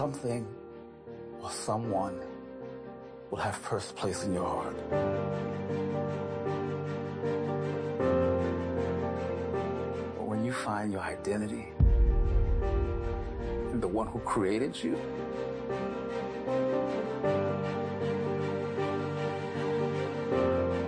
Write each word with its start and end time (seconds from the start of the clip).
something 0.00 0.46
or 1.42 1.50
someone 1.50 2.18
will 3.30 3.36
have 3.36 3.54
first 3.54 3.94
place 3.96 4.24
in 4.24 4.32
your 4.32 4.48
heart. 4.48 4.74
But 10.16 10.26
when 10.26 10.42
you 10.42 10.54
find 10.54 10.90
your 10.90 11.02
identity 11.02 11.66
in 13.72 13.78
the 13.78 13.88
one 13.88 14.06
who 14.06 14.20
created 14.20 14.72
you, 14.82 14.96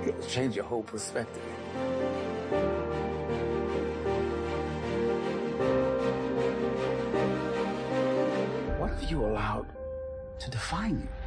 it'll 0.08 0.28
change 0.36 0.56
your 0.56 0.64
whole 0.64 0.84
perspective. 0.84 1.42
You 9.12 9.26
allowed 9.26 9.66
to 10.38 10.50
define 10.50 10.98
you? 10.98 11.21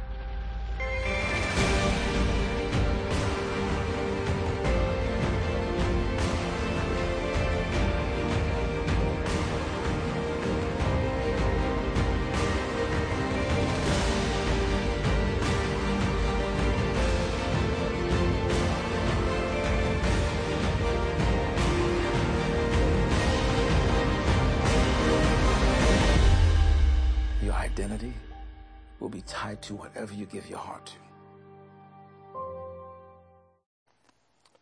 Give 30.36 30.50
your 30.50 30.58
heart 30.58 30.84
to. 30.84 30.92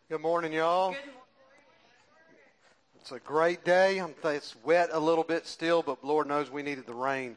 Good 0.09 0.21
morning, 0.21 0.53
y'all. 0.53 0.95
It's 3.01 3.11
a 3.11 3.19
great 3.19 3.65
day. 3.65 3.99
I'm 3.99 4.15
th- 4.23 4.37
It's 4.37 4.55
wet 4.63 4.91
a 4.93 5.01
little 5.01 5.25
bit 5.25 5.49
still, 5.49 5.83
but 5.83 6.05
Lord 6.05 6.29
knows 6.29 6.49
we 6.49 6.63
needed 6.63 6.87
the 6.87 6.95
rain. 6.95 7.37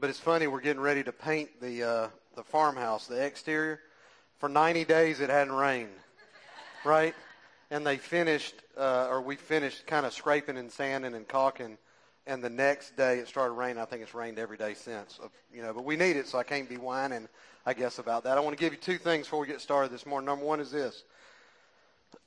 But 0.00 0.08
it's 0.08 0.18
funny, 0.18 0.46
we're 0.46 0.62
getting 0.62 0.80
ready 0.80 1.04
to 1.04 1.12
paint 1.12 1.60
the 1.60 1.82
uh, 1.82 2.08
the 2.36 2.42
farmhouse, 2.42 3.06
the 3.06 3.22
exterior. 3.22 3.80
For 4.38 4.48
90 4.48 4.86
days, 4.86 5.20
it 5.20 5.28
hadn't 5.28 5.52
rained, 5.52 5.90
right? 6.86 7.14
And 7.70 7.86
they 7.86 7.98
finished, 7.98 8.54
uh, 8.78 9.08
or 9.10 9.20
we 9.20 9.36
finished, 9.36 9.86
kind 9.86 10.06
of 10.06 10.14
scraping 10.14 10.56
and 10.56 10.72
sanding 10.72 11.14
and 11.14 11.28
caulking. 11.28 11.76
And 12.26 12.42
the 12.42 12.50
next 12.50 12.96
day, 12.96 13.18
it 13.18 13.28
started 13.28 13.52
raining. 13.52 13.78
I 13.78 13.84
think 13.84 14.02
it's 14.02 14.14
rained 14.14 14.38
every 14.38 14.56
day 14.56 14.74
since. 14.74 15.20
You 15.52 15.62
know, 15.62 15.74
but 15.74 15.84
we 15.84 15.96
need 15.96 16.16
it, 16.16 16.26
so 16.26 16.38
I 16.38 16.42
can't 16.42 16.68
be 16.68 16.78
whining, 16.78 17.28
I 17.66 17.74
guess, 17.74 17.98
about 17.98 18.24
that. 18.24 18.38
I 18.38 18.40
want 18.40 18.56
to 18.56 18.60
give 18.60 18.72
you 18.72 18.78
two 18.78 18.96
things 18.96 19.26
before 19.26 19.40
we 19.40 19.46
get 19.46 19.60
started 19.60 19.92
this 19.92 20.06
morning. 20.06 20.26
Number 20.26 20.44
one 20.44 20.60
is 20.60 20.70
this. 20.70 21.04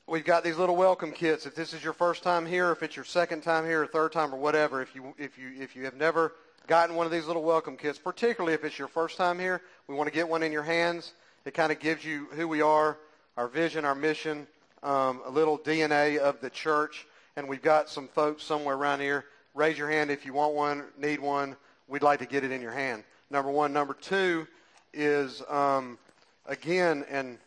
We've 0.06 0.23
got 0.23 0.44
these 0.44 0.58
little 0.58 0.75
welcome 0.75 1.12
kits. 1.12 1.45
If 1.45 1.56
this 1.56 1.73
is 1.73 1.84
your 1.84 1.94
first 1.94 2.23
time 2.23 2.45
here, 2.45 2.72
if 2.72 2.84
it's 2.84 2.95
your 2.95 3.06
second 3.06 3.42
time 3.42 3.66
here, 3.66 3.81
or 3.81 3.88
third 3.88 4.12
time, 4.12 4.34
or 4.34 4.38
whatever, 4.38 4.81
if 4.81 4.94
you 4.94 5.14
if 5.18 5.38
you 5.38 5.52
if 5.59 5.75
you 5.75 5.84
have 5.86 5.95
never 5.95 6.34
gotten 6.68 6.95
one 6.95 7.06
of 7.06 7.12
these 7.12 7.25
little 7.25 7.44
welcome 7.44 7.75
kits, 7.75 7.98
particularly 7.98 8.53
if 8.53 8.64
it's 8.64 8.78
your 8.78 8.88
first 8.88 9.18
time 9.18 9.40
here, 9.40 9.62
we 9.88 9.95
want 9.95 10.08
to 10.08 10.14
get 10.14 10.30
one 10.30 10.44
in 10.44 10.52
your 10.52 10.64
hands. 10.64 11.14
It 11.44 11.53
kind 11.53 11.72
of 11.72 11.80
gives 11.80 12.06
you 12.06 12.28
who 12.34 12.48
we 12.48 12.62
are, 12.62 12.98
our 13.36 13.48
vision, 13.48 13.84
our 13.84 13.95
mission, 13.95 14.48
um, 14.84 15.22
a 15.25 15.30
little 15.30 15.58
DNA 15.58 16.18
of 16.18 16.40
the 16.40 16.50
church, 16.50 17.08
and 17.36 17.48
we've 17.48 17.62
got 17.62 17.90
some 17.90 18.08
folks 18.08 18.44
somewhere 18.44 18.75
around 18.75 19.00
here. 19.00 19.25
Raise 19.58 19.75
your 19.75 19.89
hand 19.89 20.11
if 20.11 20.23
you 20.23 20.33
want 20.33 20.53
one, 20.53 20.83
need 21.00 21.19
one. 21.19 21.55
We'd 21.88 22.03
like 22.03 22.19
to 22.19 22.27
get 22.27 22.44
it 22.44 22.52
in 22.52 22.61
your 22.61 22.72
hand. 22.72 23.03
Number 23.31 23.50
one. 23.50 23.73
Number 23.73 23.95
two 23.95 24.45
is 24.94 25.41
um, 25.50 25.97
again, 26.45 27.03
and 27.09 27.40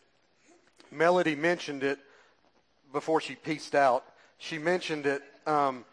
Melody 0.91 1.35
mentioned 1.35 1.83
it 1.83 1.99
before 2.91 3.21
she 3.21 3.35
pieced 3.35 3.75
out. 3.75 4.03
She 4.39 4.57
mentioned 4.57 5.05
it. 5.05 5.21
Um, 5.47 5.85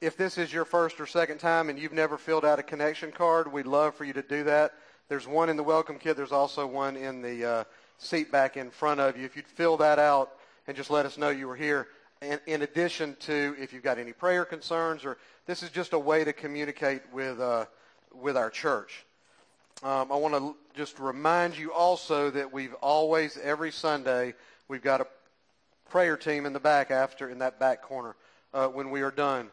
if 0.00 0.16
this 0.16 0.38
is 0.38 0.52
your 0.52 0.64
first 0.64 1.00
or 1.00 1.06
second 1.06 1.38
time 1.38 1.68
and 1.68 1.76
you've 1.76 1.92
never 1.92 2.18
filled 2.18 2.44
out 2.44 2.60
a 2.60 2.62
connection 2.62 3.10
card, 3.10 3.52
we'd 3.52 3.66
love 3.66 3.96
for 3.96 4.04
you 4.04 4.12
to 4.12 4.22
do 4.22 4.44
that. 4.44 4.74
There's 5.08 5.26
one 5.26 5.48
in 5.48 5.56
the 5.56 5.64
welcome 5.64 5.98
kit. 5.98 6.16
There's 6.16 6.30
also 6.30 6.68
one 6.68 6.96
in 6.96 7.20
the 7.20 7.44
uh, 7.44 7.64
seat 7.98 8.30
back 8.30 8.56
in 8.56 8.70
front 8.70 9.00
of 9.00 9.16
you. 9.16 9.24
If 9.24 9.34
you'd 9.34 9.48
fill 9.48 9.76
that 9.78 9.98
out 9.98 10.34
and 10.68 10.76
just 10.76 10.90
let 10.90 11.04
us 11.04 11.18
know 11.18 11.30
you 11.30 11.48
were 11.48 11.56
here. 11.56 11.88
In, 12.24 12.40
in 12.46 12.62
addition 12.62 13.16
to 13.20 13.54
if 13.58 13.72
you've 13.72 13.82
got 13.82 13.98
any 13.98 14.12
prayer 14.12 14.46
concerns, 14.46 15.04
or 15.04 15.18
this 15.46 15.62
is 15.62 15.70
just 15.70 15.92
a 15.92 15.98
way 15.98 16.24
to 16.24 16.32
communicate 16.32 17.02
with 17.12 17.38
uh, 17.38 17.66
with 18.14 18.36
our 18.36 18.50
church. 18.50 19.04
Um, 19.82 20.10
I 20.10 20.16
want 20.16 20.34
to 20.34 20.56
just 20.74 20.98
remind 20.98 21.58
you 21.58 21.72
also 21.72 22.30
that 22.30 22.52
we've 22.52 22.72
always, 22.74 23.36
every 23.36 23.70
Sunday, 23.70 24.34
we've 24.68 24.82
got 24.82 25.00
a 25.00 25.06
prayer 25.90 26.16
team 26.16 26.46
in 26.46 26.52
the 26.52 26.60
back 26.60 26.90
after, 26.90 27.28
in 27.28 27.40
that 27.40 27.58
back 27.58 27.82
corner, 27.82 28.16
uh, 28.54 28.68
when 28.68 28.90
we 28.90 29.02
are 29.02 29.10
done. 29.10 29.50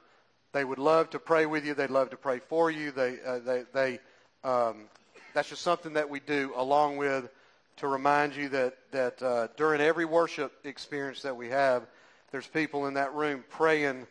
They 0.54 0.64
would 0.64 0.80
love 0.80 1.10
to 1.10 1.20
pray 1.20 1.46
with 1.46 1.66
you. 1.66 1.74
They'd 1.74 1.90
love 1.90 2.12
to 2.12 2.18
pray 2.18 2.40
for 2.40 2.72
you. 2.72 2.92
They, 2.92 3.18
uh, 3.26 3.40
they, 3.40 3.64
they, 3.74 4.00
um, 4.44 4.84
that's 5.34 5.50
just 5.50 5.64
something 5.64 5.94
that 5.94 6.10
we 6.10 6.20
do 6.20 6.54
along 6.56 6.98
with 6.98 7.30
to 7.78 7.88
remind 7.88 8.36
you 8.36 8.48
that, 8.50 8.78
that 8.92 9.22
uh, 9.22 9.48
during 9.58 9.82
every 9.82 10.06
worship 10.06 10.54
experience 10.66 11.24
that 11.24 11.36
we 11.36 11.50
have, 11.50 11.88
there's 12.32 12.48
people 12.48 12.88
in 12.88 12.94
that 12.96 13.14
room 13.14 13.44
praying 13.50 14.08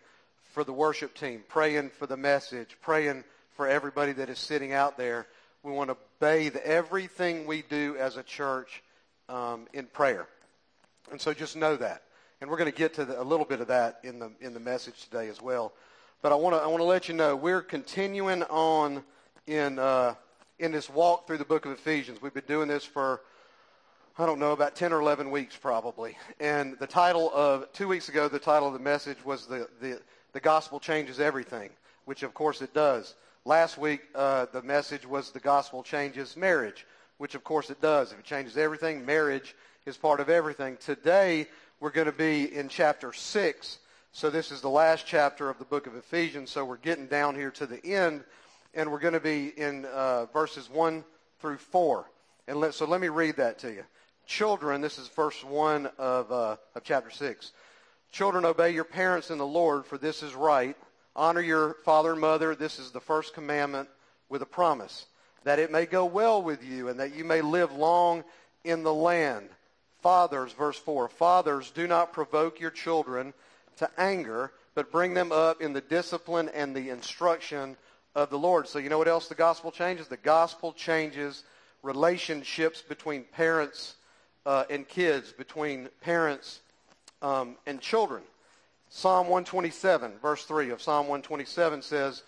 for 0.53 0.65
the 0.65 0.73
worship 0.73 1.15
team, 1.15 1.43
praying 1.49 1.91
for 1.91 2.07
the 2.07 2.17
message, 2.17 2.77
praying 2.83 3.25
for 3.57 3.67
everybody 3.67 4.13
that 4.13 4.29
is 4.29 4.39
sitting 4.39 4.73
out 4.73 4.97
there. 4.97 5.27
We 5.63 5.73
want 5.73 5.91
to 5.91 5.97
bathe 6.19 6.57
everything 6.57 7.47
we 7.47 7.63
do 7.63 7.97
as 7.99 8.17
a 8.17 8.23
church 8.23 8.83
um, 9.29 9.67
in 9.73 9.87
prayer. 9.87 10.27
And 11.11 11.21
so 11.21 11.33
just 11.33 11.57
know 11.57 11.77
that. 11.77 12.03
And 12.41 12.49
we're 12.49 12.57
going 12.57 12.71
to 12.71 12.77
get 12.77 12.95
to 12.95 13.05
the, 13.05 13.21
a 13.21 13.25
little 13.25 13.45
bit 13.45 13.61
of 13.61 13.69
that 13.69 14.01
in 14.03 14.19
the, 14.19 14.33
in 14.41 14.55
the 14.55 14.61
message 14.61 15.05
today 15.05 15.29
as 15.29 15.41
well. 15.43 15.73
But 16.23 16.33
I 16.33 16.35
want 16.35 16.55
to, 16.57 16.61
I 16.61 16.67
want 16.67 16.81
to 16.81 16.85
let 16.85 17.09
you 17.09 17.15
know 17.15 17.37
we're 17.37 17.63
continuing 17.63 18.43
on 18.45 19.03
in, 19.47 19.79
uh, 19.79 20.15
in 20.59 20.73
this 20.73 20.89
walk 20.89 21.27
through 21.27 21.39
the 21.39 21.45
book 21.45 21.67
of 21.67 21.73
Ephesians. 21.73 22.21
We've 22.21 22.35
been 22.35 22.45
doing 22.47 22.69
this 22.69 22.85
for, 22.85 23.23
I 24.21 24.27
don't 24.27 24.39
know, 24.39 24.53
about 24.53 24.77
10 24.77 24.93
or 24.93 25.01
11 25.01 25.31
weeks 25.31 25.57
probably. 25.57 26.15
And 26.41 26.79
the 26.79 26.87
title 26.87 27.31
of, 27.33 27.73
two 27.73 27.89
weeks 27.89 28.11
ago, 28.11 28.29
the 28.29 28.39
title 28.39 28.69
of 28.69 28.75
the 28.75 28.79
message 28.79 29.25
was 29.25 29.47
The, 29.47 29.67
the, 29.81 29.99
the 30.35 30.41
Gospel 30.41 30.79
Changes 30.79 31.19
Everything, 31.19 31.71
which 32.05 32.23
of 32.23 32.35
course 32.35 32.61
it 32.61 32.75
does. 32.75 33.15
Last 33.47 33.79
week, 33.79 34.03
uh, 34.15 34.45
the 34.53 34.61
message 34.61 35.07
was 35.07 35.31
The 35.31 35.41
Gospel 35.41 35.83
Changes 35.83 36.37
Marriage, 36.37 36.87
which 37.17 37.35
of 37.35 37.45
course 37.45 37.71
it 37.71 37.81
does. 37.81 38.13
If 38.13 38.19
it 38.19 38.27
changes 38.27 38.59
everything, 38.59 39.07
marriage 39.07 39.57
is 39.87 39.97
part 39.97 40.21
of 40.21 40.29
everything. 40.29 40.77
Today, 40.77 41.47
we're 41.81 41.89
going 41.89 42.05
to 42.05 42.13
be 42.13 42.55
in 42.55 42.69
chapter 42.69 43.15
6. 43.15 43.79
So 44.13 44.29
this 44.29 44.53
is 44.53 44.61
the 44.61 44.69
last 44.69 45.07
chapter 45.07 45.49
of 45.49 45.59
the 45.59 45.65
book 45.65 45.87
of 45.87 45.97
Ephesians. 45.97 46.51
So 46.51 46.67
we're 46.67 46.77
getting 46.77 47.07
down 47.07 47.37
here 47.37 47.53
to 47.53 47.65
the 47.65 47.83
end, 47.87 48.25
and 48.75 48.93
we're 48.93 48.99
going 48.99 49.15
to 49.15 49.21
be 49.21 49.55
in 49.57 49.87
uh, 49.87 50.27
verses 50.27 50.69
1 50.69 51.05
through 51.41 51.57
4. 51.57 52.05
And 52.49 52.61
let, 52.61 52.75
so 52.75 52.85
let 52.85 53.01
me 53.01 53.09
read 53.09 53.37
that 53.37 53.59
to 53.61 53.73
you. 53.73 53.85
Children, 54.31 54.81
this 54.81 54.97
is 54.97 55.09
verse 55.09 55.43
1 55.43 55.91
of, 55.99 56.31
uh, 56.31 56.57
of 56.77 56.85
chapter 56.85 57.11
6. 57.11 57.51
Children, 58.13 58.45
obey 58.45 58.71
your 58.71 58.85
parents 58.85 59.29
in 59.29 59.39
the 59.39 59.47
Lord, 59.47 59.85
for 59.85 59.99
this 59.99 60.23
is 60.23 60.37
right. 60.37 60.77
Honor 61.17 61.41
your 61.41 61.75
father 61.85 62.13
and 62.13 62.21
mother. 62.21 62.55
This 62.55 62.79
is 62.79 62.93
the 62.93 63.01
first 63.01 63.35
commandment 63.35 63.89
with 64.29 64.41
a 64.41 64.47
promise, 64.47 65.07
that 65.43 65.59
it 65.59 65.73
may 65.73 65.85
go 65.85 66.05
well 66.05 66.41
with 66.45 66.63
you 66.63 66.87
and 66.87 67.01
that 67.01 67.13
you 67.13 67.25
may 67.25 67.41
live 67.41 67.73
long 67.73 68.23
in 68.63 68.85
the 68.85 68.95
land. 68.95 69.49
Fathers, 70.01 70.53
verse 70.53 70.79
4, 70.79 71.09
fathers, 71.09 71.73
do 71.73 71.89
not 71.89 72.13
provoke 72.13 72.61
your 72.61 72.71
children 72.71 73.35
to 73.79 73.91
anger, 73.99 74.53
but 74.77 74.93
bring 74.93 75.13
them 75.13 75.33
up 75.33 75.61
in 75.61 75.73
the 75.73 75.81
discipline 75.81 76.49
and 76.55 76.73
the 76.73 76.91
instruction 76.91 77.77
of 78.15 78.31
the 78.31 78.39
Lord. 78.39 78.69
So 78.69 78.79
you 78.79 78.91
know 78.91 78.99
what 78.99 79.09
else 79.09 79.27
the 79.27 79.35
gospel 79.35 79.73
changes? 79.73 80.07
The 80.07 80.17
gospel 80.17 80.73
changes 80.73 81.43
relationships 81.83 82.81
between 82.81 83.25
parents 83.25 83.97
uh, 84.51 84.65
and 84.69 84.89
kids, 84.89 85.31
between 85.31 85.89
parents 86.01 86.59
um, 87.23 87.55
and 87.69 87.81
children. 87.81 88.21
Psalm 88.89 89.29
127, 89.29 90.15
verse 90.21 90.45
3 90.45 90.71
of 90.71 90.83
Psalm 90.83 91.07
127 91.07 91.83
says, 91.83 92.25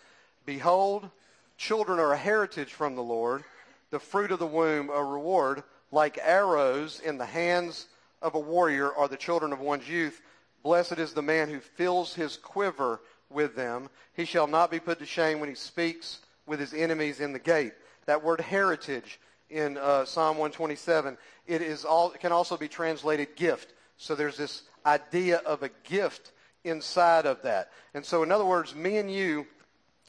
Behold, 0.46 1.10
children 1.56 1.98
are 1.98 2.12
a 2.12 2.16
heritage 2.16 2.74
from 2.74 2.94
the 2.94 3.02
Lord, 3.02 3.42
the 3.90 3.98
fruit 3.98 4.30
of 4.30 4.38
the 4.38 4.46
womb 4.46 4.88
a 4.88 5.02
reward. 5.02 5.64
Like 5.90 6.16
arrows 6.22 7.00
in 7.04 7.18
the 7.18 7.26
hands 7.26 7.88
of 8.22 8.36
a 8.36 8.40
warrior 8.40 8.94
are 8.94 9.08
the 9.08 9.16
children 9.16 9.52
of 9.52 9.58
one's 9.58 9.88
youth. 9.88 10.22
Blessed 10.62 10.98
is 10.98 11.14
the 11.14 11.22
man 11.22 11.48
who 11.48 11.58
fills 11.58 12.14
his 12.14 12.36
quiver 12.36 13.00
with 13.30 13.56
them. 13.56 13.88
He 14.14 14.26
shall 14.26 14.46
not 14.46 14.70
be 14.70 14.78
put 14.78 15.00
to 15.00 15.06
shame 15.06 15.40
when 15.40 15.48
he 15.48 15.56
speaks 15.56 16.20
with 16.46 16.60
his 16.60 16.72
enemies 16.72 17.18
in 17.18 17.32
the 17.32 17.40
gate. 17.40 17.72
That 18.06 18.22
word 18.22 18.40
heritage 18.40 19.18
in 19.52 19.76
uh, 19.76 20.04
Psalm 20.04 20.38
127, 20.38 21.16
it 21.46 21.62
is 21.62 21.84
all, 21.84 22.12
it 22.12 22.20
can 22.20 22.32
also 22.32 22.56
be 22.56 22.68
translated 22.68 23.36
gift. 23.36 23.74
So 23.98 24.14
there's 24.14 24.36
this 24.36 24.62
idea 24.84 25.38
of 25.38 25.62
a 25.62 25.70
gift 25.84 26.32
inside 26.64 27.26
of 27.26 27.42
that. 27.42 27.70
And 27.94 28.04
so 28.04 28.22
in 28.22 28.32
other 28.32 28.44
words, 28.44 28.74
me 28.74 28.96
and 28.96 29.12
you, 29.12 29.46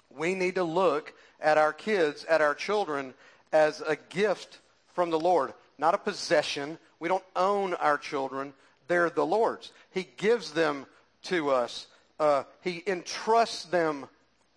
we 0.09 0.33
need 0.33 0.55
to 0.55 0.63
look 0.63 1.13
at 1.39 1.57
our 1.57 1.73
kids, 1.73 2.25
at 2.25 2.41
our 2.41 2.55
children, 2.55 3.13
as 3.51 3.81
a 3.81 3.95
gift 3.95 4.59
from 4.93 5.09
the 5.09 5.19
Lord, 5.19 5.53
not 5.77 5.93
a 5.93 5.97
possession. 5.97 6.77
We 6.99 7.09
don't 7.09 7.23
own 7.35 7.73
our 7.75 7.97
children. 7.97 8.53
They're 8.87 9.09
the 9.09 9.25
Lord's. 9.25 9.71
He 9.91 10.07
gives 10.17 10.51
them 10.51 10.85
to 11.23 11.49
us. 11.49 11.87
Uh, 12.19 12.43
he 12.61 12.83
entrusts 12.87 13.65
them 13.65 14.07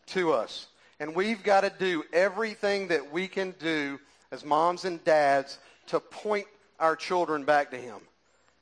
to 0.06 0.32
us. 0.32 0.68
And 1.00 1.14
we've 1.14 1.42
got 1.42 1.62
to 1.62 1.72
do 1.78 2.04
everything 2.12 2.88
that 2.88 3.12
we 3.12 3.28
can 3.28 3.54
do 3.58 3.98
as 4.36 4.44
moms 4.44 4.84
and 4.84 5.02
dads 5.02 5.58
to 5.86 5.98
point 5.98 6.46
our 6.78 6.94
children 6.94 7.44
back 7.44 7.70
to 7.70 7.78
him. 7.78 7.96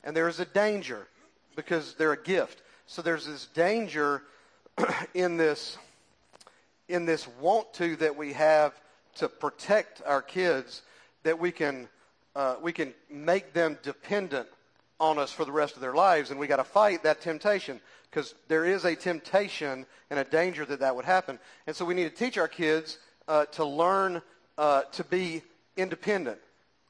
And 0.05 0.17
there 0.17 0.29
is 0.29 0.39
a 0.39 0.45
danger 0.45 1.09
because 1.57 1.95
they're 1.95 2.13
a 2.13 2.23
gift. 2.23 2.63
So 2.87 3.03
there's 3.03 3.27
this 3.27 3.47
danger 3.47 4.23
in 5.15 5.37
this 5.37 5.77
in 6.89 7.07
this 7.07 7.27
want 7.41 7.73
to 7.75 7.97
that 7.97 8.15
we 8.15 8.35
have 8.35 8.79
to 9.17 9.29
protect 9.29 10.03
our 10.07 10.21
kids 10.23 10.83
that 11.25 11.39
we 11.39 11.51
can 11.51 11.89
uh, 12.37 12.57
we 12.63 12.73
can 12.73 12.95
make 13.11 13.53
them 13.53 13.79
dependent 13.83 14.47
on 15.01 15.19
us 15.19 15.33
for 15.33 15.45
the 15.45 15.53
rest 15.53 15.75
of 15.75 15.81
their 15.81 15.95
lives, 15.95 16.31
and 16.31 16.39
we 16.39 16.47
got 16.47 16.57
to 16.57 16.65
fight 16.65 17.03
that 17.03 17.21
temptation 17.21 17.81
because 18.11 18.35
there 18.47 18.65
is 18.65 18.85
a 18.85 18.95
temptation 18.95 19.87
and 20.11 20.21
a 20.21 20.25
danger 20.25 20.65
that 20.65 20.81
that 20.81 20.95
would 20.95 21.05
happen. 21.05 21.39
And 21.67 21.75
so 21.75 21.85
we 21.85 21.95
need 21.95 22.05
to 22.05 22.15
teach 22.15 22.39
our 22.39 22.49
kids 22.49 22.99
uh, 23.27 23.47
to 23.47 23.65
learn 23.65 24.23
uh, 24.57 24.83
to 24.93 25.05
be 25.05 25.43
independent 25.77 26.39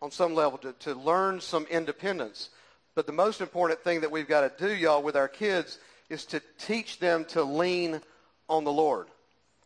on 0.03 0.11
some 0.11 0.35
level, 0.35 0.59
to, 0.59 0.73
to 0.81 0.95
learn 0.95 1.41
some 1.41 1.67
independence. 1.71 2.51
But 2.95 3.07
the 3.07 3.13
most 3.13 3.41
important 3.41 3.81
thing 3.83 4.03
that 4.03 4.11
we've 4.11 4.29
got 4.29 4.59
to 4.59 4.67
do, 4.67 4.75
y'all, 4.75 5.03
with 5.03 5.17
our 5.17 5.29
kids 5.29 5.79
is 6.11 6.25
to 6.27 6.41
teach 6.59 6.99
them 6.99 7.25
to 7.27 7.43
lean 7.43 8.01
on 8.49 8.65
the 8.65 8.73
Lord. 8.73 9.09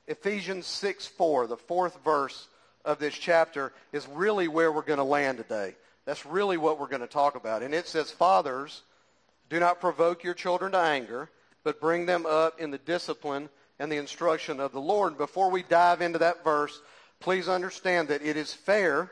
Ephesians 0.06 0.66
6 0.66 1.06
4, 1.06 1.46
the 1.46 1.56
fourth 1.56 2.02
verse 2.04 2.48
of 2.84 2.98
this 2.98 3.14
chapter, 3.14 3.72
is 3.92 4.08
really 4.08 4.48
where 4.48 4.72
we're 4.72 4.82
going 4.82 4.98
to 4.98 5.04
land 5.04 5.38
today. 5.38 5.74
That's 6.06 6.24
really 6.24 6.56
what 6.56 6.80
we're 6.80 6.86
going 6.86 7.02
to 7.02 7.06
talk 7.06 7.34
about. 7.34 7.62
And 7.62 7.74
it 7.74 7.86
says, 7.86 8.10
Fathers, 8.10 8.82
do 9.50 9.60
not 9.60 9.80
provoke 9.80 10.24
your 10.24 10.34
children 10.34 10.72
to 10.72 10.78
anger, 10.78 11.28
but 11.64 11.80
bring 11.80 12.06
them 12.06 12.24
up 12.24 12.60
in 12.60 12.70
the 12.70 12.78
discipline 12.78 13.50
and 13.78 13.92
the 13.92 13.96
instruction 13.96 14.60
of 14.60 14.72
the 14.72 14.80
Lord. 14.80 15.18
Before 15.18 15.50
we 15.50 15.62
dive 15.62 16.00
into 16.00 16.18
that 16.20 16.42
verse, 16.42 16.80
please 17.20 17.48
understand 17.48 18.08
that 18.08 18.22
it 18.22 18.36
is 18.36 18.52
fair. 18.52 19.10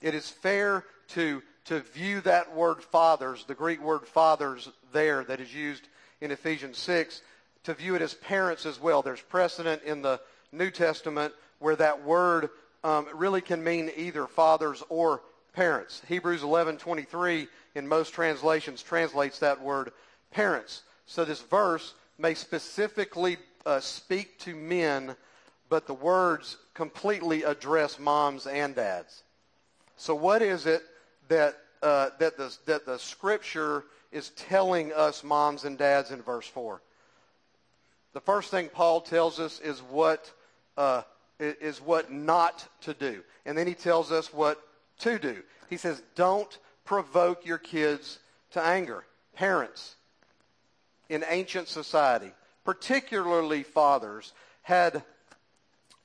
It 0.00 0.14
is 0.14 0.28
fair 0.28 0.84
to, 1.08 1.42
to 1.66 1.80
view 1.80 2.20
that 2.22 2.54
word 2.54 2.82
fathers, 2.82 3.44
the 3.46 3.54
Greek 3.54 3.82
word 3.82 4.06
fathers 4.06 4.68
there 4.92 5.24
that 5.24 5.40
is 5.40 5.54
used 5.54 5.88
in 6.20 6.30
Ephesians 6.30 6.78
6, 6.78 7.22
to 7.64 7.74
view 7.74 7.94
it 7.94 8.02
as 8.02 8.14
parents 8.14 8.66
as 8.66 8.80
well. 8.80 9.02
There's 9.02 9.20
precedent 9.20 9.82
in 9.82 10.02
the 10.02 10.20
New 10.52 10.70
Testament 10.70 11.34
where 11.58 11.76
that 11.76 12.04
word 12.04 12.50
um, 12.84 13.06
really 13.14 13.40
can 13.40 13.62
mean 13.62 13.90
either 13.96 14.26
fathers 14.26 14.82
or 14.88 15.22
parents. 15.52 16.02
Hebrews 16.08 16.42
11:23 16.42 17.48
in 17.74 17.88
most 17.88 18.14
translations 18.14 18.82
translates 18.82 19.38
that 19.40 19.60
word 19.60 19.92
parents. 20.30 20.82
So 21.06 21.24
this 21.24 21.40
verse 21.40 21.94
may 22.18 22.34
specifically 22.34 23.38
uh, 23.66 23.80
speak 23.80 24.38
to 24.40 24.54
men, 24.54 25.16
but 25.68 25.86
the 25.86 25.94
words 25.94 26.56
completely 26.74 27.42
address 27.42 27.98
moms 27.98 28.46
and 28.46 28.74
dads. 28.74 29.22
So 29.96 30.14
what 30.14 30.42
is 30.42 30.66
it 30.66 30.82
that 31.28 31.56
uh, 31.82 32.10
that 32.18 32.36
the 32.36 32.56
that 32.66 32.86
the 32.86 32.98
scripture 32.98 33.84
is 34.10 34.30
telling 34.30 34.92
us 34.92 35.22
moms 35.22 35.64
and 35.64 35.78
dads 35.78 36.10
in 36.10 36.22
verse 36.22 36.46
four? 36.46 36.80
The 38.14 38.20
first 38.20 38.50
thing 38.50 38.68
Paul 38.68 39.00
tells 39.00 39.38
us 39.38 39.60
is 39.60 39.80
what 39.80 40.32
uh, 40.76 41.02
is 41.38 41.80
what 41.80 42.10
not 42.10 42.66
to 42.82 42.94
do. 42.94 43.22
And 43.44 43.56
then 43.56 43.66
he 43.66 43.74
tells 43.74 44.10
us 44.10 44.32
what 44.32 44.60
to 45.00 45.18
do. 45.18 45.42
He 45.70 45.76
says, 45.76 46.02
don't 46.14 46.58
provoke 46.84 47.46
your 47.46 47.58
kids 47.58 48.18
to 48.52 48.62
anger. 48.62 49.04
Parents 49.34 49.94
in 51.08 51.24
ancient 51.28 51.68
society, 51.68 52.32
particularly 52.64 53.62
fathers, 53.62 54.32
had 54.62 55.02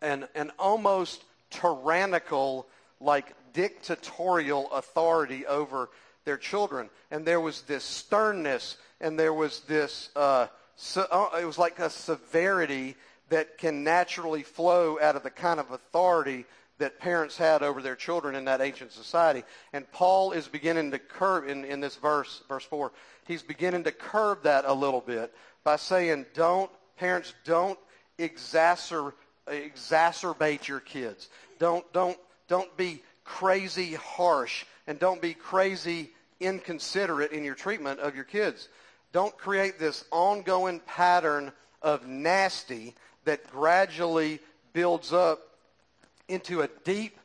an, 0.04 0.28
an 0.36 0.52
almost 0.60 1.24
tyrannical, 1.50 2.68
like 3.00 3.34
dictatorial 3.54 4.72
authority 4.72 5.46
over 5.48 5.90
their 6.26 6.38
children. 6.38 6.90
And 7.10 7.26
there 7.26 7.40
was 7.40 7.62
this 7.64 7.84
sternness 7.84 8.78
and 9.02 9.18
there 9.20 9.34
was 9.34 9.62
this, 9.62 10.10
uh, 10.16 10.48
so, 10.76 11.06
uh, 11.12 11.38
it 11.40 11.46
was 11.46 11.58
like 11.58 11.80
a 11.80 11.90
severity 11.90 12.96
that 13.30 13.58
can 13.58 13.84
naturally 13.84 14.44
flow 14.44 15.00
out 15.02 15.16
of 15.16 15.24
the 15.24 15.30
kind 15.30 15.60
of 15.60 15.72
authority 15.72 16.46
that 16.80 17.00
parents 17.00 17.38
had 17.38 17.62
over 17.62 17.82
their 17.82 17.96
children 17.96 18.36
in 18.36 18.46
that 18.46 18.62
ancient 18.62 18.92
society. 18.92 19.44
And 19.74 19.90
Paul 19.92 20.32
is 20.32 20.48
beginning 20.48 20.92
to 20.92 21.00
curb, 21.00 21.48
in, 21.48 21.66
in 21.66 21.80
this 21.80 21.96
verse, 21.96 22.42
verse 22.48 22.66
4, 22.66 22.92
he's 23.28 23.44
beginning 23.44 23.84
to 23.84 23.92
curb 23.92 24.44
that 24.44 24.66
a 24.66 24.74
little 24.74 25.02
bit 25.02 25.34
by 25.64 25.76
saying, 25.76 26.26
don't, 26.34 26.72
parents, 26.98 27.34
don't 27.46 27.80
exacer, 28.18 29.14
exacerbate 29.48 30.68
your 30.68 30.80
kids. 30.80 31.30
Don't, 31.60 31.92
don't, 31.94 32.18
don't 32.48 32.76
be 32.78 33.02
crazy 33.24 33.94
harsh 33.94 34.66
and 34.88 35.00
don't 35.00 35.22
be 35.22 35.34
crazy 35.34 36.12
inconsiderate 36.40 37.32
in 37.32 37.44
your 37.44 37.56
treatment 37.56 38.00
of 38.00 38.16
your 38.16 38.26
kids. 38.26 38.70
Don't 39.12 39.38
create 39.38 39.80
this 39.80 40.04
ongoing 40.12 40.80
pattern 40.82 41.52
of 41.82 42.08
nasty 42.08 42.96
that 43.26 43.50
gradually 43.52 44.40
builds 44.74 45.14
up 45.14 45.40
into 46.28 46.62
a 46.62 46.70
deep 46.84 47.18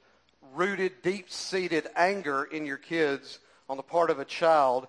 rooted, 0.55 1.03
deep 1.03 1.31
seated 1.31 1.89
anger 1.97 2.45
in 2.45 2.67
your 2.67 2.77
kids 2.77 3.39
on 3.69 3.77
the 3.77 3.83
part 3.83 4.11
of 4.11 4.19
a 4.19 4.25
child 4.25 4.89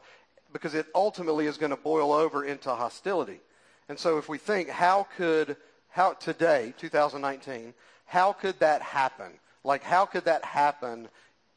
because 0.51 0.73
it 0.73 0.87
ultimately 0.95 1.45
is 1.45 1.57
going 1.57 1.69
to 1.69 1.77
boil 1.77 2.11
over 2.11 2.43
into 2.43 2.69
hostility. 2.69 3.39
And 3.87 3.97
so 3.97 4.17
if 4.17 4.29
we 4.29 4.37
think, 4.37 4.69
how 4.69 5.07
could, 5.17 5.57
how 5.89 6.13
today, 6.13 6.73
2019, 6.77 7.73
how 8.05 8.33
could 8.33 8.59
that 8.59 8.81
happen? 8.81 9.31
Like, 9.63 9.83
how 9.83 10.05
could 10.05 10.25
that 10.25 10.43
happen 10.45 11.09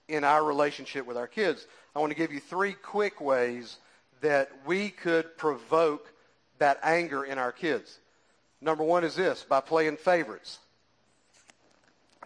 in 0.08 0.25
our 0.25 0.44
relationship 0.44 1.06
with 1.06 1.17
our 1.17 1.26
kids? 1.26 1.67
I 1.94 2.00
want 2.00 2.11
to 2.11 2.19
give 2.19 2.32
you 2.32 2.40
three 2.40 2.73
quick 2.73 3.20
ways 3.20 3.76
that 4.20 4.50
we 4.67 4.90
could 4.90 5.37
provoke 5.37 6.12
that 6.58 6.79
anger 6.82 7.25
in 7.25 7.38
our 7.38 7.52
kids. 7.52 7.99
Number 8.61 8.84
one 8.84 9.04
is 9.04 9.16
this 9.16 9.45
by 9.45 9.61
playing 9.61 9.97
favorites, 9.97 10.59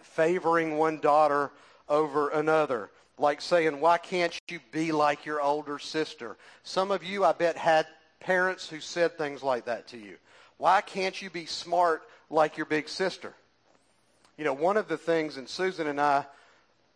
favoring 0.01 0.77
one 0.77 0.99
daughter 0.99 1.51
over 1.89 2.29
another. 2.29 2.89
Like 3.17 3.41
saying, 3.41 3.79
why 3.79 3.97
can't 3.97 4.37
you 4.47 4.59
be 4.71 4.91
like 4.91 5.25
your 5.25 5.41
older 5.41 5.79
sister? 5.79 6.37
Some 6.61 6.91
of 6.91 7.03
you, 7.03 7.25
I 7.25 7.31
bet, 7.31 7.57
had 7.57 7.87
parents 8.19 8.69
who 8.69 8.79
said 8.79 9.17
things 9.17 9.41
like 9.41 9.65
that 9.65 9.87
to 9.87 9.97
you. 9.97 10.17
Why 10.57 10.81
can't 10.81 11.19
you 11.21 11.29
be 11.29 11.45
smart 11.45 12.03
like 12.29 12.57
your 12.57 12.65
big 12.65 12.89
sister? 12.89 13.33
You 14.37 14.43
know, 14.43 14.53
one 14.53 14.77
of 14.77 14.87
the 14.87 14.97
things, 14.97 15.37
and 15.37 15.47
Susan 15.47 15.87
and 15.87 15.99
I 15.99 16.25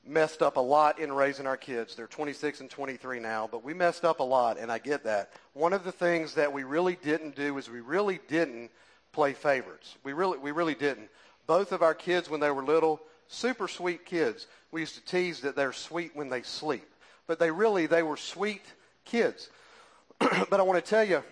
messed 0.06 0.42
up 0.42 0.58
a 0.58 0.62
lot 0.62 1.00
in 1.00 1.12
raising 1.12 1.48
our 1.48 1.58
kids. 1.58 1.96
They're 1.96 2.08
26 2.08 2.62
and 2.62 2.70
23 2.70 3.20
now, 3.20 3.48
but 3.52 3.64
we 3.64 3.74
messed 3.74 4.04
up 4.04 4.20
a 4.20 4.24
lot, 4.24 4.58
and 4.58 4.72
I 4.72 4.80
get 4.80 5.04
that. 5.04 5.32
One 5.54 5.74
of 5.74 5.84
the 5.84 5.92
things 5.92 6.36
that 6.36 6.54
we 6.54 6.64
really 6.64 6.98
didn't 7.04 7.36
do 7.36 7.58
is 7.58 7.70
we 7.70 7.82
really 7.82 8.20
didn't 8.28 8.72
play 9.12 9.34
favorites. 9.34 9.96
We 10.04 10.14
really, 10.14 10.38
we 10.38 10.52
really 10.52 10.76
didn't. 10.76 11.10
Both 11.48 11.72
of 11.72 11.82
our 11.82 11.94
kids, 11.94 12.30
when 12.30 12.40
they 12.40 12.52
were 12.52 12.64
little, 12.64 13.02
super 13.28 13.68
sweet 13.68 14.06
kids. 14.06 14.48
We 14.72 14.82
used 14.82 14.96
to 14.96 15.06
tease 15.06 15.42
that 15.42 15.56
they're 15.56 15.74
sweet 15.74 16.16
when 16.16 16.30
they 16.30 16.44
sleep, 16.44 16.88
but 17.28 17.40
they 17.40 17.52
really 17.52 17.88
they 17.88 18.04
were 18.04 18.18
sweet 18.18 18.64
kids. 19.06 19.50
but 20.20 20.60
I 20.60 20.64
want 20.64 20.84
to 20.84 20.90
tell 20.90 21.04
you, 21.04 21.24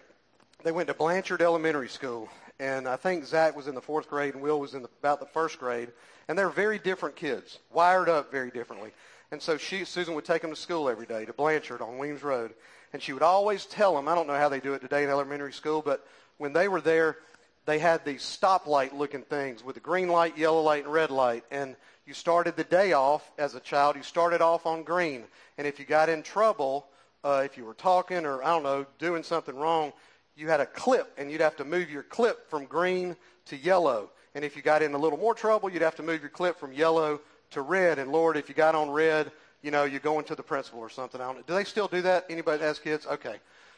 they 0.63 0.71
went 0.71 0.87
to 0.87 0.93
Blanchard 0.93 1.41
Elementary 1.41 1.87
School, 1.87 2.29
and 2.59 2.87
I 2.87 2.97
think 2.97 3.25
Zach 3.25 3.55
was 3.55 3.67
in 3.67 3.75
the 3.75 3.81
fourth 3.81 4.09
grade 4.09 4.33
and 4.33 4.43
Will 4.43 4.59
was 4.59 4.73
in 4.73 4.81
the, 4.81 4.89
about 4.99 5.21
the 5.21 5.25
first 5.25 5.57
grade, 5.57 5.89
and 6.27 6.37
they're 6.37 6.49
very 6.49 6.77
different 6.77 7.15
kids, 7.15 7.59
wired 7.71 8.09
up 8.09 8.31
very 8.31 8.51
differently. 8.51 8.91
And 9.31 9.41
so 9.41 9.57
she, 9.57 9.85
Susan 9.85 10.15
would 10.15 10.25
take 10.25 10.41
them 10.41 10.51
to 10.51 10.57
school 10.57 10.89
every 10.89 11.05
day 11.05 11.23
to 11.25 11.33
Blanchard 11.33 11.81
on 11.81 11.97
Weems 11.97 12.23
Road, 12.23 12.53
and 12.91 13.01
she 13.01 13.13
would 13.13 13.23
always 13.23 13.65
tell 13.65 13.95
them. 13.95 14.07
I 14.07 14.15
don't 14.15 14.27
know 14.27 14.35
how 14.35 14.49
they 14.49 14.59
do 14.59 14.73
it 14.73 14.81
today 14.81 15.03
in 15.03 15.09
elementary 15.09 15.53
school, 15.53 15.81
but 15.81 16.05
when 16.37 16.51
they 16.51 16.67
were 16.67 16.81
there, 16.81 17.17
they 17.65 17.79
had 17.79 18.03
these 18.03 18.23
stoplight 18.23 18.93
looking 18.93 19.21
things 19.21 19.63
with 19.63 19.77
a 19.77 19.81
green 19.81 20.09
light, 20.09 20.37
yellow 20.37 20.61
light, 20.61 20.83
and 20.83 20.93
red 20.93 21.11
light. 21.11 21.43
And 21.51 21.75
you 22.05 22.13
started 22.13 22.57
the 22.57 22.63
day 22.63 22.93
off 22.93 23.31
as 23.37 23.55
a 23.55 23.59
child, 23.59 23.95
you 23.95 24.03
started 24.03 24.41
off 24.41 24.65
on 24.65 24.83
green. 24.83 25.23
And 25.57 25.67
if 25.67 25.79
you 25.79 25.85
got 25.85 26.09
in 26.09 26.23
trouble, 26.23 26.87
uh, 27.23 27.43
if 27.45 27.57
you 27.57 27.63
were 27.63 27.75
talking 27.75 28.25
or, 28.25 28.43
I 28.43 28.47
don't 28.47 28.63
know, 28.63 28.85
doing 28.97 29.23
something 29.23 29.55
wrong, 29.55 29.93
you 30.39 30.47
had 30.47 30.61
a 30.61 30.65
clip 30.65 31.11
and 31.17 31.31
you'd 31.31 31.41
have 31.41 31.57
to 31.57 31.65
move 31.65 31.89
your 31.89 32.03
clip 32.03 32.49
from 32.49 32.65
green 32.65 33.15
to 33.45 33.57
yellow. 33.57 34.09
And 34.35 34.45
if 34.45 34.55
you 34.55 34.61
got 34.61 34.81
in 34.81 34.93
a 34.93 34.97
little 34.97 35.19
more 35.19 35.35
trouble, 35.35 35.69
you'd 35.69 35.81
have 35.81 35.95
to 35.95 36.03
move 36.03 36.21
your 36.21 36.29
clip 36.29 36.57
from 36.57 36.71
yellow 36.71 37.19
to 37.51 37.61
red. 37.61 37.99
And 37.99 38.11
Lord, 38.11 38.37
if 38.37 38.47
you 38.47 38.55
got 38.55 38.73
on 38.75 38.89
red, 38.89 39.31
you 39.61 39.71
know, 39.71 39.83
you're 39.83 39.99
going 39.99 40.23
to 40.25 40.35
the 40.35 40.43
principal 40.43 40.79
or 40.79 40.89
something. 40.89 41.19
I 41.19 41.25
don't 41.25 41.37
know. 41.37 41.43
Do 41.45 41.53
they 41.55 41.63
still 41.65 41.87
do 41.87 42.01
that? 42.03 42.25
Anybody 42.29 42.59
that 42.59 42.65
has 42.65 42.79
kids? 42.79 43.05
Okay. 43.05 43.35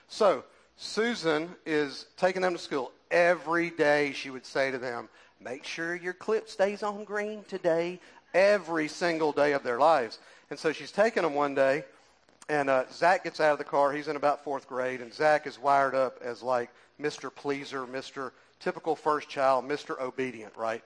So 0.08 0.44
Susan 0.76 1.56
is 1.66 2.06
taking 2.18 2.42
them 2.42 2.54
to 2.54 2.60
school 2.60 2.92
every 3.10 3.70
day 3.72 4.14
she 4.14 4.30
would 4.30 4.46
say 4.46 4.72
to 4.72 4.78
them, 4.78 5.10
make 5.40 5.64
sure 5.64 5.96
your 5.96 6.14
clip 6.14 6.48
stays 6.48 6.84
on 6.84 7.04
green 7.04 7.44
today, 7.48 8.00
every 8.34 8.88
single 8.88 9.32
day 9.32 9.54
of 9.54 9.64
their 9.64 9.80
lives. 9.80 10.20
And 10.50 10.60
so 10.60 10.72
she's 10.72 10.92
taking 10.92 11.24
them 11.24 11.34
one 11.34 11.56
day, 11.56 11.86
and 12.52 12.70
uh, 12.70 12.84
Zach 12.92 13.24
gets 13.24 13.40
out 13.40 13.54
of 13.54 13.60
the 13.60 13.64
car. 13.64 13.94
He's 13.94 14.10
in 14.10 14.18
about 14.18 14.44
fourth 14.44 14.68
grade, 14.68 15.00
and 15.00 15.14
Zach 15.14 15.48
is 15.48 15.58
wired 15.58 15.96
up 15.96 16.20
as 16.22 16.44
like 16.44 16.70
Mr. 17.00 17.34
Pleaser, 17.34 17.88
Mr. 17.88 18.32
Typical 18.60 18.98
first 18.98 19.30
child, 19.30 19.64
Mr. 19.64 19.98
Obedient, 20.02 20.58
right? 20.58 20.84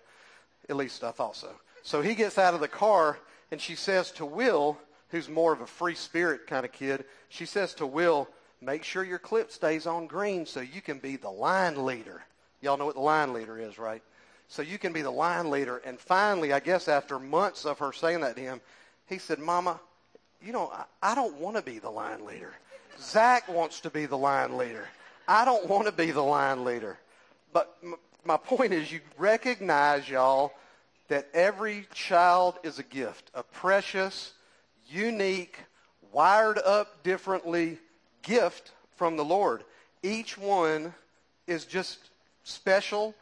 At 0.69 0.75
least 0.75 1.03
I 1.03 1.09
thought 1.09 1.35
so. 1.35 1.49
So 1.81 2.03
he 2.03 2.13
gets 2.13 2.37
out 2.37 2.53
of 2.53 2.59
the 2.59 2.67
car, 2.67 3.17
and 3.51 3.59
she 3.59 3.73
says 3.73 4.11
to 4.11 4.27
Will, 4.27 4.77
who's 5.09 5.27
more 5.27 5.53
of 5.53 5.61
a 5.61 5.65
free 5.65 5.95
spirit 5.95 6.45
kind 6.45 6.65
of 6.65 6.71
kid, 6.71 7.03
she 7.29 7.47
says 7.47 7.73
to 7.75 7.87
Will, 7.87 8.29
make 8.61 8.83
sure 8.83 9.03
your 9.03 9.17
clip 9.17 9.51
stays 9.51 9.87
on 9.87 10.05
green 10.05 10.45
so 10.45 10.59
you 10.61 10.81
can 10.81 10.99
be 10.99 11.15
the 11.15 11.31
line 11.31 11.83
leader. 11.83 12.23
Y'all 12.61 12.77
know 12.77 12.85
what 12.85 12.93
the 12.93 13.01
line 13.01 13.33
leader 13.33 13.57
is, 13.57 13.79
right? 13.79 14.03
So 14.49 14.61
you 14.61 14.77
can 14.77 14.93
be 14.93 15.01
the 15.01 15.09
line 15.09 15.49
leader. 15.49 15.81
And 15.83 15.99
finally, 15.99 16.53
I 16.53 16.59
guess 16.59 16.87
after 16.87 17.17
months 17.17 17.65
of 17.65 17.79
her 17.79 17.91
saying 17.91 18.21
that 18.21 18.35
to 18.35 18.41
him, 18.43 18.61
he 19.07 19.17
said, 19.17 19.39
Mama, 19.39 19.79
you 20.45 20.53
know, 20.53 20.71
I, 20.71 21.11
I 21.11 21.15
don't 21.15 21.35
want 21.37 21.57
to 21.57 21.63
be 21.63 21.79
the 21.79 21.89
line 21.89 22.25
leader. 22.25 22.53
Zach 23.01 23.49
wants 23.49 23.81
to 23.81 23.89
be 23.89 24.05
the 24.05 24.17
line 24.17 24.57
leader. 24.57 24.87
I 25.27 25.43
don't 25.43 25.67
want 25.67 25.87
to 25.87 25.91
be 25.91 26.11
the 26.11 26.21
line 26.21 26.63
leader. 26.63 26.97
But 27.51 27.75
m- 27.83 27.95
my 28.23 28.37
point 28.37 28.71
is 28.71 28.91
you 28.91 28.99
recognize, 29.17 30.07
y'all, 30.07 30.53
that 31.07 31.27
every 31.33 31.87
child 31.93 32.59
is 32.63 32.79
a 32.79 32.83
gift, 32.83 33.31
a 33.33 33.43
precious, 33.43 34.33
unique, 34.87 35.57
wired 36.11 36.59
up 36.59 37.03
differently 37.03 37.79
gift 38.21 38.71
from 38.95 39.17
the 39.17 39.25
Lord. 39.25 39.63
Each 40.03 40.37
one 40.37 40.93
is 41.47 41.65
just 41.65 42.09
special 42.43 43.15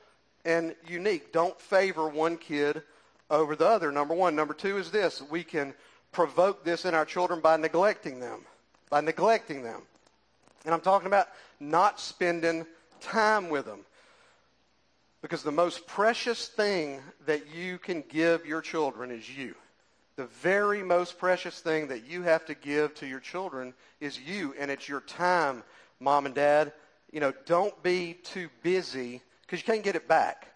and 0.46 0.76
unique. 0.88 1.32
Don't 1.32 1.60
favor 1.60 2.08
one 2.08 2.38
kid 2.38 2.84
over 3.30 3.56
the 3.56 3.66
other, 3.66 3.92
number 3.92 4.14
one. 4.14 4.36
Number 4.36 4.54
two 4.54 4.78
is 4.78 4.92
this. 4.92 5.22
We 5.22 5.44
can 5.44 5.74
provoke 6.14 6.64
this 6.64 6.86
in 6.86 6.94
our 6.94 7.06
children 7.06 7.42
by 7.42 7.58
neglecting 7.58 8.20
them. 8.20 8.42
By 8.90 9.02
neglecting 9.02 9.64
them. 9.64 9.82
And 10.66 10.74
I'm 10.74 10.82
talking 10.82 11.08
about 11.08 11.28
not 11.60 12.00
spending 12.00 12.66
time 13.02 13.50
with 13.50 13.66
them. 13.66 13.80
Because 15.22 15.44
the 15.44 15.52
most 15.52 15.88
precious 15.88 16.48
thing 16.48 17.00
that 17.26 17.54
you 17.54 17.78
can 17.78 18.04
give 18.10 18.46
your 18.46 18.62
children 18.62 19.12
is 19.12 19.30
you. 19.30 19.56
The 20.16 20.26
very 20.26 20.84
most 20.84 21.18
precious 21.18 21.60
thing 21.60 21.88
that 21.88 22.06
you 22.06 22.22
have 22.24 22.46
to 22.46 22.54
give 22.54 22.94
to 22.96 23.08
your 23.08 23.20
children 23.20 23.74
is 24.00 24.20
you, 24.20 24.54
and 24.60 24.70
it's 24.70 24.88
your 24.88 25.02
time, 25.02 25.64
mom 26.00 26.28
and 26.28 26.36
dad. 26.36 26.72
You 27.12 27.20
know, 27.20 27.34
don't 27.46 27.82
be 27.82 28.14
too 28.24 28.50
busy 28.62 29.22
because 29.42 29.60
you 29.60 29.66
can't 29.66 29.84
get 29.84 29.96
it 29.96 30.08
back. 30.08 30.48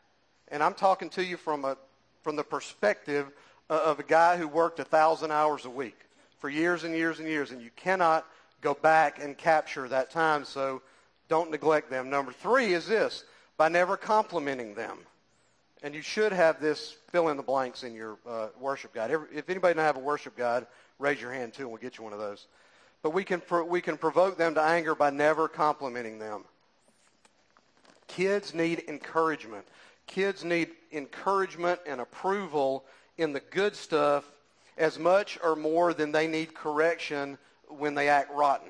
And 0.50 0.62
I'm 0.62 0.76
talking 0.76 1.10
to 1.12 1.24
you 1.24 1.38
from 1.38 1.66
a 1.66 1.78
from 2.24 2.36
the 2.36 2.44
perspective 2.44 3.32
of 3.70 4.00
a 4.00 4.04
guy 4.04 4.38
who 4.38 4.48
worked 4.48 4.80
a 4.80 4.84
thousand 4.84 5.32
hours 5.32 5.66
a 5.66 5.70
week 5.70 5.98
for 6.40 6.50
years 6.50 6.84
and 6.84 6.94
years 6.96 7.20
and 7.20 7.28
years, 7.28 7.52
and 7.52 7.62
you 7.62 7.70
cannot 7.76 8.26
go 8.62 8.74
back 8.74 9.22
and 9.22 9.38
capture 9.38 9.88
that 9.88 10.10
time. 10.10 10.46
So 10.46 10.82
don't 11.30 11.52
neglect 11.52 11.90
them. 11.90 12.10
Number 12.10 12.32
three 12.32 12.74
is 12.74 12.88
this 12.88 13.24
by 13.58 13.70
never 13.70 13.98
complimenting 13.98 14.74
them. 14.74 15.00
And 15.84 15.94
you 15.94 16.02
should 16.02 16.32
have 16.32 16.60
this 16.60 16.96
fill 17.10 17.30
in 17.30 17.38
the 17.38 17.44
blanks 17.44 17.84
in 17.84 17.94
your 17.94 18.18
uh, 18.28 18.48
worship 18.60 18.94
guide. 18.94 19.12
If 19.34 19.50
anybody 19.50 19.76
doesn't 19.76 19.86
have 19.86 19.98
a 19.98 20.00
worship 20.00 20.36
guide, 20.36 20.66
raise 20.98 21.22
your 21.22 21.32
hand 21.32 21.54
too, 21.54 21.64
and 21.64 21.72
we'll 21.72 21.82
get 21.82 21.98
you 21.98 22.04
one 22.04 22.14
of 22.14 22.20
those. 22.20 22.48
But 23.04 23.12
we 23.12 23.24
can, 23.24 23.42
we 23.68 23.82
can 23.82 23.98
provoke 23.98 24.38
them 24.38 24.56
to 24.56 24.62
anger 24.62 24.96
by 24.96 25.12
never 25.12 25.48
complimenting 25.48 26.18
them. 26.18 26.46
Kids 28.08 28.54
need 28.54 28.84
encouragement. 28.88 29.66
Kids 30.08 30.44
need 30.44 30.70
encouragement 30.92 31.80
and 31.86 32.02
approval 32.02 32.86
in 33.18 33.34
the 33.34 33.40
good 33.40 33.76
stuff 33.76 34.24
as 34.78 35.00
much 35.00 35.40
or 35.44 35.56
more 35.56 35.94
than 35.94 36.12
they 36.12 36.28
need 36.28 36.54
correction 36.54 37.38
when 37.68 37.96
they 37.96 38.10
act 38.10 38.32
rotten. 38.34 38.70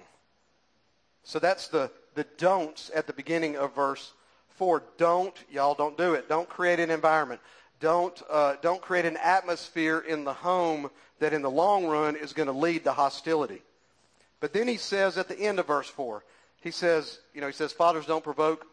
So 1.23 1.39
that's 1.39 1.67
the, 1.67 1.91
the 2.15 2.25
don'ts 2.37 2.89
at 2.95 3.07
the 3.07 3.13
beginning 3.13 3.57
of 3.57 3.75
verse 3.75 4.13
4. 4.51 4.81
Don't, 4.97 5.35
y'all 5.51 5.75
don't 5.75 5.97
do 5.97 6.13
it. 6.13 6.29
Don't 6.29 6.47
create 6.47 6.79
an 6.79 6.89
environment. 6.89 7.41
Don't, 7.79 8.19
uh, 8.29 8.55
don't 8.61 8.81
create 8.81 9.05
an 9.05 9.17
atmosphere 9.17 9.99
in 9.99 10.23
the 10.23 10.33
home 10.33 10.89
that 11.19 11.33
in 11.33 11.41
the 11.41 11.49
long 11.49 11.85
run 11.85 12.15
is 12.15 12.33
going 12.33 12.47
to 12.47 12.53
lead 12.53 12.83
to 12.85 12.91
hostility. 12.91 13.61
But 14.39 14.53
then 14.53 14.67
he 14.67 14.77
says 14.77 15.17
at 15.17 15.27
the 15.27 15.39
end 15.39 15.59
of 15.59 15.67
verse 15.67 15.89
4, 15.89 16.23
he 16.61 16.71
says, 16.71 17.19
you 17.33 17.41
know, 17.41 17.47
he 17.47 17.53
says, 17.53 17.71
fathers 17.71 18.05
don't 18.05 18.23
provoke 18.23 18.65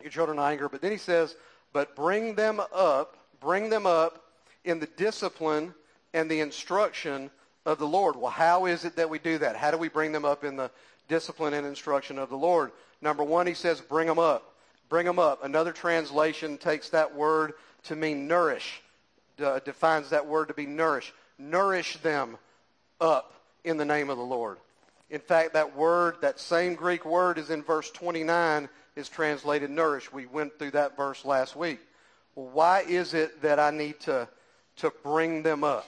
your 0.00 0.10
children 0.10 0.36
to 0.36 0.42
anger. 0.44 0.68
But 0.68 0.82
then 0.82 0.92
he 0.92 0.98
says, 0.98 1.34
but 1.72 1.96
bring 1.96 2.34
them 2.34 2.60
up, 2.74 3.16
bring 3.40 3.70
them 3.70 3.86
up 3.86 4.23
in 4.64 4.78
the 4.78 4.86
discipline 4.86 5.74
and 6.12 6.30
the 6.30 6.40
instruction 6.40 7.30
of 7.66 7.78
the 7.78 7.86
Lord. 7.86 8.16
Well, 8.16 8.30
how 8.30 8.66
is 8.66 8.84
it 8.84 8.96
that 8.96 9.10
we 9.10 9.18
do 9.18 9.38
that? 9.38 9.56
How 9.56 9.70
do 9.70 9.78
we 9.78 9.88
bring 9.88 10.12
them 10.12 10.24
up 10.24 10.44
in 10.44 10.56
the 10.56 10.70
discipline 11.08 11.54
and 11.54 11.66
instruction 11.66 12.18
of 12.18 12.30
the 12.30 12.36
Lord? 12.36 12.72
Number 13.00 13.24
one, 13.24 13.46
he 13.46 13.54
says, 13.54 13.80
bring 13.80 14.06
them 14.06 14.18
up. 14.18 14.54
Bring 14.88 15.06
them 15.06 15.18
up. 15.18 15.44
Another 15.44 15.72
translation 15.72 16.58
takes 16.58 16.90
that 16.90 17.14
word 17.14 17.54
to 17.84 17.96
mean 17.96 18.28
nourish, 18.28 18.80
defines 19.64 20.10
that 20.10 20.26
word 20.26 20.48
to 20.48 20.54
be 20.54 20.66
nourish. 20.66 21.12
Nourish 21.38 21.96
them 21.98 22.38
up 23.00 23.34
in 23.64 23.76
the 23.76 23.84
name 23.84 24.08
of 24.10 24.18
the 24.18 24.24
Lord. 24.24 24.58
In 25.10 25.20
fact, 25.20 25.52
that 25.54 25.76
word, 25.76 26.16
that 26.22 26.38
same 26.40 26.74
Greek 26.74 27.04
word 27.04 27.38
is 27.38 27.50
in 27.50 27.62
verse 27.62 27.90
29, 27.90 28.68
is 28.96 29.08
translated 29.08 29.70
nourish. 29.70 30.12
We 30.12 30.26
went 30.26 30.58
through 30.58 30.72
that 30.72 30.96
verse 30.96 31.24
last 31.24 31.56
week. 31.56 31.80
Well, 32.34 32.50
why 32.52 32.80
is 32.82 33.14
it 33.14 33.42
that 33.42 33.58
I 33.58 33.70
need 33.70 34.00
to, 34.00 34.28
to 34.76 34.92
bring 35.02 35.42
them 35.42 35.64
up? 35.64 35.86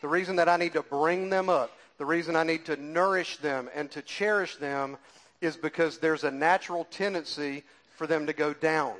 The 0.00 0.08
reason 0.08 0.36
that 0.36 0.48
I 0.48 0.56
need 0.56 0.72
to 0.72 0.82
bring 0.82 1.30
them 1.30 1.48
up, 1.48 1.70
the 1.98 2.04
reason 2.06 2.34
I 2.34 2.42
need 2.42 2.64
to 2.66 2.76
nourish 2.76 3.36
them 3.38 3.68
and 3.74 3.90
to 3.92 4.02
cherish 4.02 4.56
them 4.56 4.96
is 5.40 5.56
because 5.56 5.98
there's 5.98 6.24
a 6.24 6.30
natural 6.30 6.84
tendency 6.84 7.64
for 7.96 8.06
them 8.06 8.26
to 8.26 8.32
go 8.32 8.52
down. 8.52 8.94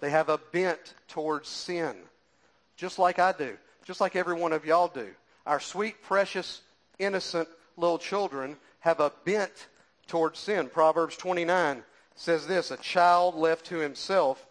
They 0.00 0.10
have 0.10 0.28
a 0.28 0.38
bent 0.38 0.94
towards 1.08 1.48
sin, 1.48 1.94
just 2.76 2.98
like 2.98 3.18
I 3.18 3.32
do, 3.32 3.56
just 3.84 4.00
like 4.00 4.16
every 4.16 4.34
one 4.34 4.52
of 4.52 4.64
y'all 4.64 4.88
do. 4.88 5.08
Our 5.46 5.60
sweet, 5.60 6.02
precious, 6.02 6.60
innocent 6.98 7.48
little 7.76 7.98
children 7.98 8.56
have 8.80 9.00
a 9.00 9.12
bent 9.24 9.68
towards 10.06 10.38
sin. 10.38 10.68
Proverbs 10.68 11.16
29 11.16 11.82
says 12.14 12.46
this, 12.46 12.70
a 12.70 12.76
child 12.76 13.34
left 13.34 13.66
to 13.66 13.78
himself 13.78 14.44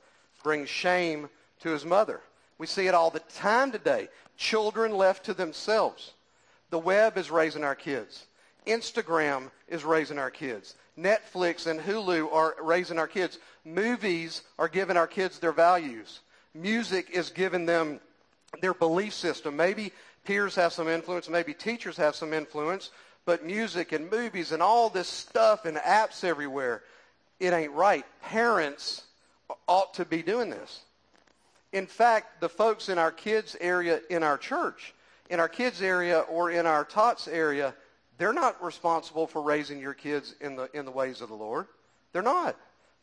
brings 0.44 0.70
shame 0.70 1.30
to 1.62 1.70
his 1.70 1.86
mother. 1.86 2.22
We 2.58 2.68
see 2.68 2.88
it 2.88 2.94
all 2.94 3.10
the 3.10 3.20
time 3.20 3.72
today. 3.72 4.10
Children 4.38 4.96
left 4.96 5.26
to 5.26 5.34
themselves. 5.34 6.14
The 6.70 6.80
web 6.80 7.18
is 7.18 7.32
raising 7.32 7.64
our 7.64 7.76
kids. 7.76 8.26
Instagram 8.66 9.50
is 9.68 9.86
raising 9.86 10.20
our 10.20 10.32
kids. 10.32 10.76
Netflix 11.00 11.68
and 11.68 11.80
Hulu 11.80 12.34
are 12.34 12.56
raising 12.62 12.98
our 12.98 13.08
kids. 13.08 13.40
Movies 13.64 14.42
are 14.58 14.68
giving 14.68 14.98
our 14.98 15.08
kids 15.08 15.40
their 15.40 15.52
values. 15.52 16.20
Music 16.54 17.10
is 17.12 17.30
giving 17.30 17.66
them 17.66 18.00
their 18.62 18.74
belief 18.74 19.14
system. 19.14 19.56
Maybe 19.56 19.94
peers 20.26 20.56
have 20.56 20.74
some 20.74 20.88
influence, 20.88 21.30
maybe 21.30 21.54
teachers 21.54 21.96
have 21.98 22.16
some 22.16 22.34
influence, 22.34 22.90
but 23.26 23.46
music 23.46 23.92
and 23.92 24.10
movies 24.10 24.52
and 24.52 24.62
all 24.62 24.90
this 24.90 25.08
stuff 25.08 25.66
and 25.66 25.78
apps 25.78 26.24
everywhere, 26.24 26.84
it 27.40 27.54
ain't 27.54 27.72
right. 27.72 28.06
Parents 28.22 29.04
ought 29.68 29.94
to 29.94 30.06
be 30.06 30.22
doing 30.22 30.50
this. 30.50 30.82
In 31.78 31.86
fact, 31.86 32.42
the 32.42 32.50
folks 32.50 32.90
in 32.90 32.98
our 32.98 33.12
kids 33.12 33.56
area 33.62 34.02
in 34.10 34.24
our 34.24 34.40
church, 34.40 34.96
in 35.30 35.40
our 35.40 35.48
kids 35.48 35.80
area 35.80 36.22
or 36.22 36.50
in 36.50 36.66
our 36.66 36.84
tots 36.84 37.28
area, 37.28 37.76
they're 38.18 38.34
not 38.34 38.64
responsible 38.64 39.28
for 39.28 39.44
raising 39.44 39.80
your 39.80 39.94
kids 39.94 40.34
in 40.42 40.56
the, 40.56 40.72
in 40.74 40.86
the 40.86 40.92
ways 40.92 41.22
of 41.22 41.30
the 41.30 41.36
Lord. 41.36 41.68
They're 42.14 42.24
not. 42.24 42.56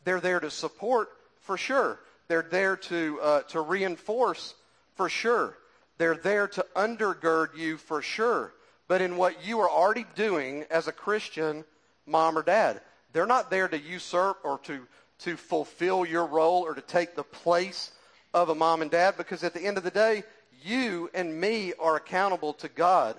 They're 0.03 0.19
there 0.19 0.41
to 0.41 0.51
support 0.51 1.11
for 1.39 1.57
sure. 1.57 2.01
They're 2.27 2.49
there 2.51 2.77
to, 2.77 3.21
uh, 3.23 3.43
to 3.43 3.61
reinforce 3.61 4.57
for 4.97 5.09
sure. 5.09 5.57
They're 5.99 6.17
there 6.17 6.49
to 6.49 6.67
undergird 6.75 7.57
you 7.57 7.77
for 7.77 8.03
sure. 8.03 8.55
But 8.89 9.03
in 9.03 9.17
what 9.17 9.47
you 9.47 9.61
are 9.61 9.71
already 9.71 10.05
doing 10.17 10.65
as 10.69 10.89
a 10.89 10.93
Christian 10.93 11.65
mom 12.07 12.37
or 12.37 12.43
dad, 12.43 12.81
they're 13.13 13.25
not 13.25 13.51
there 13.51 13.69
to 13.69 13.79
usurp 13.79 14.39
or 14.43 14.59
to, 14.65 14.85
to 15.21 15.37
fulfill 15.37 16.05
your 16.05 16.27
role 16.27 16.63
or 16.63 16.75
to 16.75 16.81
take 16.81 17.15
the 17.15 17.23
place 17.23 17.93
of 18.35 18.49
a 18.49 18.55
mom 18.55 18.83
and 18.83 18.91
dad 18.91 19.17
because 19.17 19.45
at 19.45 19.55
the 19.55 19.65
end 19.65 19.79
of 19.79 19.85
the 19.85 19.91
day, 19.91 20.25
you 20.63 21.09
and 21.15 21.41
me 21.41 21.73
are 21.79 21.97
accountable 21.97 22.53
to 22.55 22.69
God. 22.69 23.17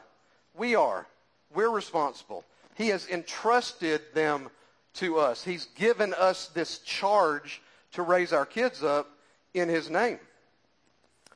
We 0.53 0.75
are. 0.75 1.07
We're 1.53 1.69
responsible. 1.69 2.43
He 2.75 2.89
has 2.89 3.07
entrusted 3.07 4.01
them 4.13 4.49
to 4.95 5.17
us. 5.17 5.43
He's 5.43 5.65
given 5.75 6.13
us 6.13 6.47
this 6.49 6.79
charge 6.79 7.61
to 7.93 8.01
raise 8.01 8.33
our 8.33 8.45
kids 8.45 8.83
up 8.83 9.09
in 9.53 9.69
His 9.69 9.89
name. 9.89 10.19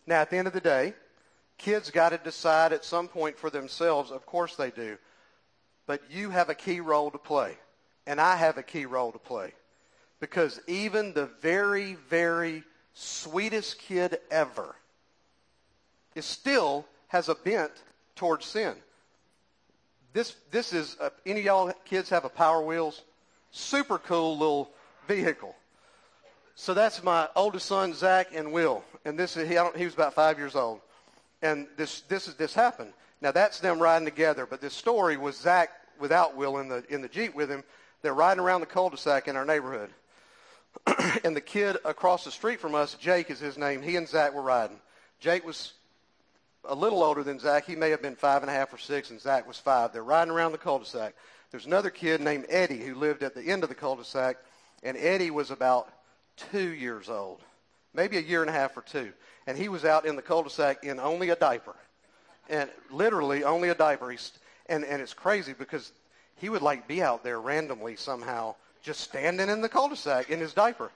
Now, 0.06 0.22
at 0.22 0.30
the 0.30 0.38
end 0.38 0.48
of 0.48 0.54
the 0.54 0.60
day, 0.60 0.94
kids 1.58 1.90
got 1.92 2.10
to 2.10 2.18
decide 2.18 2.74
at 2.74 2.84
some 2.84 3.08
point 3.08 3.38
for 3.38 3.50
themselves. 3.50 4.12
Of 4.12 4.26
course 4.26 4.56
they 4.56 4.72
do. 4.72 4.98
But 5.86 6.02
you 6.12 6.30
have 6.32 6.50
a 6.50 6.56
key 6.56 6.82
role 6.82 7.12
to 7.12 7.18
play. 7.18 7.58
And 8.06 8.20
I 8.20 8.36
have 8.36 8.58
a 8.58 8.64
key 8.64 8.86
role 8.86 9.12
to 9.12 9.20
play. 9.20 9.54
Because 10.20 10.60
even 10.68 11.14
the 11.14 11.28
very, 11.42 11.96
very 12.10 12.64
sweetest 12.94 13.80
kid 13.80 14.20
ever, 14.32 14.76
is 16.16 16.26
still 16.26 16.86
has 17.08 17.30
a 17.30 17.36
bent 17.36 17.72
towards 18.16 18.46
sin. 18.46 18.76
This, 20.14 20.36
this 20.52 20.74
is, 20.74 20.98
uh, 21.00 21.10
any 21.26 21.40
of 21.42 21.46
y'all 21.46 21.74
kids 21.86 22.10
have 22.10 22.26
a 22.26 22.30
Power 22.30 22.62
Wheels? 22.62 23.02
Super 23.52 23.98
cool 23.98 24.38
little 24.38 24.72
vehicle. 25.08 25.56
So 26.56 26.74
that's 26.74 27.02
my 27.04 27.30
oldest 27.36 27.68
son, 27.68 27.94
Zach, 27.94 28.30
and 28.34 28.52
Will. 28.52 28.84
And 29.06 29.18
this 29.18 29.38
is, 29.38 29.48
he, 29.48 29.58
he 29.78 29.86
was 29.86 29.94
about 29.94 30.14
five 30.14 30.38
years 30.38 30.56
old. 30.56 30.82
And 31.42 31.68
this, 31.78 32.02
this, 32.02 32.28
is, 32.28 32.36
this 32.36 32.54
happened. 32.54 32.92
Now 33.22 33.32
that's 33.32 33.60
them 33.60 33.80
riding 33.80 34.06
together, 34.06 34.46
but 34.46 34.62
this 34.62 34.74
story 34.74 35.16
was 35.16 35.38
Zach 35.38 35.70
without 36.00 36.36
Will 36.36 36.58
in 36.58 36.68
the, 36.68 36.84
in 36.90 37.02
the 37.02 37.08
Jeep 37.08 37.34
with 37.36 37.50
him. 37.50 37.64
They're 38.02 38.14
riding 38.14 38.44
around 38.44 38.62
the 38.62 38.68
cul-de-sac 38.68 39.28
in 39.28 39.36
our 39.36 39.46
neighborhood. 39.46 39.90
and 41.24 41.36
the 41.36 41.42
kid 41.42 41.78
across 41.86 42.24
the 42.24 42.32
street 42.32 42.60
from 42.60 42.76
us, 42.76 42.96
Jake 42.96 43.30
is 43.30 43.40
his 43.40 43.58
name, 43.58 43.82
he 43.82 43.96
and 43.96 44.08
Zach 44.08 44.34
were 44.34 44.42
riding. 44.42 44.80
Jake 45.20 45.46
was 45.46 45.74
a 46.66 46.76
little 46.76 47.04
older 47.04 47.24
than 47.24 47.40
Zach. 47.40 47.66
He 47.66 47.76
may 47.76 47.90
have 47.90 48.02
been 48.02 48.16
five 48.16 48.42
and 48.42 48.50
a 48.50 48.54
half 48.54 48.74
or 48.74 48.78
six, 48.78 49.10
and 49.10 49.20
Zach 49.20 49.48
was 49.48 49.58
five. 49.58 49.94
They're 49.94 50.04
riding 50.04 50.34
around 50.34 50.52
the 50.52 50.58
cul-de-sac. 50.58 51.14
There's 51.52 51.66
another 51.66 51.90
kid 51.90 52.22
named 52.22 52.46
Eddie 52.50 52.80
who 52.80 52.96
lived 52.96 53.24
at 53.24 53.34
the 53.34 53.44
end 53.44 53.64
of 53.64 53.70
the 53.70 53.76
cul-de-sac, 53.76 54.38
and 54.84 54.96
Eddie 54.98 55.32
was 55.32 55.52
about 55.52 55.90
two 56.36 56.74
years 56.74 57.10
old, 57.10 57.42
maybe 57.94 58.18
a 58.18 58.22
year 58.22 58.42
and 58.42 58.50
a 58.50 58.54
half 58.54 58.78
or 58.78 58.82
two. 58.82 59.12
And 59.48 59.58
he 59.58 59.68
was 59.68 59.84
out 59.84 60.06
in 60.06 60.16
the 60.16 60.22
cul-de-sac 60.22 60.84
in 60.84 61.00
only 61.00 61.30
a 61.30 61.36
diaper, 61.36 61.76
and 62.50 62.70
literally 62.92 63.44
only 63.44 63.70
a 63.70 63.76
diaper. 63.76 64.12
He's, 64.12 64.32
and, 64.68 64.86
and 64.86 65.02
it's 65.02 65.14
crazy 65.14 65.54
because 65.58 65.92
he 66.36 66.50
would 66.50 66.62
like 66.62 66.88
be 66.88 67.02
out 67.02 67.24
there 67.24 67.40
randomly 67.40 67.96
somehow 67.96 68.56
just 68.82 69.02
standing 69.02 69.50
in 69.50 69.62
the 69.62 69.70
cul-de-sac 69.70 70.30
in 70.30 70.40
his 70.40 70.54
diaper. 70.54 70.92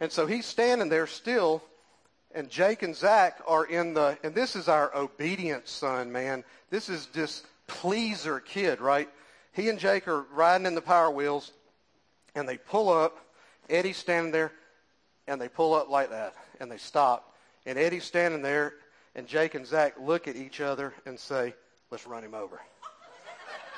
And 0.00 0.10
so 0.12 0.26
he's 0.26 0.46
standing 0.46 0.88
there 0.88 1.06
still, 1.06 1.62
and 2.34 2.48
Jake 2.48 2.82
and 2.82 2.94
Zach 2.94 3.40
are 3.46 3.64
in 3.64 3.94
the, 3.94 4.18
and 4.22 4.34
this 4.34 4.54
is 4.54 4.68
our 4.68 4.94
obedient 4.94 5.68
son, 5.68 6.12
man. 6.12 6.44
This 6.70 6.88
is 6.88 7.06
this 7.06 7.42
pleaser 7.66 8.40
kid, 8.40 8.80
right? 8.80 9.08
He 9.52 9.68
and 9.68 9.78
Jake 9.78 10.06
are 10.06 10.22
riding 10.32 10.66
in 10.66 10.74
the 10.74 10.80
power 10.80 11.10
wheels, 11.10 11.52
and 12.34 12.48
they 12.48 12.58
pull 12.58 12.90
up. 12.90 13.18
Eddie's 13.68 13.96
standing 13.96 14.32
there, 14.32 14.52
and 15.26 15.40
they 15.40 15.48
pull 15.48 15.74
up 15.74 15.90
like 15.90 16.10
that, 16.10 16.34
and 16.60 16.70
they 16.70 16.78
stop. 16.78 17.34
And 17.66 17.78
Eddie's 17.78 18.04
standing 18.04 18.42
there, 18.42 18.74
and 19.14 19.26
Jake 19.26 19.54
and 19.54 19.66
Zach 19.66 19.94
look 20.00 20.28
at 20.28 20.36
each 20.36 20.60
other 20.60 20.94
and 21.06 21.18
say, 21.18 21.54
let's 21.90 22.06
run 22.06 22.22
him 22.22 22.34
over. 22.34 22.60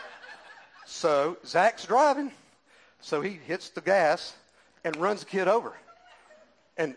so 0.87 1.39
Zach's 1.47 1.87
driving. 1.87 2.31
So 3.01 3.21
he 3.21 3.31
hits 3.31 3.71
the 3.71 3.81
gas 3.81 4.35
and 4.85 4.97
runs 4.97 5.21
the 5.21 5.27
kid 5.27 5.49
over. 5.49 5.73
And 6.77 6.97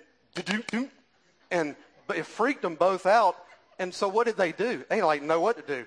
and 1.51 1.75
it 2.13 2.25
freaked 2.25 2.61
them 2.61 2.75
both 2.75 3.05
out. 3.05 3.37
And 3.79 3.93
so 3.93 4.07
what 4.07 4.25
did 4.25 4.37
they 4.37 4.51
do? 4.51 4.83
They 4.89 5.01
like 5.01 5.21
know 5.21 5.39
what 5.39 5.55
to 5.57 5.63
do. 5.63 5.85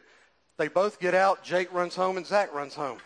They 0.56 0.68
both 0.68 0.98
get 1.00 1.14
out. 1.14 1.44
Jake 1.44 1.72
runs 1.72 1.94
home 1.94 2.16
and 2.16 2.26
Zach 2.26 2.52
runs 2.54 2.74
home. 2.74 2.98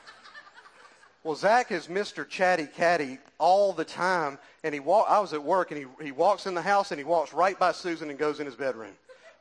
Well, 1.23 1.35
Zach 1.35 1.71
is 1.71 1.87
Mr. 1.87 2.27
Chatty 2.27 2.67
Catty 2.67 3.19
all 3.39 3.75
the 3.75 3.85
time, 3.85 4.39
and 4.65 4.73
he 4.73 4.81
walk, 4.81 5.07
I 5.11 5.21
was 5.21 5.35
at 5.35 5.43
work, 5.43 5.71
and 5.71 5.79
he, 5.79 6.05
he 6.05 6.13
walks 6.13 6.47
in 6.47 6.55
the 6.55 6.63
house, 6.63 6.93
and 6.93 6.99
he 6.99 7.05
walks 7.05 7.35
right 7.35 7.59
by 7.59 7.73
Susan 7.73 8.09
and 8.09 8.19
goes 8.19 8.41
in 8.41 8.47
his 8.47 8.55
bedroom, 8.55 8.93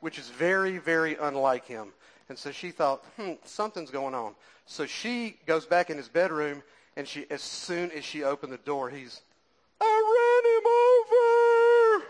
which 0.02 0.20
is 0.20 0.28
very, 0.28 0.78
very 0.78 1.16
unlike 1.22 1.66
him. 1.66 1.94
And 2.28 2.38
so 2.38 2.52
she 2.52 2.72
thought, 2.72 3.06
hmm, 3.16 3.34
something's 3.46 3.92
going 3.92 4.14
on. 4.14 4.36
So 4.66 4.86
she 4.86 5.38
goes 5.46 5.66
back 5.66 5.90
in 5.90 5.96
his 5.96 6.10
bedroom, 6.10 6.64
and 7.00 7.08
she, 7.08 7.26
as 7.30 7.42
soon 7.42 7.92
as 7.92 8.04
she 8.04 8.26
opened 8.26 8.52
the 8.52 8.58
door, 8.58 8.90
he's, 8.90 9.22
I 9.80 10.42
ran 10.44 10.52
him 10.54 12.02
over. 12.02 12.06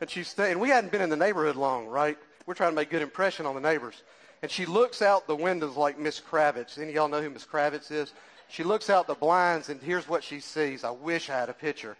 And 0.00 0.10
she's 0.10 0.26
staying. 0.26 0.58
We 0.58 0.70
hadn't 0.70 0.90
been 0.90 1.00
in 1.00 1.08
the 1.08 1.16
neighborhood 1.16 1.54
long, 1.54 1.86
right? 1.86 2.18
We're 2.44 2.54
trying 2.54 2.72
to 2.72 2.74
make 2.74 2.90
good 2.90 3.00
impression 3.00 3.46
on 3.46 3.54
the 3.54 3.60
neighbors. 3.60 4.02
And 4.42 4.50
she 4.50 4.66
looks 4.66 5.02
out 5.02 5.28
the 5.28 5.36
windows 5.36 5.76
like 5.76 6.00
Miss 6.00 6.20
Kravitz. 6.20 6.78
Any 6.78 6.88
of 6.88 6.94
y'all 6.96 7.08
know 7.08 7.22
who 7.22 7.30
Miss 7.30 7.46
Kravitz 7.46 7.92
is? 7.92 8.12
She 8.48 8.64
looks 8.64 8.90
out 8.90 9.06
the 9.06 9.14
blinds, 9.14 9.68
and 9.68 9.80
here's 9.80 10.08
what 10.08 10.24
she 10.24 10.40
sees. 10.40 10.82
I 10.82 10.90
wish 10.90 11.30
I 11.30 11.38
had 11.38 11.48
a 11.48 11.54
picture. 11.54 11.96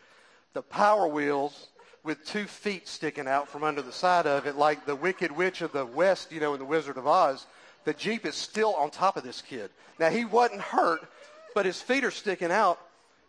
The 0.54 0.62
power 0.62 1.06
wheels 1.06 1.68
with 2.02 2.26
two 2.26 2.46
feet 2.46 2.88
sticking 2.88 3.28
out 3.28 3.48
from 3.48 3.62
under 3.62 3.80
the 3.80 3.92
side 3.92 4.26
of 4.26 4.48
it, 4.48 4.56
like 4.56 4.86
the 4.86 4.96
Wicked 4.96 5.30
Witch 5.30 5.62
of 5.62 5.70
the 5.70 5.86
West, 5.86 6.32
you 6.32 6.40
know, 6.40 6.54
in 6.54 6.58
The 6.58 6.64
Wizard 6.64 6.96
of 6.96 7.06
Oz. 7.06 7.46
The 7.84 7.94
Jeep 7.94 8.26
is 8.26 8.34
still 8.34 8.74
on 8.74 8.90
top 8.90 9.16
of 9.16 9.22
this 9.22 9.40
kid. 9.40 9.70
Now, 10.00 10.10
he 10.10 10.24
wasn't 10.24 10.62
hurt, 10.62 11.08
but 11.54 11.66
his 11.66 11.80
feet 11.80 12.04
are 12.04 12.10
sticking 12.10 12.50
out. 12.50 12.78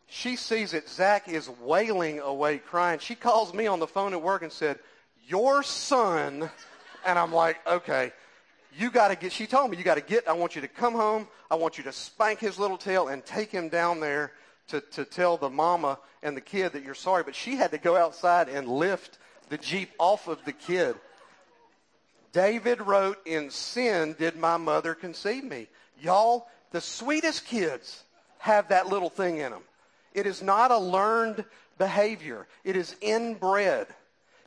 She 0.08 0.36
sees 0.36 0.74
it. 0.74 0.90
Zach 0.90 1.28
is 1.28 1.50
wailing 1.62 2.20
away, 2.20 2.58
crying. 2.60 3.00
She 3.00 3.16
calls 3.16 3.54
me 3.54 3.68
on 3.68 3.80
the 3.80 3.88
phone 3.88 4.14
at 4.14 4.22
work 4.22 4.44
and 4.44 4.52
said, 4.52 4.80
Your 5.28 5.64
son. 5.64 6.50
And 7.06 7.20
I'm 7.20 7.34
like, 7.34 7.58
Okay, 7.68 8.12
you 8.78 8.92
got 8.92 9.08
to 9.10 9.16
get, 9.16 9.32
she 9.32 9.48
told 9.48 9.72
me, 9.72 9.78
you 9.78 9.84
got 9.84 9.96
to 9.96 10.02
get, 10.02 10.28
I 10.28 10.34
want 10.34 10.56
you 10.56 10.62
to 10.62 10.68
come 10.68 10.94
home. 10.94 11.28
I 11.50 11.56
want 11.56 11.78
you 11.78 11.84
to 11.86 11.92
spank 11.92 12.40
his 12.40 12.60
little 12.60 12.78
tail 12.78 13.08
and 13.08 13.26
take 13.26 13.52
him 13.52 13.70
down 13.70 14.00
there 14.00 14.32
to, 14.68 14.82
to 14.82 15.06
tell 15.06 15.38
the 15.38 15.50
mama 15.50 16.00
and 16.24 16.36
the 16.36 16.42
kid 16.42 16.74
that 16.74 16.84
you're 16.84 16.96
sorry. 16.96 17.24
But 17.24 17.36
she 17.36 17.56
had 17.56 17.72
to 17.72 17.78
go 17.78 17.96
outside 17.96 18.50
and 18.50 18.68
lift 18.68 19.18
the 19.50 19.58
Jeep 19.58 19.92
off 20.00 20.28
of 20.28 20.44
the 20.46 20.52
kid. 20.52 20.96
David 22.34 22.82
wrote, 22.82 23.18
In 23.26 23.50
sin 23.50 24.16
did 24.18 24.36
my 24.36 24.58
mother 24.58 24.94
conceive 24.94 25.44
me. 25.44 25.68
Y'all, 26.02 26.48
the 26.72 26.82
sweetest 26.82 27.46
kids 27.46 28.04
have 28.46 28.68
that 28.68 28.88
little 28.88 29.10
thing 29.10 29.40
in 29.40 29.52
them. 29.52 29.64
It 30.14 30.28
is 30.28 30.44
not 30.44 30.70
a 30.70 30.78
learned 30.78 31.44
behavior. 31.80 32.46
It 32.64 32.76
is 32.76 32.96
inbred. 33.02 33.88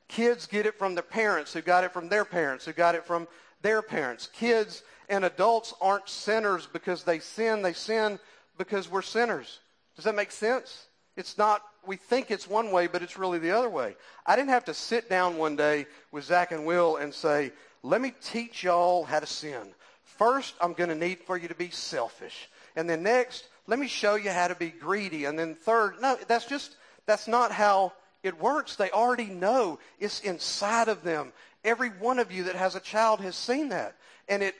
Kids 0.07 0.47
get 0.47 0.67
it 0.67 0.79
from 0.79 0.95
their 0.95 1.03
parents 1.03 1.53
who 1.53 1.63
got 1.63 1.83
it 1.83 1.93
from 1.93 2.09
their 2.09 2.25
parents 2.25 2.65
who 2.65 2.73
got 2.73 2.95
it 2.95 3.05
from 3.05 3.27
their 3.61 3.83
parents. 3.83 4.31
Kids 4.33 4.85
and 5.09 5.25
adults 5.25 5.75
aren't 5.81 6.09
sinners 6.09 6.69
because 6.73 7.03
they 7.03 7.19
sin. 7.19 7.61
They 7.61 7.73
sin 7.73 8.21
because 8.57 8.89
we're 8.89 9.03
sinners. 9.03 9.59
Does 9.97 10.05
that 10.05 10.15
make 10.15 10.31
sense? 10.31 10.87
It's 11.17 11.37
not, 11.37 11.63
we 11.85 11.97
think 11.97 12.31
it's 12.31 12.49
one 12.49 12.71
way, 12.71 12.87
but 12.87 13.03
it's 13.03 13.19
really 13.19 13.41
the 13.41 13.51
other 13.51 13.69
way. 13.69 13.97
I 14.25 14.37
didn't 14.37 14.51
have 14.51 14.67
to 14.67 14.75
sit 14.75 15.11
down 15.11 15.37
one 15.37 15.57
day 15.57 15.87
with 16.13 16.25
Zach 16.25 16.53
and 16.53 16.65
Will 16.65 16.99
and 16.99 17.13
say, 17.13 17.51
let 17.83 18.01
me 18.01 18.15
teach 18.23 18.63
y'all 18.63 19.03
how 19.03 19.19
to 19.19 19.27
sin. 19.27 19.75
First, 20.05 20.55
I'm 20.61 20.73
going 20.73 20.91
to 20.91 20.95
need 20.95 21.19
for 21.19 21.37
you 21.37 21.49
to 21.49 21.55
be 21.57 21.71
selfish. 21.71 22.49
And 22.77 22.89
then 22.89 23.03
next, 23.03 23.49
let 23.68 23.78
me 23.78 23.87
show 23.87 24.16
you 24.16 24.31
how 24.31 24.48
to 24.48 24.54
be 24.54 24.70
greedy. 24.70 25.26
And 25.26 25.38
then 25.38 25.54
third, 25.54 26.00
no, 26.00 26.16
that's 26.26 26.46
just, 26.46 26.74
that's 27.07 27.28
not 27.28 27.52
how 27.52 27.92
it 28.22 28.40
works. 28.40 28.74
They 28.74 28.90
already 28.90 29.26
know. 29.26 29.78
It's 30.00 30.20
inside 30.20 30.88
of 30.88 31.04
them. 31.04 31.33
Every 31.62 31.90
one 31.90 32.18
of 32.18 32.33
you 32.33 32.44
that 32.44 32.57
has 32.57 32.74
a 32.74 32.81
child 32.81 33.20
has 33.20 33.37
seen 33.37 33.68
that. 33.68 33.94
And 34.26 34.42
it, 34.42 34.54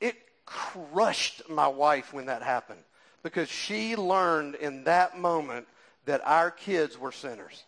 it 0.00 0.14
crushed 0.46 1.50
my 1.50 1.66
wife 1.66 2.14
when 2.14 2.26
that 2.26 2.42
happened 2.42 2.80
because 3.24 3.48
she 3.48 3.96
learned 3.96 4.54
in 4.54 4.84
that 4.84 5.18
moment 5.18 5.66
that 6.06 6.22
our 6.24 6.52
kids 6.52 6.96
were 6.96 7.12
sinners. 7.12 7.64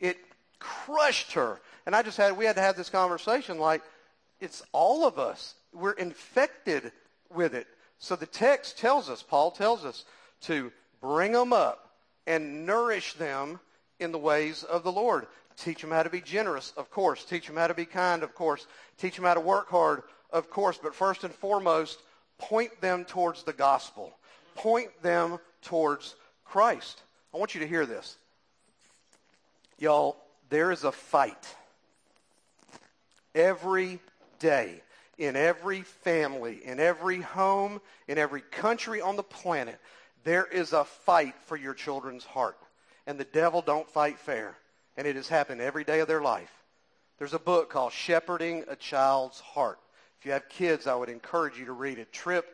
It 0.00 0.18
crushed 0.58 1.32
her. 1.34 1.60
And 1.86 1.94
I 1.94 2.02
just 2.02 2.16
had, 2.16 2.36
we 2.36 2.44
had 2.44 2.56
to 2.56 2.62
have 2.62 2.76
this 2.76 2.90
conversation 2.90 3.58
like, 3.58 3.82
it's 4.40 4.64
all 4.72 5.06
of 5.06 5.18
us. 5.18 5.54
We're 5.72 5.92
infected 5.92 6.90
with 7.32 7.54
it. 7.54 7.68
So 7.98 8.16
the 8.16 8.26
text 8.26 8.78
tells 8.78 9.10
us, 9.10 9.22
Paul 9.22 9.50
tells 9.50 9.84
us, 9.84 10.04
to 10.42 10.72
bring 11.00 11.32
them 11.32 11.52
up 11.52 11.90
and 12.26 12.64
nourish 12.64 13.14
them 13.14 13.60
in 13.98 14.12
the 14.12 14.18
ways 14.18 14.62
of 14.62 14.84
the 14.84 14.92
Lord. 14.92 15.26
Teach 15.56 15.80
them 15.80 15.90
how 15.90 16.04
to 16.04 16.10
be 16.10 16.20
generous, 16.20 16.72
of 16.76 16.90
course. 16.90 17.24
Teach 17.24 17.46
them 17.46 17.56
how 17.56 17.66
to 17.66 17.74
be 17.74 17.84
kind, 17.84 18.22
of 18.22 18.34
course. 18.34 18.66
Teach 18.96 19.16
them 19.16 19.24
how 19.24 19.34
to 19.34 19.40
work 19.40 19.68
hard, 19.68 20.02
of 20.30 20.50
course. 20.50 20.78
But 20.80 20.94
first 20.94 21.24
and 21.24 21.34
foremost, 21.34 22.00
point 22.38 22.80
them 22.80 23.04
towards 23.04 23.42
the 23.42 23.52
gospel. 23.52 24.16
Point 24.54 24.90
them 25.02 25.38
towards 25.62 26.14
Christ. 26.44 27.02
I 27.34 27.38
want 27.38 27.54
you 27.54 27.60
to 27.60 27.66
hear 27.66 27.86
this. 27.86 28.16
Y'all, 29.78 30.16
there 30.48 30.70
is 30.70 30.84
a 30.84 30.92
fight 30.92 31.56
every 33.34 34.00
day 34.38 34.82
in 35.18 35.34
every 35.34 35.82
family, 35.82 36.60
in 36.64 36.78
every 36.78 37.20
home, 37.20 37.80
in 38.06 38.18
every 38.18 38.40
country 38.40 39.00
on 39.00 39.16
the 39.16 39.22
planet, 39.22 39.78
there 40.24 40.46
is 40.46 40.72
a 40.72 40.84
fight 40.84 41.34
for 41.46 41.56
your 41.56 41.74
children's 41.74 42.24
heart. 42.24 42.56
And 43.06 43.18
the 43.18 43.24
devil 43.24 43.60
don't 43.60 43.88
fight 43.90 44.18
fair. 44.18 44.56
And 44.96 45.06
it 45.06 45.16
has 45.16 45.28
happened 45.28 45.60
every 45.60 45.84
day 45.84 46.00
of 46.00 46.08
their 46.08 46.22
life. 46.22 46.52
There's 47.18 47.34
a 47.34 47.38
book 47.38 47.68
called 47.68 47.92
Shepherding 47.92 48.64
a 48.68 48.76
Child's 48.76 49.40
Heart. 49.40 49.80
If 50.20 50.26
you 50.26 50.32
have 50.32 50.48
kids, 50.48 50.86
I 50.86 50.94
would 50.94 51.08
encourage 51.08 51.58
you 51.58 51.66
to 51.66 51.72
read 51.72 51.98
it. 51.98 52.12
Tripp, 52.12 52.46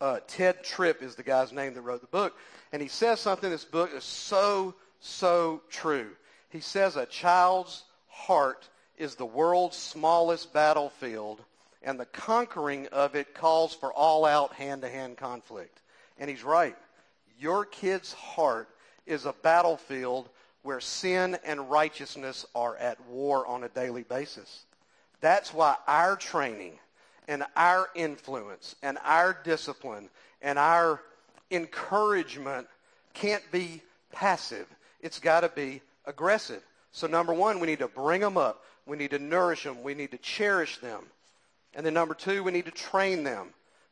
uh, 0.00 0.20
Tedd 0.28 0.62
Tripp 0.62 1.02
is 1.02 1.16
the 1.16 1.22
guy's 1.22 1.52
name 1.52 1.74
that 1.74 1.82
wrote 1.82 2.00
the 2.00 2.06
book. 2.06 2.36
And 2.72 2.80
he 2.80 2.88
says 2.88 3.20
something 3.20 3.46
in 3.46 3.52
this 3.52 3.64
book 3.64 3.90
is 3.94 4.04
so, 4.04 4.74
so 5.00 5.62
true. 5.70 6.10
He 6.50 6.60
says 6.60 6.96
a 6.96 7.06
child's 7.06 7.84
heart 8.08 8.68
is 8.96 9.14
the 9.14 9.26
world's 9.26 9.76
smallest 9.76 10.52
battlefield 10.52 11.40
and 11.84 11.98
the 11.98 12.06
conquering 12.06 12.86
of 12.88 13.14
it 13.14 13.34
calls 13.34 13.74
for 13.74 13.92
all-out 13.92 14.52
hand-to-hand 14.54 15.16
conflict. 15.16 15.80
And 16.18 16.30
he's 16.30 16.44
right. 16.44 16.76
Your 17.38 17.64
kid's 17.64 18.12
heart 18.12 18.68
is 19.06 19.26
a 19.26 19.34
battlefield 19.42 20.28
where 20.62 20.80
sin 20.80 21.36
and 21.44 21.70
righteousness 21.70 22.46
are 22.54 22.76
at 22.76 23.04
war 23.08 23.46
on 23.46 23.64
a 23.64 23.68
daily 23.68 24.04
basis. 24.04 24.64
That's 25.20 25.52
why 25.52 25.76
our 25.86 26.16
training 26.16 26.78
and 27.26 27.44
our 27.56 27.88
influence 27.94 28.76
and 28.82 28.98
our 29.04 29.36
discipline 29.44 30.08
and 30.40 30.58
our 30.58 31.00
encouragement 31.50 32.68
can't 33.14 33.42
be 33.50 33.82
passive. 34.12 34.66
It's 35.00 35.18
got 35.18 35.40
to 35.40 35.48
be 35.48 35.82
aggressive. 36.06 36.62
So 36.92 37.06
number 37.06 37.32
one, 37.32 37.58
we 37.58 37.66
need 37.66 37.80
to 37.80 37.88
bring 37.88 38.20
them 38.20 38.36
up. 38.36 38.64
We 38.86 38.96
need 38.96 39.10
to 39.10 39.18
nourish 39.18 39.64
them. 39.64 39.82
We 39.82 39.94
need 39.94 40.10
to 40.12 40.18
cherish 40.18 40.78
them. 40.78 41.04
And 41.74 41.84
then 41.84 41.94
number 41.94 42.14
two, 42.14 42.42
we 42.42 42.52
need 42.52 42.66
to 42.66 42.70
train 42.70 43.24
them. 43.24 43.48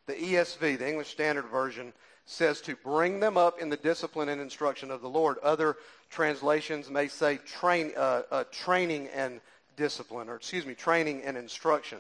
The 0.07 0.15
ESV, 0.15 0.79
the 0.79 0.89
English 0.89 1.09
Standard 1.09 1.47
Version, 1.47 1.93
says 2.27 2.61
to 2.63 2.77
bring 2.77 3.21
them 3.21 3.37
up 3.37 3.61
in 3.61 3.69
the 3.69 3.77
discipline 3.77 4.29
and 4.29 4.41
instruction 4.41 4.91
of 4.91 5.01
the 5.03 5.09
Lord. 5.09 5.39
Other 5.39 5.77
translations 6.11 6.91
may 6.91 7.09
say 7.09 7.39
train, 7.39 7.93
uh, 7.97 8.23
uh, 8.31 8.45
training 8.51 9.09
and 9.09 9.41
discipline, 9.77 10.29
or 10.29 10.37
excuse 10.37 10.67
me, 10.67 10.75
training 10.75 11.23
and 11.23 11.37
instruction. 11.37 11.99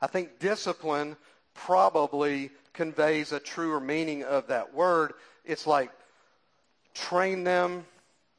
I 0.00 0.06
think 0.06 0.38
discipline 0.38 1.16
probably 1.54 2.50
conveys 2.72 3.32
a 3.32 3.40
truer 3.40 3.80
meaning 3.80 4.24
of 4.24 4.46
that 4.48 4.72
word. 4.72 5.14
It's 5.44 5.66
like 5.66 5.90
train 6.94 7.44
them 7.44 7.84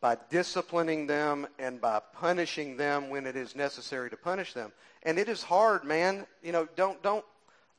by 0.04 0.18
disciplining 0.30 1.08
them 1.08 1.48
and 1.58 1.80
by 1.80 2.02
punishing 2.16 2.76
them 2.76 3.10
when 3.10 3.26
it 3.26 3.38
is 3.38 3.56
necessary 3.56 4.10
to 4.10 4.18
punish 4.18 4.52
them. 4.52 4.70
And 5.04 5.18
it 5.18 5.30
is 5.30 5.42
hard, 5.42 5.86
man. 5.86 6.28
You 6.44 6.52
know, 6.52 6.68
don't 6.76 7.02
don't 7.02 7.24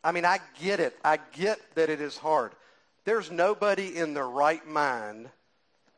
I 0.02 0.10
mean, 0.10 0.24
I 0.24 0.38
get 0.58 0.80
it. 0.80 0.96
I 1.04 1.18
get 1.34 1.60
that 1.74 1.90
it 1.90 2.00
is 2.00 2.16
hard. 2.16 2.52
There's 3.04 3.30
nobody 3.30 3.98
in 3.98 4.14
their 4.14 4.26
right 4.26 4.66
mind 4.66 5.28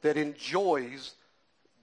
that 0.02 0.16
enjoys 0.16 1.14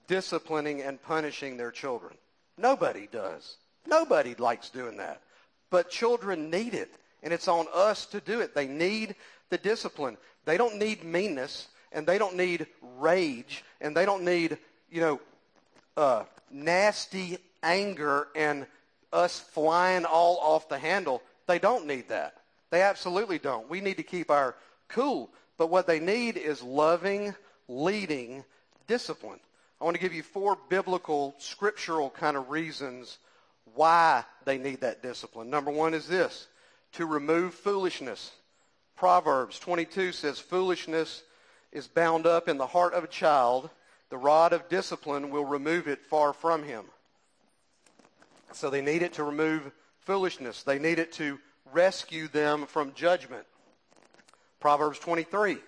disciplining 0.08 0.82
and 0.82 1.02
punishing 1.02 1.56
their 1.56 1.70
children. 1.70 2.12
Nobody 2.58 3.08
does. 3.10 3.56
Nobody 3.86 4.34
likes 4.34 4.68
doing 4.68 4.98
that. 4.98 5.22
But 5.70 5.88
children 5.88 6.50
need 6.50 6.74
it, 6.74 6.90
and 7.22 7.32
it's 7.32 7.48
on 7.48 7.64
us 7.72 8.04
to 8.06 8.20
do 8.20 8.40
it. 8.40 8.54
They 8.54 8.66
need 8.66 9.14
the 9.48 9.56
discipline. 9.56 10.18
They 10.44 10.58
don't 10.58 10.78
need 10.78 11.02
meanness, 11.02 11.68
and 11.92 12.06
they 12.06 12.18
don't 12.18 12.36
need 12.36 12.66
rage, 12.98 13.64
and 13.84 13.94
they 13.94 14.06
don't 14.06 14.24
need, 14.24 14.56
you 14.90 15.00
know, 15.02 15.20
uh, 15.96 16.24
nasty 16.50 17.36
anger 17.62 18.28
and 18.34 18.66
us 19.12 19.38
flying 19.38 20.06
all 20.06 20.38
off 20.38 20.70
the 20.70 20.78
handle. 20.78 21.22
They 21.46 21.58
don't 21.58 21.86
need 21.86 22.08
that. 22.08 22.38
They 22.70 22.80
absolutely 22.80 23.38
don't. 23.38 23.68
We 23.68 23.82
need 23.82 23.98
to 23.98 24.02
keep 24.02 24.30
our 24.30 24.56
cool. 24.88 25.30
But 25.58 25.68
what 25.68 25.86
they 25.86 26.00
need 26.00 26.38
is 26.38 26.62
loving, 26.62 27.34
leading 27.68 28.42
discipline. 28.86 29.38
I 29.80 29.84
want 29.84 29.96
to 29.96 30.02
give 30.02 30.14
you 30.14 30.22
four 30.22 30.56
biblical, 30.70 31.34
scriptural 31.36 32.08
kind 32.08 32.38
of 32.38 32.48
reasons 32.48 33.18
why 33.74 34.24
they 34.46 34.56
need 34.56 34.80
that 34.80 35.02
discipline. 35.02 35.50
Number 35.50 35.70
one 35.70 35.92
is 35.92 36.08
this 36.08 36.46
to 36.92 37.04
remove 37.04 37.52
foolishness. 37.52 38.30
Proverbs 38.96 39.58
22 39.58 40.12
says, 40.12 40.38
Foolishness 40.38 41.22
is 41.74 41.88
bound 41.88 42.26
up 42.26 42.48
in 42.48 42.56
the 42.56 42.68
heart 42.68 42.94
of 42.94 43.04
a 43.04 43.08
child. 43.08 43.68
The 44.08 44.16
rod 44.16 44.52
of 44.52 44.68
discipline 44.68 45.30
will 45.30 45.44
remove 45.44 45.88
it 45.88 46.06
far 46.06 46.32
from 46.32 46.62
him. 46.62 46.84
So 48.52 48.70
they 48.70 48.80
need 48.80 49.02
it 49.02 49.14
to 49.14 49.24
remove 49.24 49.72
foolishness. 50.00 50.62
They 50.62 50.78
need 50.78 50.98
it 50.98 51.12
to 51.14 51.38
rescue 51.72 52.28
them 52.28 52.66
from 52.66 52.94
judgment. 52.94 53.44
Proverbs 54.60 55.00
23. 55.00 55.58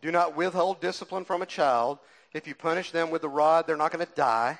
Do 0.00 0.10
not 0.10 0.34
withhold 0.36 0.80
discipline 0.80 1.24
from 1.24 1.42
a 1.42 1.46
child. 1.46 1.98
If 2.32 2.46
you 2.46 2.54
punish 2.54 2.90
them 2.90 3.10
with 3.10 3.22
the 3.22 3.28
rod, 3.28 3.66
they're 3.66 3.76
not 3.76 3.92
going 3.92 4.04
to 4.04 4.12
die. 4.14 4.58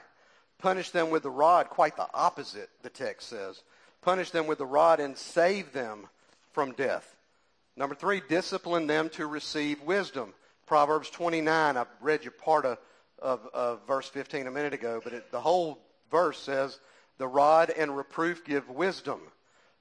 Punish 0.58 0.90
them 0.90 1.10
with 1.10 1.22
the 1.22 1.30
rod, 1.30 1.68
quite 1.68 1.96
the 1.96 2.08
opposite, 2.14 2.70
the 2.82 2.90
text 2.90 3.28
says. 3.28 3.62
Punish 4.02 4.30
them 4.30 4.46
with 4.46 4.58
the 4.58 4.66
rod 4.66 5.00
and 5.00 5.16
save 5.16 5.72
them 5.72 6.06
from 6.52 6.72
death. 6.72 7.16
Number 7.76 7.94
three, 7.94 8.22
discipline 8.28 8.86
them 8.86 9.08
to 9.10 9.26
receive 9.26 9.82
wisdom. 9.82 10.32
Proverbs 10.66 11.10
29, 11.10 11.76
I 11.76 11.86
read 12.00 12.24
you 12.24 12.30
part 12.30 12.66
of, 12.66 12.78
of, 13.20 13.48
of 13.54 13.86
verse 13.86 14.08
15 14.08 14.46
a 14.46 14.50
minute 14.50 14.74
ago, 14.74 15.00
but 15.02 15.12
it, 15.12 15.30
the 15.30 15.40
whole 15.40 15.78
verse 16.10 16.38
says, 16.40 16.78
the 17.18 17.26
rod 17.26 17.70
and 17.70 17.96
reproof 17.96 18.44
give 18.44 18.68
wisdom, 18.68 19.20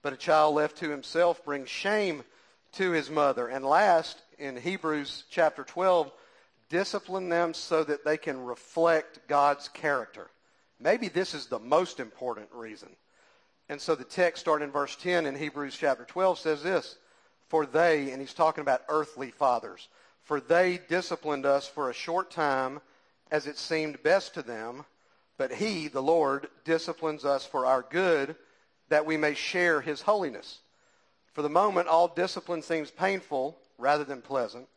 but 0.02 0.14
a 0.14 0.18
child 0.18 0.56
left 0.56 0.78
to 0.78 0.90
himself 0.90 1.44
brings 1.44 1.70
shame 1.70 2.24
to 2.74 2.92
his 2.92 3.10
mother. 3.10 3.48
And 3.48 3.66
last, 3.66 4.22
in 4.38 4.56
Hebrews 4.56 5.24
chapter 5.30 5.64
12, 5.64 6.12
discipline 6.70 7.30
them 7.30 7.54
so 7.54 7.84
that 7.84 8.06
they 8.06 8.18
can 8.18 8.46
reflect 8.46 9.28
God's 9.28 9.68
character. 9.70 10.30
Maybe 10.80 11.08
this 11.08 11.34
is 11.34 11.48
the 11.48 11.60
most 11.60 12.00
important 12.00 12.50
reason. 12.54 12.90
And 13.70 13.82
so 13.82 13.96
the 13.96 14.04
text 14.04 14.42
starting 14.42 14.68
in 14.68 14.72
verse 14.72 14.96
10 14.96 15.26
in 15.26 15.36
Hebrews 15.36 15.76
chapter 15.78 16.06
12 16.06 16.40
says 16.40 16.64
this, 16.64 16.98
For 17.48 17.66
they, 17.66 18.12
and 18.12 18.22
he's 18.22 18.34
talking 18.34 18.62
about 18.62 18.84
earthly 18.88 19.32
fathers, 19.32 19.88
for 20.26 20.42
they 20.42 20.80
disciplined 20.90 21.46
us 21.46 21.68
for 21.68 21.90
a 21.90 21.94
short 21.94 22.32
time 22.32 22.82
as 23.32 23.48
it 23.48 23.58
seemed 23.58 24.04
best 24.04 24.34
to 24.34 24.42
them, 24.42 24.84
but 25.38 25.54
he, 25.54 25.88
the 25.88 26.02
Lord, 26.02 26.48
disciplines 26.64 27.24
us 27.24 27.46
for 27.46 27.66
our 27.66 27.86
good, 27.90 28.36
that 28.90 29.06
we 29.06 29.18
may 29.18 29.34
share 29.34 29.82
his 29.82 30.02
holiness. 30.02 30.60
For 31.34 31.42
the 31.42 31.50
moment, 31.50 31.88
all 31.88 32.08
discipline 32.08 32.62
seems 32.62 32.92
painful 32.92 33.58
rather 33.78 34.04
than 34.04 34.22
pleasant, 34.22 34.68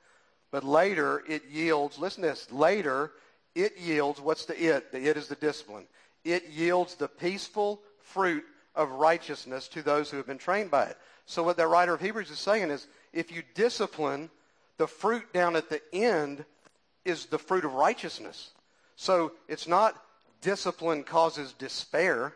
but 0.51 0.65
later 0.65 1.23
it 1.29 1.45
yields, 1.51 1.99
listen 1.99 2.23
to 2.23 2.29
this, 2.29 2.51
later 2.53 3.13
it 3.55 3.79
yields, 3.79 4.21
what's 4.21 4.45
the 4.45 4.61
it? 4.61 4.93
The 4.93 5.09
it 5.09 5.17
is 5.17 5.29
the 5.29 5.35
discipline. 5.37 5.87
It 6.25 6.49
yields 6.51 6.95
the 6.95 7.09
peaceful 7.09 7.81
fruit 8.01 8.45
of 8.75 8.91
righteousness 8.91 9.67
to 9.69 9.83
those 9.83 10.11
who 10.11 10.19
have 10.19 10.27
been 10.27 10.39
trained 10.39 10.71
by 10.71 10.85
it. 10.85 10.99
So 11.27 11.43
what 11.43 11.57
the 11.57 11.67
writer 11.67 11.95
of 11.95 12.01
Hebrews 12.01 12.31
is 12.31 12.39
saying 12.39 12.71
is, 12.71 12.87
if 13.13 13.33
you 13.33 13.43
discipline, 13.55 14.31
the 14.79 14.87
fruit 14.87 15.33
down 15.33 15.57
at 15.57 15.69
the 15.69 15.83
end 15.93 16.45
is 17.05 17.27
the 17.27 17.39
fruit 17.39 17.65
of 17.65 17.75
righteousness. 17.75 18.51
So 18.97 19.33
it's 19.49 19.69
not 19.69 20.01
discipline 20.41 21.05
causes 21.05 21.53
despair. 21.53 22.35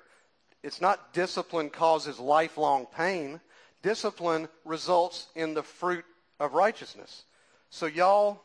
It's 0.62 0.80
not 0.80 1.14
discipline 1.14 1.70
causes 1.70 2.18
lifelong 2.18 2.86
pain. 2.86 3.40
Discipline 3.82 4.48
results 4.64 5.28
in 5.34 5.54
the 5.54 5.62
fruit 5.62 6.04
of 6.38 6.54
righteousness. 6.54 7.24
So 7.70 7.86
y'all, 7.86 8.42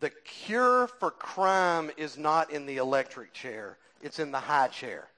the 0.00 0.10
cure 0.10 0.86
for 0.86 1.10
crime 1.10 1.90
is 1.96 2.18
not 2.18 2.50
in 2.50 2.66
the 2.66 2.76
electric 2.76 3.32
chair. 3.32 3.78
It's 4.02 4.18
in 4.18 4.32
the 4.32 4.40
high 4.40 4.68
chair. 4.68 5.08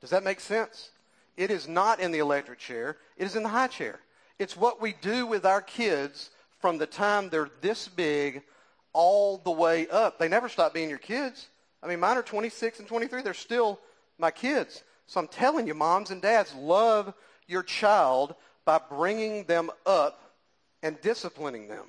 Does 0.00 0.10
that 0.10 0.24
make 0.24 0.40
sense? 0.40 0.90
It 1.36 1.50
is 1.50 1.68
not 1.68 2.00
in 2.00 2.12
the 2.12 2.18
electric 2.18 2.58
chair. 2.58 2.96
It 3.16 3.24
is 3.24 3.36
in 3.36 3.42
the 3.42 3.48
high 3.48 3.68
chair. 3.68 4.00
It's 4.38 4.56
what 4.56 4.80
we 4.80 4.94
do 5.00 5.26
with 5.26 5.44
our 5.44 5.62
kids 5.62 6.30
from 6.60 6.78
the 6.78 6.86
time 6.86 7.28
they're 7.28 7.50
this 7.60 7.88
big 7.88 8.42
all 8.92 9.38
the 9.38 9.50
way 9.50 9.88
up. 9.88 10.18
They 10.18 10.28
never 10.28 10.48
stop 10.48 10.74
being 10.74 10.88
your 10.88 10.98
kids. 10.98 11.48
I 11.82 11.86
mean, 11.86 12.00
mine 12.00 12.16
are 12.16 12.22
26 12.22 12.80
and 12.80 12.88
23. 12.88 13.22
They're 13.22 13.34
still 13.34 13.80
my 14.18 14.30
kids. 14.30 14.82
So 15.06 15.20
I'm 15.20 15.28
telling 15.28 15.66
you, 15.66 15.74
moms 15.74 16.10
and 16.10 16.20
dads, 16.22 16.54
love 16.54 17.12
your 17.46 17.62
child 17.62 18.34
by 18.64 18.80
bringing 18.88 19.44
them 19.44 19.70
up 19.86 20.20
and 20.82 21.00
disciplining 21.00 21.68
them. 21.68 21.86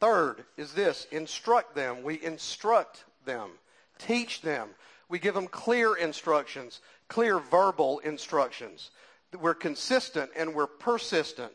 Third 0.00 0.44
is 0.56 0.72
this 0.72 1.06
instruct 1.10 1.74
them. 1.74 2.02
We 2.02 2.22
instruct 2.22 3.04
them, 3.24 3.50
teach 3.98 4.40
them. 4.42 4.70
We 5.08 5.18
give 5.18 5.34
them 5.34 5.46
clear 5.46 5.94
instructions, 5.94 6.80
clear 7.08 7.38
verbal 7.38 7.98
instructions. 8.00 8.90
We're 9.38 9.54
consistent 9.54 10.30
and 10.34 10.54
we're 10.54 10.66
persistent. 10.66 11.52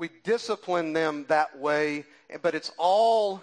We 0.00 0.08
discipline 0.24 0.94
them 0.94 1.26
that 1.28 1.58
way, 1.58 2.06
but 2.40 2.54
it's 2.54 2.72
all 2.78 3.42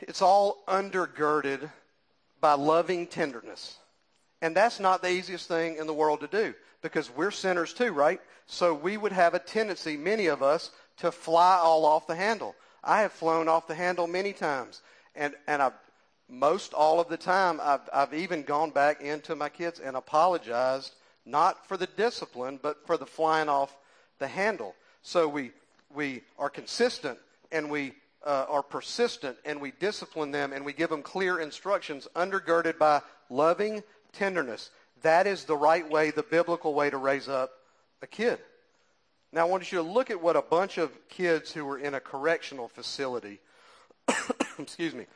it's 0.00 0.20
all 0.20 0.64
undergirded 0.66 1.70
by 2.40 2.54
loving 2.54 3.06
tenderness. 3.06 3.78
And 4.42 4.56
that's 4.56 4.80
not 4.80 5.02
the 5.02 5.08
easiest 5.08 5.46
thing 5.46 5.76
in 5.76 5.86
the 5.86 5.94
world 5.94 6.18
to 6.20 6.26
do 6.26 6.52
because 6.82 7.10
we're 7.14 7.30
sinners 7.30 7.72
too, 7.72 7.92
right? 7.92 8.20
So 8.46 8.74
we 8.74 8.96
would 8.96 9.12
have 9.12 9.34
a 9.34 9.38
tendency, 9.38 9.96
many 9.96 10.26
of 10.26 10.42
us, 10.42 10.72
to 10.96 11.12
fly 11.12 11.60
all 11.62 11.84
off 11.84 12.08
the 12.08 12.16
handle. 12.16 12.56
I 12.82 13.02
have 13.02 13.12
flown 13.12 13.46
off 13.46 13.68
the 13.68 13.74
handle 13.76 14.08
many 14.08 14.32
times. 14.32 14.82
And, 15.14 15.32
and 15.46 15.62
I've, 15.62 15.74
most 16.28 16.74
all 16.74 16.98
of 16.98 17.08
the 17.08 17.16
time, 17.16 17.60
I've, 17.62 17.88
I've 17.94 18.14
even 18.14 18.42
gone 18.42 18.72
back 18.72 19.00
into 19.00 19.36
my 19.36 19.48
kids 19.48 19.78
and 19.78 19.96
apologized, 19.96 20.96
not 21.24 21.68
for 21.68 21.76
the 21.76 21.86
discipline, 21.86 22.58
but 22.60 22.84
for 22.84 22.96
the 22.96 23.06
flying 23.06 23.48
off 23.48 23.76
the 24.18 24.26
handle. 24.26 24.74
So 25.06 25.28
we, 25.28 25.52
we 25.94 26.22
are 26.36 26.50
consistent 26.50 27.16
and 27.52 27.70
we 27.70 27.92
uh, 28.26 28.46
are 28.48 28.64
persistent 28.64 29.36
and 29.44 29.60
we 29.60 29.70
discipline 29.70 30.32
them 30.32 30.52
and 30.52 30.64
we 30.64 30.72
give 30.72 30.90
them 30.90 31.04
clear 31.04 31.38
instructions 31.38 32.08
undergirded 32.16 32.76
by 32.76 33.02
loving 33.30 33.84
tenderness. 34.12 34.70
That 35.02 35.28
is 35.28 35.44
the 35.44 35.56
right 35.56 35.88
way, 35.88 36.10
the 36.10 36.24
biblical 36.24 36.74
way 36.74 36.90
to 36.90 36.96
raise 36.96 37.28
up 37.28 37.52
a 38.02 38.08
kid. 38.08 38.40
Now, 39.32 39.42
I 39.42 39.44
want 39.48 39.70
you 39.70 39.78
to 39.78 39.84
look 39.88 40.10
at 40.10 40.20
what 40.20 40.34
a 40.34 40.42
bunch 40.42 40.76
of 40.76 40.90
kids 41.08 41.52
who 41.52 41.64
were 41.64 41.78
in 41.78 41.94
a 41.94 42.00
correctional 42.00 42.66
facility, 42.66 43.38
excuse 44.58 44.92
me, 44.92 45.06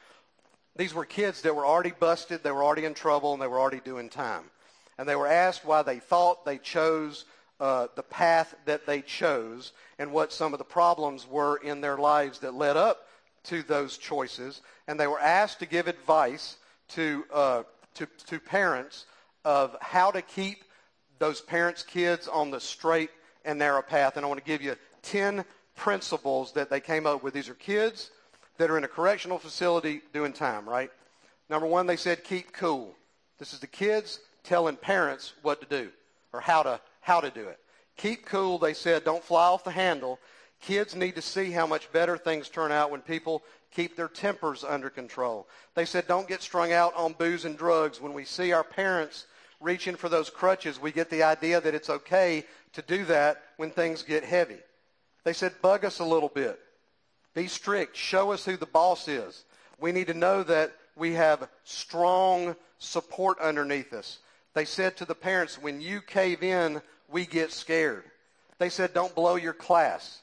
These 0.76 0.94
were 0.94 1.04
kids 1.04 1.42
that 1.42 1.56
were 1.56 1.66
already 1.66 1.94
busted, 1.98 2.44
they 2.44 2.52
were 2.52 2.62
already 2.62 2.84
in 2.84 2.94
trouble, 2.94 3.32
and 3.32 3.42
they 3.42 3.48
were 3.48 3.58
already 3.58 3.80
doing 3.80 4.08
time. 4.08 4.44
And 4.98 5.08
they 5.08 5.16
were 5.16 5.26
asked 5.26 5.64
why 5.64 5.82
they 5.82 5.98
thought 5.98 6.44
they 6.44 6.58
chose 6.58 7.24
uh, 7.60 7.88
the 7.94 8.02
path 8.02 8.54
that 8.64 8.86
they 8.86 9.02
chose 9.02 9.72
and 9.98 10.10
what 10.12 10.32
some 10.32 10.52
of 10.52 10.58
the 10.58 10.64
problems 10.64 11.26
were 11.28 11.56
in 11.56 11.80
their 11.80 11.98
lives 11.98 12.38
that 12.40 12.54
led 12.54 12.76
up 12.76 13.06
to 13.44 13.62
those 13.62 13.98
choices. 13.98 14.62
And 14.88 14.98
they 14.98 15.06
were 15.06 15.20
asked 15.20 15.58
to 15.60 15.66
give 15.66 15.86
advice 15.86 16.56
to, 16.88 17.24
uh, 17.32 17.62
to, 17.94 18.06
to 18.26 18.40
parents 18.40 19.06
of 19.44 19.76
how 19.80 20.10
to 20.10 20.22
keep 20.22 20.64
those 21.18 21.40
parents' 21.40 21.82
kids 21.82 22.28
on 22.28 22.50
the 22.50 22.60
straight 22.60 23.10
and 23.44 23.58
narrow 23.58 23.82
path. 23.82 24.16
And 24.16 24.24
I 24.24 24.28
want 24.28 24.40
to 24.40 24.46
give 24.46 24.62
you 24.62 24.74
10 25.02 25.44
principles 25.76 26.52
that 26.52 26.70
they 26.70 26.80
came 26.80 27.06
up 27.06 27.22
with. 27.22 27.34
These 27.34 27.48
are 27.48 27.54
kids 27.54 28.10
that 28.58 28.70
are 28.70 28.78
in 28.78 28.84
a 28.84 28.88
correctional 28.88 29.38
facility 29.38 30.02
doing 30.12 30.32
time, 30.32 30.68
right? 30.68 30.90
Number 31.48 31.66
one, 31.66 31.86
they 31.86 31.96
said 31.96 32.24
keep 32.24 32.52
cool. 32.52 32.94
This 33.38 33.52
is 33.52 33.58
the 33.58 33.66
kids 33.66 34.20
telling 34.44 34.76
parents 34.76 35.32
what 35.42 35.60
to 35.60 35.66
do 35.66 35.90
or 36.32 36.40
how 36.40 36.62
to, 36.62 36.80
how 37.00 37.20
to 37.20 37.30
do 37.30 37.48
it. 37.48 37.58
Keep 37.96 38.26
cool, 38.26 38.58
they 38.58 38.74
said, 38.74 39.04
don't 39.04 39.24
fly 39.24 39.46
off 39.46 39.64
the 39.64 39.70
handle. 39.70 40.18
Kids 40.60 40.94
need 40.94 41.14
to 41.16 41.22
see 41.22 41.50
how 41.50 41.66
much 41.66 41.90
better 41.92 42.16
things 42.16 42.48
turn 42.48 42.72
out 42.72 42.90
when 42.90 43.00
people 43.00 43.42
keep 43.74 43.96
their 43.96 44.08
tempers 44.08 44.64
under 44.64 44.90
control. 44.90 45.46
They 45.74 45.84
said, 45.84 46.06
don't 46.06 46.28
get 46.28 46.42
strung 46.42 46.72
out 46.72 46.94
on 46.96 47.14
booze 47.14 47.44
and 47.44 47.56
drugs. 47.56 48.00
When 48.00 48.12
we 48.12 48.24
see 48.24 48.52
our 48.52 48.64
parents 48.64 49.26
reaching 49.60 49.96
for 49.96 50.08
those 50.08 50.30
crutches, 50.30 50.80
we 50.80 50.92
get 50.92 51.10
the 51.10 51.22
idea 51.22 51.60
that 51.60 51.74
it's 51.74 51.90
okay 51.90 52.44
to 52.72 52.82
do 52.82 53.04
that 53.06 53.42
when 53.56 53.70
things 53.70 54.02
get 54.02 54.24
heavy. 54.24 54.58
They 55.24 55.32
said, 55.32 55.60
bug 55.62 55.84
us 55.84 55.98
a 55.98 56.04
little 56.04 56.28
bit. 56.28 56.58
Be 57.34 57.46
strict. 57.46 57.96
Show 57.96 58.32
us 58.32 58.44
who 58.44 58.56
the 58.56 58.66
boss 58.66 59.08
is. 59.08 59.44
We 59.78 59.92
need 59.92 60.08
to 60.08 60.14
know 60.14 60.42
that 60.42 60.72
we 60.96 61.12
have 61.12 61.48
strong 61.64 62.56
support 62.78 63.38
underneath 63.38 63.92
us. 63.92 64.18
They 64.54 64.64
said 64.64 64.96
to 64.96 65.04
the 65.04 65.14
parents, 65.14 65.60
when 65.60 65.80
you 65.80 66.00
cave 66.00 66.42
in, 66.42 66.82
we 67.08 67.26
get 67.26 67.52
scared. 67.52 68.04
They 68.58 68.68
said, 68.68 68.92
don't 68.92 69.14
blow 69.14 69.36
your 69.36 69.52
class. 69.52 70.20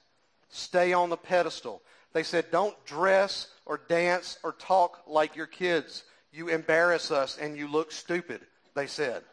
Stay 0.49 0.93
on 0.93 1.09
the 1.09 1.17
pedestal. 1.17 1.81
They 2.13 2.23
said, 2.23 2.51
don't 2.51 2.75
dress 2.85 3.47
or 3.65 3.81
dance 3.89 4.37
or 4.43 4.53
talk 4.53 5.03
like 5.07 5.35
your 5.35 5.47
kids. 5.47 6.03
You 6.31 6.49
embarrass 6.49 7.11
us 7.11 7.37
and 7.37 7.57
you 7.57 7.67
look 7.67 7.91
stupid, 7.91 8.41
they 8.75 8.87
said. 8.87 9.23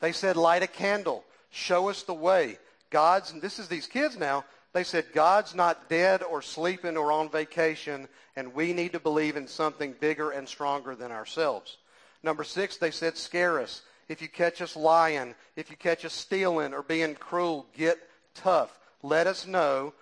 They 0.00 0.12
said, 0.12 0.36
light 0.36 0.62
a 0.62 0.66
candle. 0.66 1.24
Show 1.50 1.88
us 1.88 2.02
the 2.02 2.14
way. 2.14 2.58
God's, 2.90 3.32
and 3.32 3.40
this 3.40 3.58
is 3.58 3.68
these 3.68 3.86
kids 3.86 4.16
now, 4.16 4.44
they 4.72 4.84
said, 4.84 5.06
God's 5.12 5.54
not 5.54 5.88
dead 5.88 6.22
or 6.22 6.40
sleeping 6.42 6.96
or 6.96 7.12
on 7.12 7.28
vacation, 7.28 8.08
and 8.36 8.54
we 8.54 8.72
need 8.72 8.92
to 8.92 9.00
believe 9.00 9.36
in 9.36 9.46
something 9.46 9.94
bigger 10.00 10.30
and 10.30 10.48
stronger 10.48 10.94
than 10.94 11.12
ourselves. 11.12 11.76
Number 12.22 12.44
six, 12.44 12.78
they 12.78 12.90
said, 12.90 13.16
scare 13.16 13.60
us. 13.60 13.82
If 14.12 14.20
you 14.20 14.28
catch 14.28 14.60
us 14.60 14.76
lying, 14.76 15.34
if 15.56 15.70
you 15.70 15.76
catch 15.76 16.04
us 16.04 16.12
stealing 16.12 16.74
or 16.74 16.82
being 16.82 17.14
cruel, 17.14 17.66
get 17.74 17.96
tough. 18.34 18.78
Let 19.02 19.26
us 19.26 19.46
know 19.46 19.94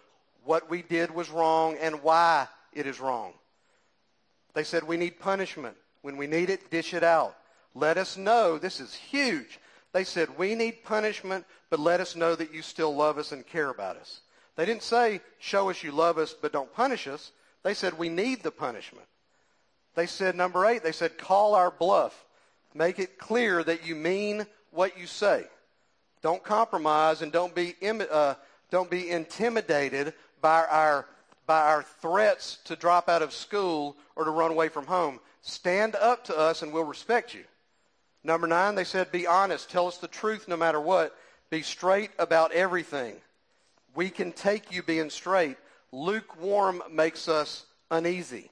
what 0.45 0.69
we 0.69 0.83
did 0.83 1.15
was 1.15 1.31
wrong 1.31 1.77
and 1.81 2.03
why 2.03 2.49
it 2.73 2.89
is 2.89 2.99
wrong. 2.99 3.35
They 4.53 4.65
said 4.65 4.83
we 4.83 4.97
need 4.97 5.21
punishment. 5.21 5.77
When 6.03 6.17
we 6.17 6.27
need 6.27 6.51
it, 6.51 6.73
dish 6.73 6.93
it 6.93 7.05
out. 7.05 7.37
Let 7.73 7.99
us 7.99 8.17
know. 8.17 8.59
This 8.59 8.81
is 8.81 8.93
huge. 8.95 9.61
They 9.93 10.03
said 10.03 10.37
we 10.37 10.57
need 10.57 10.83
punishment, 10.83 11.45
but 11.71 11.79
let 11.79 12.01
us 12.01 12.17
know 12.17 12.35
that 12.35 12.53
you 12.53 12.63
still 12.63 12.93
love 12.93 13.17
us 13.17 13.31
and 13.31 13.47
care 13.47 13.71
about 13.71 13.97
us. 13.97 14.23
They 14.57 14.67
didn't 14.67 14.83
say, 14.83 15.21
show 15.39 15.71
us 15.71 15.85
you 15.85 15.93
love 15.93 16.19
us, 16.19 16.35
but 16.35 16.53
don't 16.53 16.75
punish 16.75 17.07
us. 17.07 17.31
They 17.63 17.75
said, 17.75 17.97
we 17.97 18.09
need 18.09 18.43
the 18.43 18.51
punishment. 18.51 19.07
They 19.95 20.07
said, 20.07 20.35
number 20.35 20.67
eight, 20.67 20.83
they 20.83 20.91
said, 20.91 21.17
call 21.17 21.55
our 21.55 21.71
bluff. 21.71 22.25
Make 22.75 22.99
it 22.99 23.19
clear 23.19 23.63
that 23.65 23.87
you 23.87 23.95
mean 23.95 24.47
what 24.71 24.99
you 24.99 25.07
say. 25.07 25.45
Don't 26.23 26.43
compromise 26.43 27.23
and 27.23 27.33
don't 27.33 27.55
be, 27.55 27.75
uh, 27.83 28.35
don't 28.71 28.91
be 28.91 29.11
intimidated 29.11 30.15
by 30.41 30.65
our, 30.67 31.07
by 31.47 31.63
our 31.63 31.83
threats 32.01 32.59
to 32.65 32.77
drop 32.77 33.09
out 33.09 33.23
of 33.23 33.33
school 33.33 33.97
or 34.17 34.25
to 34.25 34.31
run 34.31 34.51
away 34.51 34.69
from 34.69 34.87
home. 34.87 35.19
Stand 35.43 35.97
up 35.97 36.25
to 36.25 36.39
us 36.39 36.63
and 36.63 36.73
we'll 36.73 36.85
respect 36.85 37.35
you. 37.35 37.45
Number 38.23 38.47
nine, 38.47 38.75
they 38.75 38.85
said, 38.85 39.11
be 39.11 39.27
honest. 39.27 39.71
Tell 39.71 39.87
us 39.87 39.97
the 39.97 40.09
truth 40.09 40.47
no 40.47 40.57
matter 40.57 40.81
what. 40.81 41.17
Be 41.49 41.63
straight 41.63 42.11
about 42.19 42.53
everything. 42.53 43.17
We 43.95 44.11
can 44.11 44.33
take 44.33 44.71
you 44.71 44.83
being 44.83 45.11
straight. 45.11 45.57
Lukewarm 45.91 46.83
makes 46.91 47.29
us 47.29 47.65
uneasy. 47.91 48.51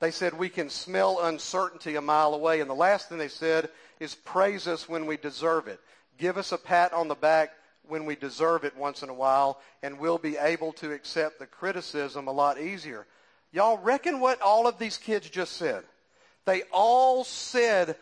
They 0.00 0.10
said 0.10 0.32
we 0.32 0.48
can 0.48 0.70
smell 0.70 1.20
uncertainty 1.20 1.96
a 1.96 2.00
mile 2.00 2.34
away. 2.34 2.60
And 2.60 2.68
the 2.70 2.74
last 2.74 3.08
thing 3.08 3.18
they 3.18 3.28
said 3.28 3.68
is 4.00 4.14
praise 4.14 4.66
us 4.66 4.88
when 4.88 5.06
we 5.06 5.16
deserve 5.16 5.68
it. 5.68 5.80
Give 6.18 6.38
us 6.38 6.52
a 6.52 6.58
pat 6.58 6.92
on 6.92 7.08
the 7.08 7.14
back 7.14 7.50
when 7.86 8.06
we 8.06 8.16
deserve 8.16 8.64
it 8.64 8.76
once 8.76 9.02
in 9.02 9.08
a 9.08 9.14
while, 9.14 9.60
and 9.82 9.98
we'll 9.98 10.18
be 10.18 10.36
able 10.36 10.72
to 10.74 10.92
accept 10.92 11.38
the 11.38 11.46
criticism 11.46 12.28
a 12.28 12.32
lot 12.32 12.58
easier. 12.58 13.06
Y'all 13.52 13.78
reckon 13.78 14.20
what 14.20 14.40
all 14.40 14.66
of 14.66 14.78
these 14.78 14.96
kids 14.96 15.28
just 15.28 15.52
said? 15.56 15.82
They 16.44 16.62
all 16.72 17.24
said 17.24 17.96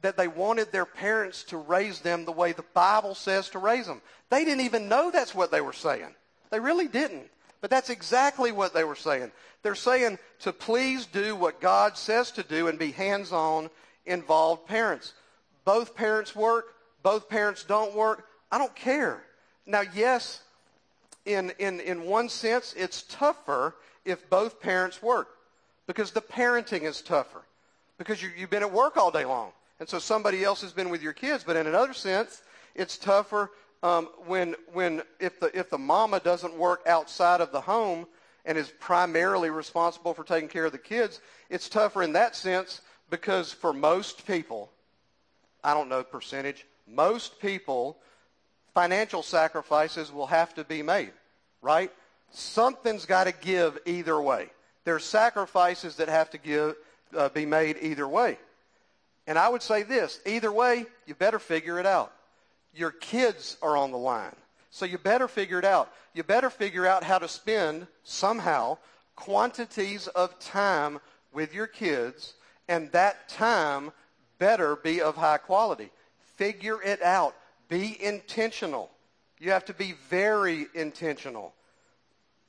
that 0.00 0.16
they 0.16 0.28
wanted 0.28 0.72
their 0.72 0.86
parents 0.86 1.44
to 1.44 1.56
raise 1.56 2.00
them 2.00 2.24
the 2.24 2.32
way 2.32 2.52
the 2.52 2.64
Bible 2.74 3.14
says 3.14 3.50
to 3.50 3.58
raise 3.58 3.86
them. 3.86 4.02
They 4.30 4.44
didn't 4.44 4.64
even 4.64 4.88
know 4.88 5.10
that's 5.10 5.34
what 5.34 5.50
they 5.50 5.60
were 5.60 5.72
saying. 5.72 6.14
They 6.50 6.60
really 6.60 6.88
didn't. 6.88 7.30
But 7.64 7.70
that's 7.70 7.88
exactly 7.88 8.52
what 8.52 8.74
they 8.74 8.84
were 8.84 8.94
saying. 8.94 9.32
They're 9.62 9.74
saying 9.74 10.18
to 10.40 10.52
please 10.52 11.06
do 11.06 11.34
what 11.34 11.62
God 11.62 11.96
says 11.96 12.30
to 12.32 12.42
do 12.42 12.68
and 12.68 12.78
be 12.78 12.92
hands-on, 12.92 13.70
involved 14.04 14.66
parents. 14.66 15.14
Both 15.64 15.94
parents 15.94 16.36
work. 16.36 16.74
Both 17.02 17.30
parents 17.30 17.64
don't 17.64 17.94
work. 17.94 18.26
I 18.52 18.58
don't 18.58 18.76
care. 18.76 19.24
Now, 19.64 19.80
yes, 19.94 20.42
in, 21.24 21.52
in, 21.58 21.80
in 21.80 22.04
one 22.04 22.28
sense, 22.28 22.74
it's 22.76 23.04
tougher 23.04 23.74
if 24.04 24.28
both 24.28 24.60
parents 24.60 25.02
work 25.02 25.28
because 25.86 26.10
the 26.10 26.20
parenting 26.20 26.82
is 26.82 27.00
tougher 27.00 27.40
because 27.96 28.22
you, 28.22 28.28
you've 28.36 28.50
been 28.50 28.62
at 28.62 28.70
work 28.70 28.98
all 28.98 29.10
day 29.10 29.24
long. 29.24 29.52
And 29.80 29.88
so 29.88 29.98
somebody 29.98 30.44
else 30.44 30.60
has 30.60 30.74
been 30.74 30.90
with 30.90 31.02
your 31.02 31.14
kids. 31.14 31.44
But 31.44 31.56
in 31.56 31.66
another 31.66 31.94
sense, 31.94 32.42
it's 32.74 32.98
tougher 32.98 33.52
um, 33.84 34.08
when, 34.26 34.56
when 34.72 35.02
if, 35.20 35.38
the, 35.38 35.56
if 35.56 35.68
the 35.68 35.76
mama 35.76 36.18
doesn't 36.18 36.56
work 36.56 36.80
outside 36.86 37.42
of 37.42 37.52
the 37.52 37.60
home 37.60 38.06
and 38.46 38.56
is 38.56 38.72
primarily 38.80 39.50
responsible 39.50 40.14
for 40.14 40.24
taking 40.24 40.48
care 40.48 40.64
of 40.64 40.72
the 40.72 40.78
kids, 40.78 41.20
it's 41.50 41.68
tougher 41.68 42.02
in 42.02 42.14
that 42.14 42.34
sense 42.34 42.80
because 43.10 43.52
for 43.52 43.74
most 43.74 44.26
people, 44.26 44.70
I 45.62 45.74
don't 45.74 45.90
know 45.90 46.02
percentage, 46.02 46.64
most 46.88 47.38
people, 47.40 47.98
financial 48.72 49.22
sacrifices 49.22 50.10
will 50.10 50.28
have 50.28 50.54
to 50.54 50.64
be 50.64 50.82
made, 50.82 51.12
right? 51.60 51.92
Something's 52.30 53.04
got 53.04 53.24
to 53.24 53.32
give 53.32 53.78
either 53.84 54.18
way. 54.18 54.48
There's 54.84 55.04
sacrifices 55.04 55.96
that 55.96 56.08
have 56.08 56.30
to 56.30 56.38
give, 56.38 56.74
uh, 57.14 57.28
be 57.28 57.44
made 57.44 57.76
either 57.82 58.08
way. 58.08 58.38
And 59.26 59.38
I 59.38 59.50
would 59.50 59.62
say 59.62 59.82
this, 59.82 60.20
either 60.24 60.50
way, 60.50 60.86
you 61.06 61.14
better 61.14 61.38
figure 61.38 61.78
it 61.78 61.86
out. 61.86 62.12
Your 62.74 62.90
kids 62.90 63.56
are 63.62 63.76
on 63.76 63.90
the 63.90 63.98
line. 63.98 64.34
So 64.70 64.84
you 64.84 64.98
better 64.98 65.28
figure 65.28 65.58
it 65.58 65.64
out. 65.64 65.92
You 66.14 66.22
better 66.24 66.50
figure 66.50 66.86
out 66.86 67.04
how 67.04 67.18
to 67.18 67.28
spend 67.28 67.86
somehow 68.02 68.78
quantities 69.16 70.08
of 70.08 70.38
time 70.40 70.98
with 71.32 71.54
your 71.54 71.66
kids, 71.66 72.34
and 72.68 72.90
that 72.92 73.28
time 73.28 73.92
better 74.38 74.76
be 74.76 75.00
of 75.00 75.16
high 75.16 75.38
quality. 75.38 75.90
Figure 76.36 76.82
it 76.82 77.02
out. 77.02 77.34
Be 77.68 77.96
intentional. 78.02 78.90
You 79.38 79.52
have 79.52 79.64
to 79.66 79.74
be 79.74 79.94
very 80.08 80.66
intentional. 80.74 81.54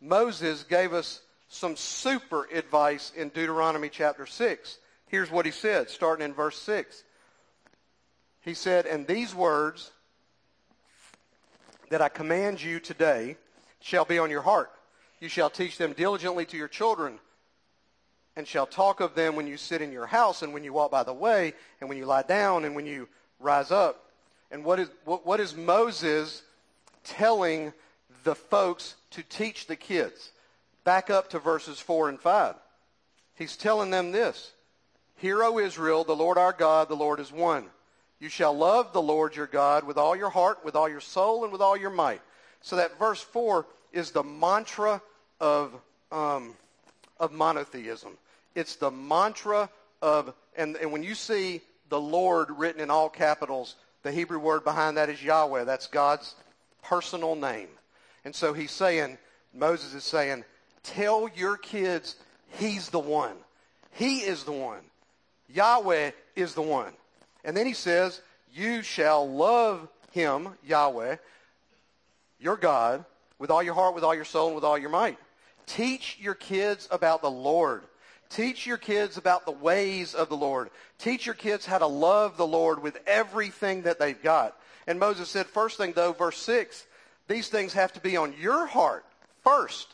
Moses 0.02 0.64
gave 0.64 0.94
us 0.94 1.22
some 1.48 1.76
super 1.76 2.48
advice 2.54 3.12
in 3.16 3.30
Deuteronomy 3.30 3.90
chapter 3.90 4.26
6. 4.26 4.78
Here's 5.08 5.32
what 5.32 5.46
he 5.46 5.52
said, 5.52 5.90
starting 5.90 6.26
in 6.26 6.34
verse 6.34 6.60
6. 6.60 7.04
He 8.42 8.54
said, 8.54 8.86
And 8.86 9.08
these 9.08 9.34
words 9.34 9.92
that 11.90 12.02
I 12.02 12.10
command 12.10 12.62
you 12.62 12.80
today 12.80 13.38
shall 13.80 14.06
be 14.06 14.20
on 14.20 14.30
your 14.30 14.42
heart. 14.42 14.72
You 15.20 15.30
shall 15.30 15.50
teach 15.50 15.78
them 15.78 15.94
diligently 15.94 16.46
to 16.48 16.58
your 16.58 16.68
children, 16.68 17.20
and 18.36 18.48
shall 18.48 18.66
talk 18.66 19.00
of 19.00 19.16
them 19.16 19.36
when 19.36 19.48
you 19.48 19.58
sit 19.58 19.82
in 19.82 19.92
your 19.92 20.08
house, 20.08 20.42
and 20.42 20.54
when 20.54 20.64
you 20.64 20.74
walk 20.74 20.92
by 20.92 21.04
the 21.04 21.14
way, 21.14 21.54
and 21.80 21.90
when 21.90 21.98
you 21.98 22.06
lie 22.06 22.24
down, 22.24 22.66
and 22.66 22.76
when 22.76 22.86
you 22.86 23.08
rise 23.40 23.72
up. 23.72 24.10
And 24.52 24.64
what 24.64 24.80
is, 24.80 24.90
what, 25.06 25.26
what 25.26 25.40
is 25.40 25.56
Moses 25.56 26.42
telling 27.04 27.74
the 28.24 28.36
folks 28.36 28.96
to 29.12 29.24
teach 29.24 29.68
the 29.68 29.76
kids? 29.76 30.32
Back 30.84 31.10
up 31.10 31.30
to 31.32 31.40
verses 31.40 31.80
4 31.80 32.10
and 32.10 32.20
5. 32.20 32.56
He's 33.36 33.58
telling 33.58 33.90
them 33.90 34.12
this. 34.12 34.52
Hear, 35.18 35.44
O 35.44 35.60
Israel, 35.60 36.04
the 36.04 36.16
Lord 36.16 36.38
our 36.38 36.54
God, 36.54 36.90
the 36.90 36.96
Lord 36.96 37.20
is 37.20 37.32
one. 37.32 37.66
You 38.20 38.30
shall 38.30 38.56
love 38.56 38.94
the 38.94 39.02
Lord 39.02 39.36
your 39.36 39.48
God 39.48 39.86
with 39.86 39.98
all 39.98 40.16
your 40.16 40.30
heart, 40.30 40.64
with 40.64 40.76
all 40.76 40.90
your 40.90 41.02
soul, 41.02 41.44
and 41.44 41.52
with 41.52 41.62
all 41.62 41.76
your 41.76 41.90
might. 41.90 42.22
So 42.62 42.78
that 42.78 42.98
verse 42.98 43.22
4 43.22 43.66
is 43.92 44.12
the 44.12 44.24
mantra 44.24 45.02
of, 45.40 45.74
um, 46.12 46.56
of 47.20 47.32
monotheism. 47.32 48.18
It's 48.56 48.78
the 48.78 48.92
mantra 48.92 49.70
of, 50.02 50.34
and, 50.56 50.76
and 50.78 50.92
when 50.92 51.04
you 51.04 51.16
see 51.16 51.62
the 51.90 52.00
Lord 52.00 52.50
written 52.52 52.82
in 52.82 52.90
all 52.90 53.10
capitals, 53.10 53.76
the 54.04 54.12
Hebrew 54.12 54.40
word 54.40 54.64
behind 54.64 54.98
that 54.98 55.10
is 55.10 55.22
Yahweh. 55.22 55.66
That's 55.66 55.88
God's 55.88 56.36
personal 56.84 57.36
name. 57.36 57.68
And 58.24 58.34
so 58.34 58.54
he's 58.54 58.72
saying, 58.72 59.18
Moses 59.54 59.94
is 59.94 60.04
saying, 60.04 60.44
tell 60.84 61.30
your 61.36 61.58
kids 61.58 62.16
he's 62.58 62.90
the 62.90 63.00
one. 63.00 63.36
He 63.92 64.20
is 64.20 64.44
the 64.44 64.52
one. 64.52 64.82
Yahweh 65.54 66.12
is 66.36 66.54
the 66.54 66.62
one. 66.62 66.94
And 67.46 67.56
then 67.56 67.66
he 67.66 67.74
says, 67.74 68.22
you 68.54 68.82
shall 68.82 69.30
love 69.30 69.88
him, 70.12 70.50
Yahweh, 70.66 71.18
your 72.40 72.58
God, 72.58 73.06
with 73.38 73.52
all 73.52 73.64
your 73.64 73.76
heart, 73.76 73.96
with 73.96 74.04
all 74.04 74.16
your 74.16 74.26
soul, 74.26 74.48
and 74.48 74.56
with 74.56 74.64
all 74.64 74.78
your 74.78 74.90
might. 74.90 75.18
Teach 75.68 76.18
your 76.20 76.34
kids 76.34 76.88
about 76.92 77.22
the 77.22 77.32
Lord. 77.32 77.84
Teach 78.30 78.66
your 78.66 78.78
kids 78.78 79.18
about 79.18 79.46
the 79.46 79.52
ways 79.52 80.16
of 80.16 80.30
the 80.30 80.38
Lord. 80.38 80.70
Teach 80.98 81.26
your 81.26 81.36
kids 81.36 81.66
how 81.66 81.78
to 81.78 81.88
love 81.88 82.38
the 82.38 82.48
Lord 82.48 82.82
with 82.82 82.98
everything 83.06 83.84
that 83.84 84.00
they've 84.00 84.22
got. 84.22 84.58
And 84.88 85.00
Moses 85.00 85.30
said, 85.30 85.46
first 85.46 85.78
thing 85.78 85.94
though, 85.94 86.14
verse 86.14 86.38
6, 86.38 86.86
these 87.28 87.50
things 87.50 87.74
have 87.74 87.94
to 87.94 88.00
be 88.00 88.18
on 88.18 88.34
your 88.40 88.66
heart 88.66 89.06
first 89.44 89.94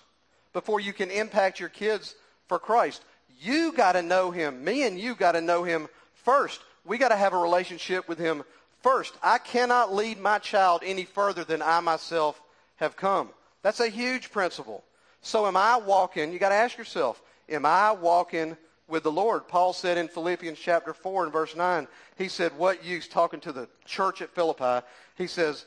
before 0.53 0.79
you 0.79 0.93
can 0.93 1.09
impact 1.11 1.59
your 1.59 1.69
kids 1.69 2.15
for 2.47 2.59
Christ. 2.59 3.03
You 3.41 3.73
got 3.73 3.93
to 3.93 4.01
know 4.01 4.31
him. 4.31 4.63
Me 4.63 4.85
and 4.85 4.99
you 4.99 5.15
got 5.15 5.33
to 5.33 5.41
know 5.41 5.63
him 5.63 5.87
first. 6.13 6.61
We 6.85 6.97
got 6.97 7.09
to 7.09 7.15
have 7.15 7.33
a 7.33 7.37
relationship 7.37 8.07
with 8.07 8.17
him 8.17 8.43
first. 8.81 9.13
I 9.21 9.37
cannot 9.37 9.93
lead 9.93 10.19
my 10.19 10.39
child 10.39 10.81
any 10.83 11.05
further 11.05 11.43
than 11.43 11.61
I 11.61 11.79
myself 11.79 12.41
have 12.77 12.97
come. 12.97 13.29
That's 13.61 13.79
a 13.79 13.89
huge 13.89 14.31
principle. 14.31 14.83
So 15.21 15.45
am 15.45 15.55
I 15.55 15.77
walking, 15.77 16.33
you 16.33 16.39
got 16.39 16.49
to 16.49 16.55
ask 16.55 16.77
yourself, 16.77 17.21
am 17.47 17.65
I 17.65 17.91
walking 17.91 18.57
with 18.87 19.03
the 19.03 19.11
Lord? 19.11 19.47
Paul 19.47 19.73
said 19.73 19.97
in 19.97 20.07
Philippians 20.07 20.57
chapter 20.57 20.93
4 20.93 21.25
and 21.25 21.33
verse 21.33 21.55
9, 21.55 21.87
he 22.17 22.27
said, 22.27 22.57
what 22.57 22.83
use, 22.83 23.07
talking 23.07 23.39
to 23.41 23.51
the 23.51 23.69
church 23.85 24.21
at 24.21 24.33
Philippi, 24.33 24.85
he 25.15 25.27
says, 25.27 25.65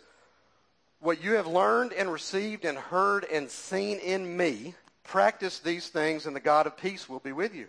what 0.99 1.23
you 1.23 1.35
have 1.35 1.47
learned 1.47 1.93
and 1.93 2.11
received 2.11 2.65
and 2.65 2.77
heard 2.77 3.25
and 3.31 3.49
seen 3.49 3.99
in 3.99 4.37
me, 4.37 4.75
practice 5.05 5.61
these 5.61 5.89
things 5.89 6.27
and 6.27 6.35
the 6.35 6.41
God 6.41 6.67
of 6.67 6.77
peace 6.77 7.09
will 7.09 7.21
be 7.21 7.33
with 7.33 7.55
you. 7.55 7.67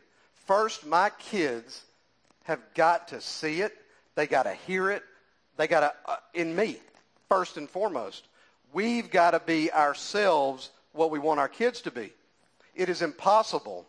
First, 0.47 0.87
my 0.87 1.11
kids 1.19 1.83
have 2.45 2.61
got 2.73 3.09
to 3.09 3.21
see 3.21 3.61
it. 3.61 3.75
They 4.15 4.27
got 4.27 4.43
to 4.43 4.53
hear 4.53 4.89
it. 4.89 5.03
They 5.57 5.67
got 5.67 5.81
to, 5.81 5.93
uh, 6.11 6.17
in 6.33 6.55
me, 6.55 6.77
first 7.29 7.57
and 7.57 7.69
foremost. 7.69 8.27
We've 8.73 9.09
got 9.09 9.31
to 9.31 9.39
be 9.39 9.71
ourselves 9.71 10.69
what 10.93 11.11
we 11.11 11.19
want 11.19 11.39
our 11.39 11.47
kids 11.47 11.81
to 11.81 11.91
be. 11.91 12.11
It 12.75 12.89
is 12.89 13.01
impossible, 13.01 13.85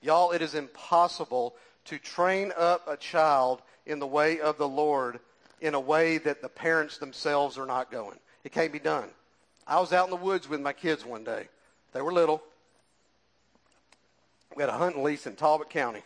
y'all, 0.00 0.32
it 0.32 0.42
is 0.42 0.54
impossible 0.54 1.54
to 1.86 1.98
train 1.98 2.52
up 2.56 2.86
a 2.86 2.96
child 2.96 3.62
in 3.86 3.98
the 3.98 4.06
way 4.06 4.40
of 4.40 4.58
the 4.58 4.68
Lord 4.68 5.20
in 5.60 5.74
a 5.74 5.80
way 5.80 6.18
that 6.18 6.40
the 6.40 6.48
parents 6.48 6.98
themselves 6.98 7.58
are 7.58 7.66
not 7.66 7.90
going. 7.90 8.18
It 8.44 8.52
can't 8.52 8.72
be 8.72 8.78
done. 8.78 9.08
I 9.66 9.80
was 9.80 9.92
out 9.92 10.06
in 10.06 10.10
the 10.10 10.16
woods 10.16 10.48
with 10.48 10.60
my 10.60 10.72
kids 10.72 11.04
one 11.04 11.24
day. 11.24 11.48
They 11.92 12.00
were 12.00 12.12
little. 12.12 12.42
We 14.56 14.62
had 14.62 14.70
a 14.70 14.76
hunting 14.76 15.02
lease 15.02 15.26
in 15.26 15.36
Talbot 15.36 15.68
County. 15.68 16.02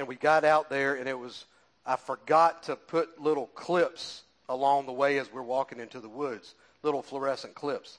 And 0.00 0.08
we 0.08 0.16
got 0.16 0.46
out 0.46 0.70
there, 0.70 0.94
and 0.94 1.06
it 1.06 1.18
was, 1.18 1.44
I 1.84 1.96
forgot 1.96 2.62
to 2.62 2.76
put 2.76 3.20
little 3.20 3.48
clips 3.48 4.22
along 4.48 4.86
the 4.86 4.94
way 4.94 5.18
as 5.18 5.30
we're 5.30 5.42
walking 5.42 5.78
into 5.78 6.00
the 6.00 6.08
woods, 6.08 6.54
little 6.82 7.02
fluorescent 7.02 7.54
clips 7.54 7.98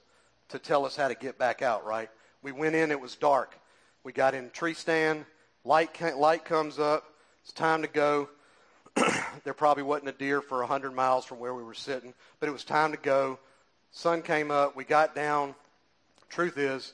to 0.50 0.58
tell 0.58 0.84
us 0.88 0.96
how 0.96 1.10
to 1.10 1.14
get 1.14 1.38
back 1.38 1.62
out, 1.62 1.86
right? 1.86 2.10
We 2.42 2.54
went 2.54 2.74
in, 2.74 2.90
it 2.90 3.00
was 3.00 3.14
dark. 3.14 3.56
We 4.04 4.14
got 4.14 4.34
in 4.34 4.50
tree 4.50 4.74
stand, 4.74 5.26
light, 5.64 6.02
light 6.18 6.44
comes 6.44 6.80
up, 6.80 7.04
it's 7.44 7.54
time 7.54 7.84
to 7.84 7.88
go. 7.88 8.30
there 9.44 9.54
probably 9.54 9.84
wasn't 9.84 10.10
a 10.10 10.14
deer 10.14 10.42
for 10.42 10.58
100 10.62 10.96
miles 10.96 11.24
from 11.24 11.38
where 11.38 11.54
we 11.54 11.62
were 11.62 11.76
sitting, 11.76 12.16
but 12.40 12.50
it 12.50 12.52
was 12.52 12.64
time 12.64 12.94
to 12.94 12.98
go. 12.98 13.38
Sun 13.92 14.24
came 14.24 14.50
up, 14.50 14.76
we 14.76 14.86
got 14.86 15.14
down. 15.14 15.54
Truth 16.30 16.58
is, 16.58 16.94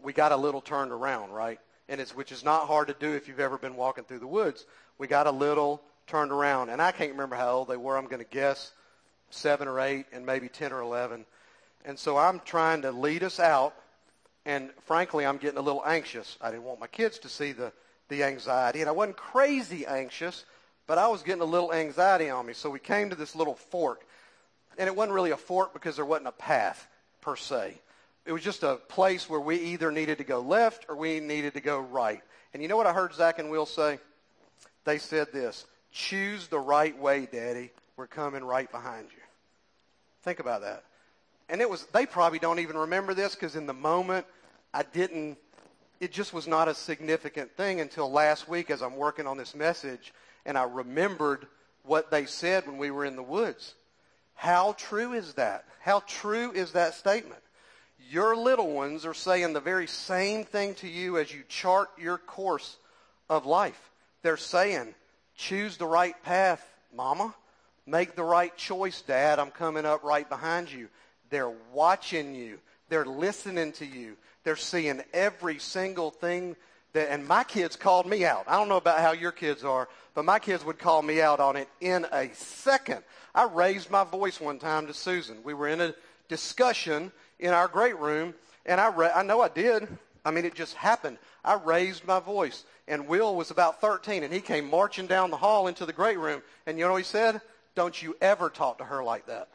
we 0.00 0.12
got 0.12 0.30
a 0.30 0.36
little 0.36 0.60
turned 0.60 0.92
around, 0.92 1.32
right? 1.32 1.58
And 1.88 2.00
it's, 2.00 2.14
which 2.14 2.32
is 2.32 2.44
not 2.44 2.66
hard 2.66 2.88
to 2.88 2.94
do 2.94 3.14
if 3.14 3.28
you've 3.28 3.40
ever 3.40 3.58
been 3.58 3.76
walking 3.76 4.04
through 4.04 4.18
the 4.18 4.26
woods. 4.26 4.66
We 4.98 5.06
got 5.06 5.26
a 5.26 5.30
little 5.30 5.82
turned 6.06 6.32
around, 6.32 6.70
and 6.70 6.82
I 6.82 6.92
can't 6.92 7.12
remember 7.12 7.36
how 7.36 7.50
old 7.50 7.68
they 7.68 7.76
were. 7.76 7.96
I'm 7.96 8.06
going 8.06 8.24
to 8.24 8.30
guess 8.30 8.72
seven 9.30 9.68
or 9.68 9.80
eight, 9.80 10.06
and 10.12 10.24
maybe 10.24 10.48
10 10.48 10.72
or 10.72 10.80
11. 10.80 11.24
And 11.84 11.98
so 11.98 12.16
I'm 12.16 12.40
trying 12.40 12.82
to 12.82 12.92
lead 12.92 13.22
us 13.22 13.38
out, 13.38 13.74
and 14.44 14.70
frankly, 14.86 15.24
I'm 15.24 15.36
getting 15.38 15.58
a 15.58 15.62
little 15.62 15.82
anxious. 15.86 16.36
I 16.40 16.50
didn't 16.50 16.64
want 16.64 16.80
my 16.80 16.86
kids 16.86 17.18
to 17.20 17.28
see 17.28 17.52
the, 17.52 17.72
the 18.08 18.24
anxiety, 18.24 18.80
and 18.80 18.88
I 18.88 18.92
wasn't 18.92 19.16
crazy 19.16 19.86
anxious, 19.86 20.44
but 20.86 20.98
I 20.98 21.08
was 21.08 21.22
getting 21.22 21.42
a 21.42 21.46
little 21.46 21.72
anxiety 21.72 22.30
on 22.30 22.46
me. 22.46 22.54
So 22.54 22.70
we 22.70 22.78
came 22.78 23.10
to 23.10 23.16
this 23.16 23.36
little 23.36 23.54
fork, 23.54 24.06
and 24.78 24.88
it 24.88 24.96
wasn't 24.96 25.14
really 25.14 25.30
a 25.30 25.36
fork 25.36 25.72
because 25.72 25.96
there 25.96 26.06
wasn't 26.06 26.28
a 26.28 26.32
path 26.32 26.88
per 27.20 27.36
se. 27.36 27.78
It 28.28 28.32
was 28.32 28.42
just 28.42 28.62
a 28.62 28.76
place 28.76 29.28
where 29.28 29.40
we 29.40 29.56
either 29.56 29.90
needed 29.90 30.18
to 30.18 30.24
go 30.24 30.38
left 30.38 30.86
or 30.88 30.94
we 30.94 31.18
needed 31.18 31.54
to 31.54 31.60
go 31.60 31.80
right. 31.80 32.22
And 32.54 32.62
you 32.62 32.68
know 32.68 32.76
what 32.76 32.86
I 32.86 32.92
heard 32.92 33.12
Zach 33.12 33.40
and 33.40 33.50
Will 33.50 33.66
say? 33.66 33.98
They 34.84 34.98
said 34.98 35.32
this, 35.32 35.66
choose 35.90 36.46
the 36.46 36.60
right 36.60 36.96
way, 36.96 37.26
Daddy. 37.30 37.72
We're 37.96 38.06
coming 38.06 38.44
right 38.44 38.70
behind 38.70 39.08
you. 39.10 39.22
Think 40.22 40.38
about 40.38 40.60
that 40.60 40.84
and 41.48 41.60
it 41.60 41.68
was 41.68 41.86
they 41.86 42.06
probably 42.06 42.38
don't 42.38 42.58
even 42.58 42.76
remember 42.76 43.14
this 43.14 43.34
because 43.34 43.56
in 43.56 43.66
the 43.66 43.72
moment 43.72 44.26
I 44.72 44.82
didn't 44.82 45.38
it 46.00 46.12
just 46.12 46.32
was 46.32 46.46
not 46.46 46.68
a 46.68 46.74
significant 46.74 47.56
thing 47.56 47.80
until 47.80 48.10
last 48.10 48.48
week 48.48 48.70
as 48.70 48.82
I'm 48.82 48.96
working 48.96 49.26
on 49.26 49.36
this 49.36 49.54
message 49.54 50.12
and 50.46 50.56
I 50.56 50.64
remembered 50.64 51.46
what 51.82 52.10
they 52.10 52.26
said 52.26 52.66
when 52.66 52.78
we 52.78 52.90
were 52.90 53.04
in 53.04 53.16
the 53.16 53.22
woods. 53.22 53.74
How 54.34 54.74
true 54.78 55.12
is 55.12 55.34
that? 55.34 55.64
How 55.80 56.00
true 56.06 56.52
is 56.52 56.72
that 56.72 56.94
statement? 56.94 57.42
Your 58.10 58.34
little 58.36 58.70
ones 58.70 59.04
are 59.04 59.12
saying 59.12 59.52
the 59.52 59.60
very 59.60 59.86
same 59.86 60.44
thing 60.44 60.74
to 60.76 60.88
you 60.88 61.18
as 61.18 61.32
you 61.32 61.42
chart 61.46 61.90
your 61.98 62.16
course 62.16 62.78
of 63.28 63.44
life. 63.44 63.78
They're 64.22 64.38
saying, 64.38 64.94
choose 65.36 65.76
the 65.76 65.86
right 65.86 66.20
path, 66.22 66.66
mama. 66.96 67.34
Make 67.86 68.16
the 68.16 68.24
right 68.24 68.56
choice, 68.56 69.02
dad. 69.02 69.38
I'm 69.38 69.50
coming 69.50 69.84
up 69.84 70.04
right 70.04 70.28
behind 70.28 70.72
you. 70.72 70.88
They're 71.28 71.52
watching 71.72 72.34
you. 72.34 72.60
They're 72.88 73.04
listening 73.04 73.72
to 73.72 73.84
you. 73.84 74.16
They're 74.42 74.56
seeing 74.56 75.02
every 75.12 75.58
single 75.58 76.10
thing 76.10 76.56
that, 76.94 77.10
and 77.10 77.26
my 77.26 77.44
kids 77.44 77.76
called 77.76 78.06
me 78.06 78.24
out. 78.24 78.44
I 78.46 78.56
don't 78.56 78.70
know 78.70 78.78
about 78.78 79.00
how 79.00 79.12
your 79.12 79.32
kids 79.32 79.64
are, 79.64 79.86
but 80.14 80.24
my 80.24 80.38
kids 80.38 80.64
would 80.64 80.78
call 80.78 81.02
me 81.02 81.20
out 81.20 81.40
on 81.40 81.56
it 81.56 81.68
in 81.80 82.06
a 82.10 82.32
second. 82.34 83.02
I 83.34 83.44
raised 83.44 83.90
my 83.90 84.04
voice 84.04 84.40
one 84.40 84.58
time 84.58 84.86
to 84.86 84.94
Susan. 84.94 85.42
We 85.44 85.52
were 85.52 85.68
in 85.68 85.82
a 85.82 85.94
discussion 86.28 87.12
in 87.38 87.50
our 87.50 87.68
great 87.68 87.98
room, 87.98 88.34
and 88.66 88.80
I, 88.80 88.88
ra- 88.88 89.12
I 89.14 89.22
know 89.22 89.40
I 89.40 89.48
did. 89.48 89.88
I 90.24 90.30
mean, 90.30 90.44
it 90.44 90.54
just 90.54 90.74
happened. 90.74 91.18
I 91.44 91.54
raised 91.54 92.06
my 92.06 92.20
voice, 92.20 92.64
and 92.86 93.08
Will 93.08 93.34
was 93.34 93.50
about 93.50 93.80
13, 93.80 94.22
and 94.22 94.32
he 94.32 94.40
came 94.40 94.68
marching 94.68 95.06
down 95.06 95.30
the 95.30 95.36
hall 95.36 95.68
into 95.68 95.86
the 95.86 95.92
great 95.92 96.18
room, 96.18 96.42
and 96.66 96.78
you 96.78 96.84
know 96.84 96.92
what 96.92 96.98
he 96.98 97.04
said? 97.04 97.40
Don't 97.74 98.02
you 98.02 98.16
ever 98.20 98.50
talk 98.50 98.78
to 98.78 98.84
her 98.84 99.04
like 99.04 99.26
that. 99.26 99.48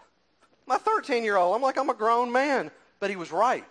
My 0.65 0.77
13 0.77 1.23
year 1.23 1.35
old, 1.35 1.55
I'm 1.55 1.61
like, 1.61 1.77
I'm 1.77 1.89
a 1.89 1.93
grown 1.93 2.31
man. 2.31 2.71
But 2.99 3.09
he 3.09 3.17
was 3.17 3.33
right. 3.33 3.65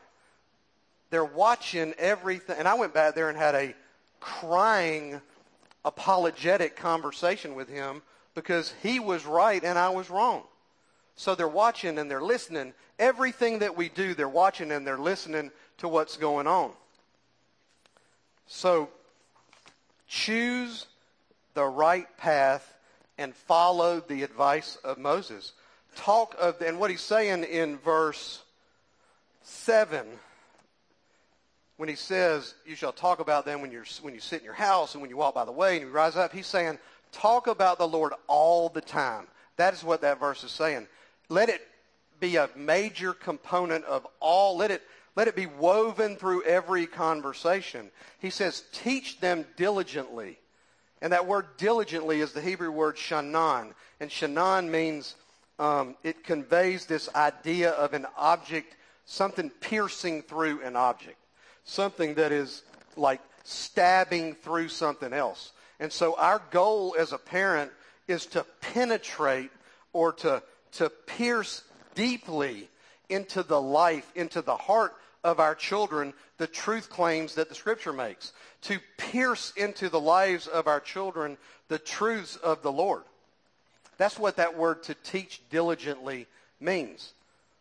They're 1.09 1.25
watching 1.25 1.95
everything. 1.97 2.57
And 2.59 2.69
I 2.69 2.75
went 2.75 2.93
back 2.93 3.15
there 3.15 3.31
and 3.31 3.39
had 3.39 3.55
a 3.55 3.75
crying, 4.21 5.23
apologetic 5.87 6.77
conversation 6.77 7.55
with 7.55 7.69
him 7.69 8.03
because 8.35 8.75
he 8.83 9.01
was 9.01 9.25
right 9.25 9.65
and 9.65 9.79
I 9.79 9.89
was 9.89 10.11
wrong. 10.11 10.43
So 11.17 11.35
they're 11.35 11.49
watching 11.49 11.99
and 11.99 12.11
they're 12.11 12.23
listening. 12.23 12.73
Everything 12.99 13.61
that 13.61 13.77
we 13.77 13.89
do, 13.89 14.15
they're 14.15 14.29
watching 14.29 14.73
and 14.73 14.87
they're 14.87 14.99
listening 14.99 15.51
to 15.79 15.89
what's 15.89 16.17
going 16.17 16.47
on. 16.47 16.73
So 18.47 18.89
choose 20.09 20.87
the 21.55 21.65
right 21.65 22.07
path 22.17 22.77
and 23.19 23.35
follow 23.35 24.01
the 24.01 24.23
advice 24.23 24.77
of 24.85 24.99
Moses 24.99 25.53
talk 25.97 26.35
of, 26.39 26.61
and 26.61 26.79
what 26.79 26.91
he's 26.91 27.01
saying 27.01 27.45
in 27.45 27.79
verse 27.79 28.43
7, 29.43 30.07
when 31.77 31.89
he 31.89 31.95
says, 31.95 32.55
You 32.67 32.75
shall 32.75 32.93
talk 32.93 33.21
about 33.21 33.45
them 33.45 33.61
when, 33.61 33.73
you're, 33.73 33.85
when 34.03 34.15
you 34.15 34.21
sit 34.21 34.41
in 34.41 34.45
your 34.45 34.55
house 34.55 34.95
and 34.95 35.01
when 35.01 35.11
you 35.11 35.17
walk 35.17 35.35
by 35.35 35.45
the 35.45 35.53
way 35.53 35.77
and 35.77 35.87
you 35.87 35.93
rise 35.93 36.17
up, 36.17 36.33
he's 36.33 36.47
saying, 36.47 36.79
Talk 37.11 37.47
about 37.47 37.79
the 37.79 37.89
Lord 37.89 38.13
all 38.27 38.69
the 38.69 38.81
time. 38.81 39.27
That 39.57 39.75
is 39.75 39.85
what 39.85 40.01
that 40.01 40.19
verse 40.19 40.45
is 40.45 40.51
saying. 40.51 40.87
Let 41.29 41.49
it 41.49 41.61
be 42.21 42.37
a 42.37 42.51
major 42.57 43.13
component 43.13 43.85
of 43.85 44.07
all, 44.21 44.57
let 44.57 44.71
it, 44.71 44.83
let 45.17 45.29
it 45.29 45.37
be 45.37 45.47
woven 45.47 46.17
through 46.17 46.45
every 46.45 46.87
conversation. 46.87 47.91
He 48.19 48.31
says, 48.31 48.65
Teach 48.73 49.21
them 49.21 49.45
diligently. 49.57 50.39
And 51.01 51.13
that 51.13 51.27
word 51.27 51.47
diligently 51.59 52.21
is 52.21 52.33
the 52.33 52.41
Hebrew 52.41 52.71
word 52.71 52.97
shanan. 52.97 53.73
And 53.99 54.09
shanan 54.09 54.69
means 54.69 55.17
um, 55.59 55.97
it 56.05 56.25
conveys 56.25 56.87
this 56.87 57.09
idea 57.15 57.71
of 57.71 57.93
an 57.93 58.07
object, 58.17 58.77
something 59.05 59.51
piercing 59.51 60.23
through 60.23 60.63
an 60.63 60.77
object, 60.77 61.19
something 61.65 62.15
that 62.15 62.31
is 62.31 62.63
like 62.97 63.21
stabbing 63.43 64.35
through 64.35 64.69
something 64.69 65.13
else. 65.13 65.53
And 65.81 65.93
so 65.93 66.17
our 66.17 66.41
goal 66.51 66.95
as 66.99 67.13
a 67.13 67.19
parent 67.19 67.73
is 68.07 68.27
to 68.27 68.47
penetrate 68.61 69.51
or 69.93 70.13
to, 70.13 70.43
to 70.73 70.91
pierce 70.91 71.63
deeply 71.95 72.69
into 73.09 73.43
the 73.43 73.61
life, 73.61 74.11
into 74.15 74.43
the 74.43 74.57
heart 74.57 74.95
of 75.25 75.39
our 75.39 75.55
children, 75.55 76.13
the 76.39 76.47
truth 76.47 76.91
claims 76.91 77.35
that 77.35 77.49
the 77.49 77.55
scripture 77.55 77.93
makes. 77.93 78.33
To 78.63 78.79
pierce 78.97 79.53
into 79.57 79.89
the 79.89 80.01
lives 80.01 80.47
of 80.47 80.67
our 80.67 80.81
children 80.81 81.37
the 81.69 81.79
truths 81.79 82.37
of 82.37 82.63
the 82.63 82.73
Lord. 82.73 83.03
That's 83.99 84.19
what 84.19 84.37
that 84.37 84.57
word 84.57 84.83
to 84.85 84.95
teach 84.95 85.43
diligently 85.51 86.27
means. 86.61 87.13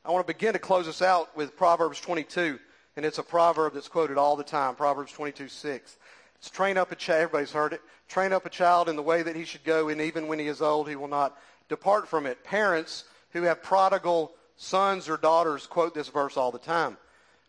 I 0.03 0.11
want 0.11 0.25
to 0.25 0.33
begin 0.33 0.53
to 0.53 0.59
close 0.59 0.87
us 0.87 1.01
out 1.01 1.35
with 1.35 1.55
Proverbs 1.55 1.99
22, 2.01 2.57
and 2.95 3.05
it's 3.05 3.19
a 3.19 3.23
proverb 3.23 3.73
that's 3.73 3.87
quoted 3.87 4.17
all 4.17 4.35
the 4.35 4.43
time, 4.43 4.73
Proverbs 4.75 5.11
22, 5.11 5.47
6. 5.47 5.97
It's 6.39 6.49
train 6.49 6.77
up 6.77 6.91
a 6.91 6.95
child, 6.95 7.21
everybody's 7.21 7.51
heard 7.51 7.73
it, 7.73 7.81
train 8.07 8.33
up 8.33 8.47
a 8.47 8.49
child 8.49 8.89
in 8.89 8.95
the 8.95 9.03
way 9.03 9.21
that 9.21 9.35
he 9.35 9.45
should 9.45 9.63
go, 9.63 9.89
and 9.89 10.01
even 10.01 10.27
when 10.27 10.39
he 10.39 10.47
is 10.47 10.61
old, 10.61 10.89
he 10.89 10.95
will 10.95 11.07
not 11.07 11.37
depart 11.71 12.07
from 12.07 12.27
it. 12.27 12.43
Parents 12.43 13.05
who 13.31 13.43
have 13.43 13.63
prodigal 13.63 14.31
sons 14.57 15.09
or 15.09 15.17
daughters 15.17 15.65
quote 15.65 15.95
this 15.95 16.09
verse 16.09 16.37
all 16.37 16.51
the 16.51 16.59
time. 16.59 16.97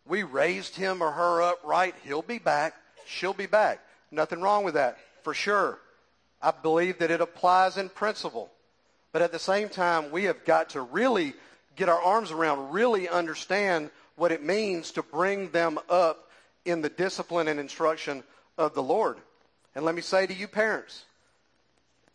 We 0.06 0.22
raised 0.22 0.76
him 0.76 1.02
or 1.02 1.10
her 1.10 1.42
up 1.42 1.60
right. 1.64 1.94
He'll 2.04 2.22
be 2.22 2.38
back. 2.38 2.74
She'll 3.04 3.34
be 3.34 3.46
back. 3.46 3.80
Nothing 4.10 4.40
wrong 4.40 4.64
with 4.64 4.74
that, 4.74 4.96
for 5.22 5.34
sure. 5.34 5.78
I 6.40 6.52
believe 6.52 6.98
that 6.98 7.10
it 7.10 7.20
applies 7.20 7.76
in 7.76 7.88
principle. 7.88 8.50
But 9.12 9.22
at 9.22 9.32
the 9.32 9.38
same 9.38 9.68
time, 9.68 10.10
we 10.10 10.24
have 10.24 10.44
got 10.44 10.70
to 10.70 10.80
really 10.80 11.34
get 11.76 11.88
our 11.88 12.00
arms 12.00 12.30
around, 12.30 12.72
really 12.72 13.08
understand 13.08 13.90
what 14.16 14.32
it 14.32 14.42
means 14.42 14.92
to 14.92 15.02
bring 15.02 15.50
them 15.50 15.78
up 15.88 16.30
in 16.64 16.80
the 16.80 16.88
discipline 16.88 17.48
and 17.48 17.58
instruction 17.58 18.22
of 18.56 18.74
the 18.74 18.82
Lord. 18.82 19.18
And 19.74 19.84
let 19.84 19.94
me 19.94 20.02
say 20.02 20.26
to 20.26 20.34
you 20.34 20.46
parents, 20.46 21.04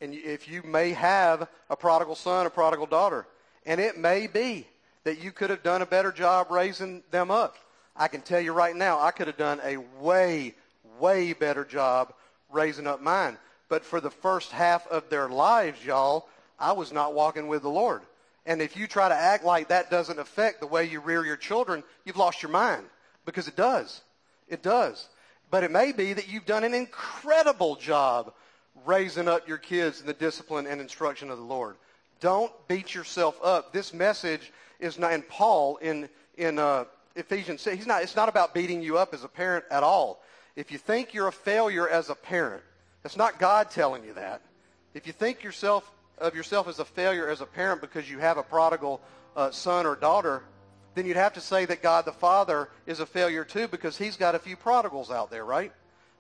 and 0.02 0.14
if 0.14 0.48
you 0.48 0.64
may 0.64 0.92
have 0.92 1.48
a 1.70 1.76
prodigal 1.76 2.16
son, 2.16 2.46
a 2.46 2.50
prodigal 2.50 2.86
daughter, 2.86 3.28
and 3.66 3.82
it 3.82 3.98
may 3.98 4.28
be 4.28 4.68
that 5.04 5.24
you 5.24 5.32
could 5.32 5.50
have 5.50 5.64
done 5.64 5.82
a 5.82 5.86
better 5.86 6.12
job 6.12 6.52
raising 6.52 7.04
them 7.12 7.32
up. 7.32 7.56
I 7.96 8.08
can 8.08 8.22
tell 8.22 8.40
you 8.40 8.54
right 8.54 8.76
now, 8.76 9.00
I 9.00 9.12
could 9.12 9.28
have 9.28 9.38
done 9.38 9.60
a 9.64 9.78
way, 10.00 10.54
way 11.00 11.34
better 11.34 11.66
job 11.66 12.14
raising 12.52 12.88
up 12.88 13.02
mine. 13.02 13.38
But 13.70 13.84
for 13.84 14.00
the 14.00 14.12
first 14.12 14.52
half 14.52 14.88
of 14.88 15.10
their 15.10 15.28
lives, 15.28 15.84
y'all, 15.84 16.28
I 16.60 16.74
was 16.74 16.92
not 16.92 17.14
walking 17.14 17.48
with 17.48 17.64
the 17.64 17.70
Lord. 17.70 18.02
And 18.46 18.62
if 18.62 18.78
you 18.78 18.88
try 18.88 19.10
to 19.10 19.16
act 19.16 19.44
like 19.44 19.70
that 19.70 19.92
doesn't 19.92 20.20
affect 20.20 20.62
the 20.62 20.68
way 20.68 20.86
you 20.86 21.00
rear 21.00 21.26
your 21.26 21.38
children, 21.38 21.84
you've 22.06 22.18
lost 22.18 22.42
your 22.42 22.52
mind. 22.52 22.86
Because 23.26 23.48
it 23.48 23.58
does. 23.58 24.02
It 24.48 24.64
does. 24.64 25.10
But 25.50 25.64
it 25.64 25.72
may 25.72 25.92
be 25.92 26.14
that 26.14 26.30
you've 26.30 26.46
done 26.46 26.64
an 26.64 26.74
incredible 26.74 27.76
job 27.76 28.34
raising 28.86 29.28
up 29.28 29.48
your 29.48 29.58
kids 29.58 30.02
in 30.02 30.08
the 30.08 30.14
discipline 30.14 30.68
and 30.68 30.80
instruction 30.80 31.30
of 31.30 31.38
the 31.38 31.44
Lord. 31.44 31.76
Don't 32.20 32.52
beat 32.68 32.96
yourself 32.96 33.38
up. 33.44 33.74
This 33.74 33.94
message 33.94 34.52
is 34.80 34.98
not, 34.98 35.14
and 35.14 35.28
Paul 35.28 35.78
in, 35.78 36.10
in 36.38 36.60
uh, 36.60 36.86
Ephesians 37.16 37.64
he's 37.64 37.88
not, 37.88 38.04
it's 38.04 38.16
not 38.16 38.30
about 38.30 38.54
beating 38.54 38.82
you 38.82 38.98
up 38.98 39.14
as 39.14 39.24
a 39.24 39.28
parent 39.28 39.66
at 39.70 39.84
all. 39.84 40.22
If 40.56 40.72
you 40.72 40.78
think 40.78 41.14
you're 41.14 41.28
a 41.28 41.32
failure 41.32 41.88
as 41.88 42.10
a 42.10 42.16
parent, 42.16 42.64
it's 43.06 43.18
not 43.18 43.40
God 43.40 43.70
telling 43.70 44.04
you 44.04 44.14
that. 44.14 44.42
If 44.94 45.06
you 45.06 45.14
think 45.14 45.44
yourself 45.44 45.90
of 46.18 46.36
yourself 46.36 46.68
as 46.68 46.80
a 46.80 46.86
failure 46.86 47.30
as 47.30 47.42
a 47.42 47.46
parent 47.46 47.82
because 47.82 48.10
you 48.10 48.20
have 48.20 48.38
a 48.38 48.44
prodigal 48.44 49.02
uh, 49.36 49.52
son 49.52 49.86
or 49.86 49.96
daughter, 49.96 50.44
then 50.96 51.06
you'd 51.06 51.16
have 51.16 51.34
to 51.34 51.42
say 51.42 51.66
that 51.66 51.84
God 51.84 52.06
the 52.06 52.12
Father 52.12 52.70
is 52.88 53.00
a 53.00 53.06
failure 53.06 53.46
too 53.46 53.68
because 53.68 53.98
he's 53.98 54.18
got 54.18 54.34
a 54.34 54.40
few 54.40 54.56
prodigals 54.56 55.12
out 55.12 55.30
there, 55.30 55.46
right? 55.46 55.72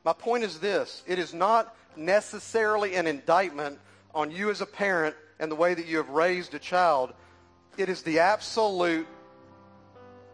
My 0.08 0.14
point 0.14 0.46
is 0.46 0.60
this. 0.60 1.04
It 1.06 1.20
is 1.20 1.34
not 1.34 1.76
necessarily 1.98 2.96
an 2.96 3.08
indictment 3.08 3.78
on 4.16 4.32
you 4.32 4.50
as 4.50 4.62
a 4.62 4.66
parent 4.66 5.18
and 5.38 5.52
the 5.52 5.56
way 5.56 5.74
that 5.74 5.86
you 5.86 5.98
have 5.98 6.08
raised 6.08 6.54
a 6.54 6.60
child. 6.60 7.12
It 7.78 7.90
is 7.90 8.04
the 8.04 8.20
absolute, 8.20 9.06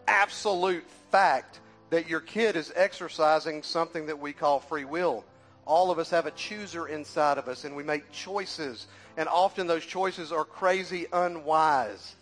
absolute 0.07 0.85
fact 1.09 1.59
that 1.89 2.07
your 2.07 2.19
kid 2.19 2.55
is 2.55 2.71
exercising 2.75 3.63
something 3.63 4.05
that 4.05 4.19
we 4.19 4.31
call 4.31 4.59
free 4.59 4.85
will. 4.85 5.25
All 5.65 5.89
of 5.89 5.97
us 5.97 6.11
have 6.11 6.27
a 6.27 6.31
chooser 6.31 6.87
inside 6.87 7.39
of 7.39 7.47
us 7.47 7.63
and 7.63 7.75
we 7.75 7.81
make 7.81 8.11
choices 8.11 8.85
and 9.17 9.27
often 9.27 9.65
those 9.65 9.87
choices 9.87 10.31
are 10.31 10.45
crazy 10.45 11.07
unwise. 11.11 12.15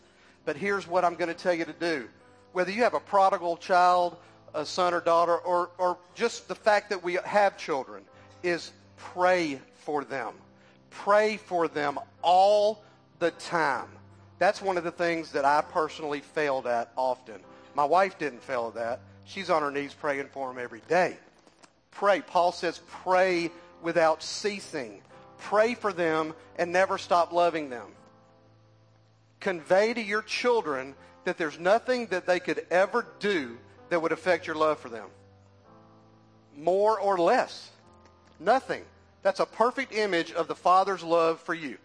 But 0.45 0.55
here's 0.55 0.87
what 0.87 1.03
I'm 1.03 1.15
going 1.15 1.27
to 1.27 1.33
tell 1.33 1.53
you 1.53 1.65
to 1.65 1.73
do. 1.73 2.07
Whether 2.53 2.71
you 2.71 2.83
have 2.83 2.93
a 2.93 3.01
prodigal 3.01 3.57
child, 3.57 4.15
a 4.53 4.65
son 4.65 4.93
or 4.93 5.01
daughter, 5.01 5.35
or, 5.35 5.69
or 5.77 5.97
just 6.15 6.47
the 6.47 6.55
fact 6.55 6.89
that 6.89 7.03
we 7.03 7.17
have 7.25 7.57
children, 7.57 8.03
is 8.43 8.71
pray 8.97 9.59
for 9.85 10.03
them. 10.03 10.33
Pray 10.89 11.37
for 11.37 11.67
them 11.67 11.99
all 12.21 12.83
the 13.19 13.31
time. 13.31 13.87
That's 14.39 14.61
one 14.61 14.77
of 14.77 14.83
the 14.83 14.91
things 14.91 15.31
that 15.31 15.45
I 15.45 15.61
personally 15.61 16.21
failed 16.21 16.67
at 16.67 16.91
often. 16.97 17.41
My 17.75 17.85
wife 17.85 18.17
didn't 18.17 18.43
fail 18.43 18.67
at 18.67 18.75
that. 18.75 19.01
She's 19.25 19.49
on 19.49 19.61
her 19.61 19.71
knees 19.71 19.93
praying 19.93 20.27
for 20.33 20.47
them 20.49 20.61
every 20.61 20.81
day. 20.87 21.17
Pray. 21.91 22.21
Paul 22.21 22.51
says 22.51 22.81
pray 22.87 23.51
without 23.81 24.23
ceasing 24.23 25.01
pray 25.41 25.73
for 25.73 25.91
them, 25.91 26.33
and 26.57 26.71
never 26.71 26.97
stop 26.97 27.33
loving 27.33 27.69
them. 27.69 27.87
Convey 29.39 29.93
to 29.93 30.01
your 30.01 30.21
children 30.21 30.95
that 31.25 31.37
there's 31.37 31.59
nothing 31.59 32.07
that 32.07 32.25
they 32.25 32.39
could 32.39 32.65
ever 32.71 33.05
do 33.19 33.57
that 33.91 34.01
would 34.01 34.13
affect 34.13 34.47
your 34.47 34.55
love 34.55 34.79
for 34.79 34.87
them. 34.87 35.09
More 36.57 36.97
or 36.97 37.17
less. 37.17 37.71
Nothing. 38.39 38.83
That's 39.21 39.41
a 39.41 39.45
perfect 39.45 39.93
image 39.93 40.31
of 40.31 40.47
the 40.47 40.55
Father's 40.55 41.03
love 41.03 41.41
for 41.41 41.53
you. 41.53 41.77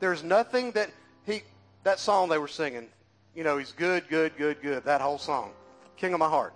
There's 0.00 0.24
nothing 0.24 0.72
that 0.72 0.90
he, 1.24 1.42
that 1.84 2.00
song 2.00 2.28
they 2.28 2.38
were 2.38 2.48
singing, 2.48 2.88
you 3.36 3.44
know, 3.44 3.58
he's 3.58 3.70
good, 3.70 4.08
good, 4.08 4.36
good, 4.36 4.60
good, 4.60 4.84
that 4.84 5.00
whole 5.00 5.18
song. 5.18 5.52
King 5.96 6.12
of 6.14 6.18
my 6.18 6.28
heart. 6.28 6.52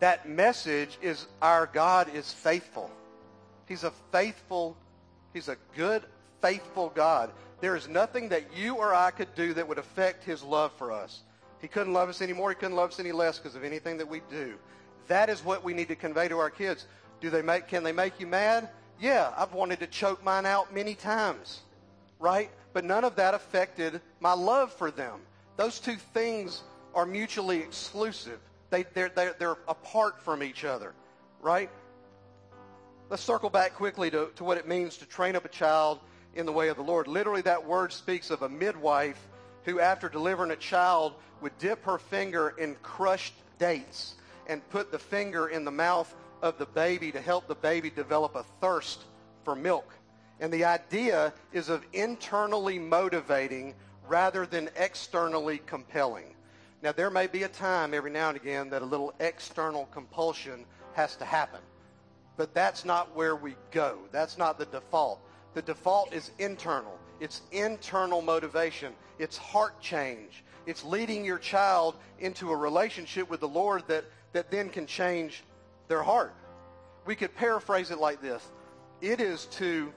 That 0.00 0.28
message 0.28 0.98
is 1.00 1.28
our 1.40 1.66
God 1.66 2.12
is 2.12 2.32
faithful. 2.32 2.90
He's 3.68 3.84
a 3.84 3.92
faithful, 4.10 4.76
he's 5.32 5.48
a 5.48 5.56
good, 5.76 6.02
faithful 6.42 6.90
God. 6.96 7.30
There 7.60 7.76
is 7.76 7.88
nothing 7.88 8.30
that 8.30 8.56
you 8.56 8.74
or 8.74 8.92
I 8.92 9.12
could 9.12 9.32
do 9.36 9.54
that 9.54 9.68
would 9.68 9.78
affect 9.78 10.24
his 10.24 10.42
love 10.42 10.72
for 10.72 10.90
us. 10.90 11.20
He 11.60 11.68
couldn't 11.68 11.92
love 11.92 12.08
us 12.08 12.22
anymore. 12.22 12.50
He 12.50 12.56
couldn't 12.56 12.76
love 12.76 12.90
us 12.90 13.00
any 13.00 13.12
less 13.12 13.38
because 13.38 13.54
of 13.54 13.64
anything 13.64 13.98
that 13.98 14.08
we 14.08 14.22
do. 14.30 14.54
That 15.08 15.28
is 15.28 15.44
what 15.44 15.64
we 15.64 15.74
need 15.74 15.88
to 15.88 15.96
convey 15.96 16.28
to 16.28 16.38
our 16.38 16.50
kids. 16.50 16.86
Do 17.20 17.30
they 17.30 17.42
make, 17.42 17.68
can 17.68 17.82
they 17.82 17.92
make 17.92 18.18
you 18.18 18.26
mad? 18.26 18.70
Yeah, 18.98 19.32
I've 19.36 19.52
wanted 19.52 19.80
to 19.80 19.86
choke 19.86 20.22
mine 20.24 20.46
out 20.46 20.74
many 20.74 20.94
times, 20.94 21.60
right? 22.18 22.50
But 22.72 22.84
none 22.84 23.04
of 23.04 23.16
that 23.16 23.34
affected 23.34 24.00
my 24.20 24.32
love 24.32 24.72
for 24.72 24.90
them. 24.90 25.20
Those 25.56 25.80
two 25.80 25.96
things 25.96 26.62
are 26.94 27.06
mutually 27.06 27.58
exclusive. 27.58 28.38
They, 28.70 28.84
they're, 28.94 29.10
they're, 29.10 29.34
they're 29.38 29.56
apart 29.68 30.22
from 30.22 30.42
each 30.42 30.64
other, 30.64 30.94
right? 31.40 31.70
Let's 33.10 33.22
circle 33.22 33.50
back 33.50 33.74
quickly 33.74 34.10
to, 34.12 34.30
to 34.36 34.44
what 34.44 34.56
it 34.56 34.68
means 34.68 34.96
to 34.98 35.06
train 35.06 35.34
up 35.34 35.44
a 35.44 35.48
child 35.48 35.98
in 36.34 36.46
the 36.46 36.52
way 36.52 36.68
of 36.68 36.76
the 36.76 36.82
Lord. 36.82 37.08
Literally, 37.08 37.42
that 37.42 37.66
word 37.66 37.92
speaks 37.92 38.30
of 38.30 38.42
a 38.42 38.48
midwife 38.48 39.20
who, 39.64 39.80
after 39.80 40.08
delivering 40.08 40.50
a 40.50 40.56
child, 40.56 41.14
would 41.40 41.56
dip 41.58 41.84
her 41.84 41.98
finger 41.98 42.54
in 42.58 42.76
crushed 42.82 43.34
dates 43.58 44.14
and 44.46 44.68
put 44.70 44.90
the 44.90 44.98
finger 44.98 45.48
in 45.48 45.64
the 45.64 45.70
mouth 45.70 46.14
of 46.42 46.58
the 46.58 46.66
baby 46.66 47.12
to 47.12 47.20
help 47.20 47.46
the 47.46 47.54
baby 47.54 47.90
develop 47.90 48.34
a 48.34 48.44
thirst 48.60 49.04
for 49.44 49.54
milk. 49.54 49.92
And 50.40 50.52
the 50.52 50.64
idea 50.64 51.32
is 51.52 51.68
of 51.68 51.84
internally 51.92 52.78
motivating 52.78 53.74
rather 54.08 54.46
than 54.46 54.70
externally 54.76 55.60
compelling. 55.66 56.34
Now, 56.82 56.92
there 56.92 57.10
may 57.10 57.26
be 57.26 57.42
a 57.42 57.48
time 57.48 57.92
every 57.92 58.10
now 58.10 58.28
and 58.28 58.36
again 58.36 58.70
that 58.70 58.80
a 58.82 58.86
little 58.86 59.12
external 59.20 59.86
compulsion 59.86 60.64
has 60.94 61.14
to 61.16 61.24
happen. 61.24 61.60
But 62.36 62.54
that's 62.54 62.86
not 62.86 63.14
where 63.14 63.36
we 63.36 63.54
go. 63.70 63.98
That's 64.12 64.38
not 64.38 64.58
the 64.58 64.64
default. 64.64 65.20
The 65.54 65.62
default 65.62 66.12
is 66.12 66.30
internal. 66.38 66.98
It's 67.20 67.42
internal 67.52 68.22
motivation. 68.22 68.92
It's 69.18 69.36
heart 69.36 69.80
change. 69.80 70.44
It's 70.66 70.84
leading 70.84 71.24
your 71.24 71.38
child 71.38 71.96
into 72.18 72.50
a 72.50 72.56
relationship 72.56 73.28
with 73.28 73.40
the 73.40 73.48
Lord 73.48 73.82
that, 73.88 74.04
that 74.32 74.50
then 74.50 74.68
can 74.68 74.86
change 74.86 75.42
their 75.88 76.02
heart. 76.02 76.34
We 77.06 77.14
could 77.14 77.34
paraphrase 77.34 77.90
it 77.90 77.98
like 77.98 78.20
this. 78.20 78.46
It 79.00 79.20
is 79.20 79.46
to 79.46 79.92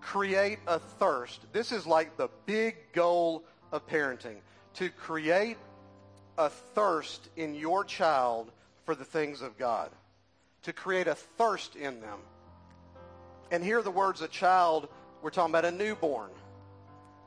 create 0.00 0.58
a 0.66 0.78
thirst. 0.78 1.40
This 1.52 1.72
is 1.72 1.86
like 1.86 2.16
the 2.16 2.28
big 2.46 2.76
goal 2.92 3.44
of 3.72 3.86
parenting. 3.86 4.36
To 4.74 4.88
create 4.88 5.58
a 6.36 6.48
thirst 6.48 7.28
in 7.36 7.54
your 7.54 7.84
child 7.84 8.50
for 8.84 8.94
the 8.94 9.04
things 9.04 9.42
of 9.42 9.58
God 9.58 9.90
to 10.62 10.72
create 10.72 11.06
a 11.06 11.14
thirst 11.14 11.76
in 11.76 12.00
them. 12.00 12.18
And 13.50 13.64
here 13.64 13.82
the 13.82 13.90
words 13.90 14.20
a 14.22 14.28
child, 14.28 14.88
we're 15.22 15.30
talking 15.30 15.52
about 15.52 15.64
a 15.64 15.70
newborn. 15.70 16.30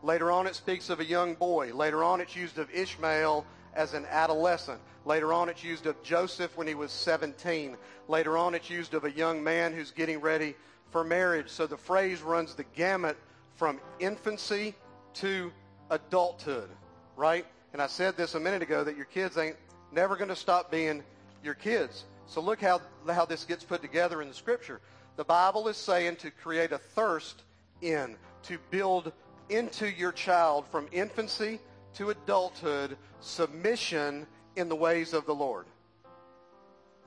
Later 0.04 0.32
on 0.32 0.48
it 0.48 0.56
speaks 0.56 0.90
of 0.90 1.00
a 1.00 1.06
young 1.06 1.36
boy. 1.36 1.74
Later 1.74 2.04
on 2.04 2.22
it's 2.22 2.36
used 2.36 2.58
of 2.58 2.70
Ishmael 2.72 3.46
as 3.74 3.94
an 3.94 4.06
adolescent. 4.10 4.80
Later 5.06 5.34
on 5.34 5.50
it's 5.50 5.64
used 5.64 5.86
of 5.86 6.02
Joseph 6.04 6.56
when 6.58 6.68
he 6.68 6.76
was 6.76 6.92
17. 6.92 7.76
Later 8.08 8.38
on 8.38 8.56
it's 8.56 8.70
used 8.70 8.94
of 8.94 9.06
a 9.06 9.12
young 9.12 9.44
man 9.44 9.74
who's 9.74 9.92
getting 9.92 10.20
ready 10.20 10.56
for 10.92 11.04
marriage. 11.04 11.50
So 11.50 11.68
the 11.68 11.78
phrase 11.78 12.22
runs 12.22 12.56
the 12.56 12.66
gamut 12.76 13.18
from 13.56 13.80
infancy 14.00 14.76
to 15.16 15.52
adulthood, 15.90 16.70
right? 17.16 17.46
And 17.74 17.82
I 17.82 17.88
said 17.88 18.18
this 18.18 18.36
a 18.36 18.40
minute 18.40 18.62
ago 18.62 18.84
that 18.84 18.96
your 18.96 19.06
kids 19.06 19.38
ain't 19.38 19.56
never 19.92 20.16
going 20.16 20.30
to 20.30 20.36
stop 20.36 20.72
being 20.72 21.04
your 21.44 21.54
kids. 21.54 22.06
So 22.28 22.42
look 22.42 22.62
how, 22.62 22.82
how 23.08 23.26
this 23.26 23.44
gets 23.44 23.64
put 23.64 23.82
together 23.82 24.22
in 24.22 24.28
the 24.28 24.34
scripture. 24.34 24.82
The 25.22 25.26
Bible 25.26 25.68
is 25.68 25.78
saying 25.78 26.16
to 26.16 26.32
create 26.32 26.72
a 26.72 26.80
thirst 26.80 27.44
in, 27.80 28.16
to 28.42 28.58
build 28.72 29.14
into 29.50 29.88
your 29.88 30.12
child 30.12 30.66
from 30.72 30.88
infancy 30.92 31.60
to 31.94 32.10
adulthood 32.10 32.98
submission 33.20 34.26
in 34.56 34.68
the 34.68 34.76
ways 34.76 35.14
of 35.14 35.28
the 35.28 35.36
Lord. 35.36 35.68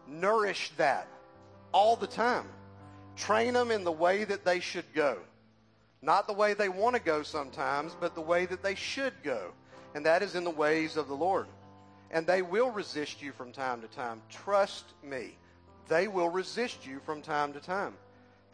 Nourish 0.07 0.71
that 0.77 1.09
all 1.73 1.97
the 1.97 2.07
time. 2.07 2.47
Train 3.17 3.55
them 3.55 3.73
in 3.73 3.83
the 3.83 3.91
way 3.91 4.23
that 4.23 4.45
they 4.45 4.61
should 4.61 4.95
go. 4.95 5.19
Not 6.01 6.29
the 6.29 6.35
way 6.35 6.55
they 6.55 6.69
want 6.69 6.95
to 6.95 7.03
go 7.03 7.25
sometimes, 7.25 7.97
but 7.99 8.15
the 8.15 8.21
way 8.21 8.47
that 8.47 8.63
they 8.63 8.77
should 8.77 9.15
go. 9.25 9.51
And 9.97 10.07
that 10.07 10.23
is 10.23 10.37
in 10.37 10.45
the 10.45 10.51
ways 10.51 10.97
of 10.97 11.09
the 11.09 11.17
Lord. 11.17 11.49
And 12.13 12.29
they 12.29 12.43
will 12.43 12.71
resist 12.71 13.21
you 13.21 13.33
from 13.33 13.51
time 13.51 13.81
to 13.81 13.89
time. 13.89 14.23
Trust 14.31 14.85
me. 15.03 15.37
They 15.89 16.07
will 16.07 16.31
resist 16.31 16.87
you 16.87 17.01
from 17.05 17.21
time 17.21 17.53
to 17.55 17.61
time. 17.61 17.95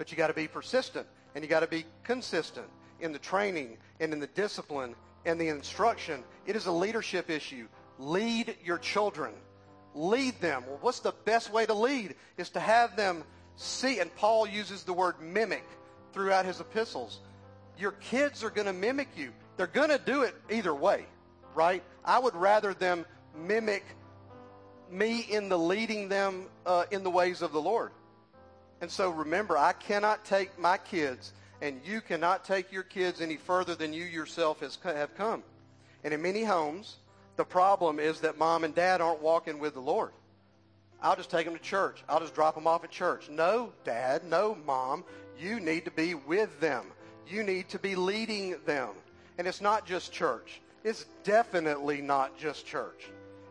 But 0.00 0.10
you 0.10 0.16
got 0.16 0.28
to 0.28 0.32
be 0.32 0.48
persistent 0.48 1.06
and 1.34 1.44
you 1.44 1.50
got 1.50 1.60
to 1.60 1.66
be 1.66 1.84
consistent 2.04 2.66
in 3.00 3.12
the 3.12 3.18
training 3.18 3.76
and 4.00 4.14
in 4.14 4.18
the 4.18 4.28
discipline 4.28 4.94
and 5.26 5.38
the 5.38 5.48
instruction. 5.48 6.24
It 6.46 6.56
is 6.56 6.64
a 6.64 6.72
leadership 6.72 7.28
issue. 7.28 7.68
Lead 7.98 8.56
your 8.64 8.78
children. 8.78 9.34
Lead 9.94 10.40
them. 10.40 10.64
Well, 10.66 10.78
what's 10.80 11.00
the 11.00 11.12
best 11.26 11.52
way 11.52 11.66
to 11.66 11.74
lead? 11.74 12.14
Is 12.38 12.48
to 12.50 12.60
have 12.60 12.96
them 12.96 13.24
see, 13.56 13.98
and 13.98 14.10
Paul 14.16 14.46
uses 14.46 14.84
the 14.84 14.94
word 14.94 15.20
mimic 15.20 15.66
throughout 16.14 16.46
his 16.46 16.60
epistles. 16.60 17.20
Your 17.76 17.92
kids 17.92 18.42
are 18.42 18.48
going 18.48 18.68
to 18.68 18.72
mimic 18.72 19.08
you. 19.18 19.34
They're 19.58 19.66
going 19.66 19.90
to 19.90 19.98
do 19.98 20.22
it 20.22 20.34
either 20.48 20.74
way, 20.74 21.04
right? 21.54 21.82
I 22.06 22.20
would 22.20 22.34
rather 22.34 22.72
them 22.72 23.04
mimic 23.36 23.84
me 24.90 25.26
in 25.28 25.50
the 25.50 25.58
leading 25.58 26.08
them 26.08 26.46
uh, 26.64 26.84
in 26.90 27.02
the 27.02 27.10
ways 27.10 27.42
of 27.42 27.52
the 27.52 27.60
Lord. 27.60 27.90
And 28.80 28.90
so 28.90 29.10
remember, 29.10 29.58
I 29.58 29.72
cannot 29.72 30.24
take 30.24 30.58
my 30.58 30.78
kids, 30.78 31.32
and 31.60 31.80
you 31.84 32.00
cannot 32.00 32.44
take 32.44 32.72
your 32.72 32.82
kids 32.82 33.20
any 33.20 33.36
further 33.36 33.74
than 33.74 33.92
you 33.92 34.04
yourself 34.04 34.60
has, 34.60 34.78
have 34.84 35.14
come. 35.16 35.42
And 36.02 36.14
in 36.14 36.22
many 36.22 36.44
homes, 36.44 36.96
the 37.36 37.44
problem 37.44 37.98
is 37.98 38.20
that 38.20 38.38
mom 38.38 38.64
and 38.64 38.74
dad 38.74 39.00
aren't 39.00 39.22
walking 39.22 39.58
with 39.58 39.74
the 39.74 39.80
Lord. 39.80 40.12
I'll 41.02 41.16
just 41.16 41.30
take 41.30 41.46
them 41.46 41.54
to 41.54 41.62
church. 41.62 42.02
I'll 42.08 42.20
just 42.20 42.34
drop 42.34 42.54
them 42.54 42.66
off 42.66 42.84
at 42.84 42.90
church. 42.90 43.28
No, 43.30 43.72
dad, 43.84 44.24
no, 44.24 44.56
mom. 44.66 45.04
You 45.38 45.60
need 45.60 45.86
to 45.86 45.90
be 45.90 46.14
with 46.14 46.60
them. 46.60 46.84
You 47.26 47.42
need 47.42 47.68
to 47.70 47.78
be 47.78 47.94
leading 47.94 48.56
them. 48.66 48.90
And 49.38 49.46
it's 49.46 49.60
not 49.60 49.86
just 49.86 50.12
church. 50.12 50.60
It's 50.84 51.06
definitely 51.24 52.02
not 52.02 52.38
just 52.38 52.66
church. 52.66 53.08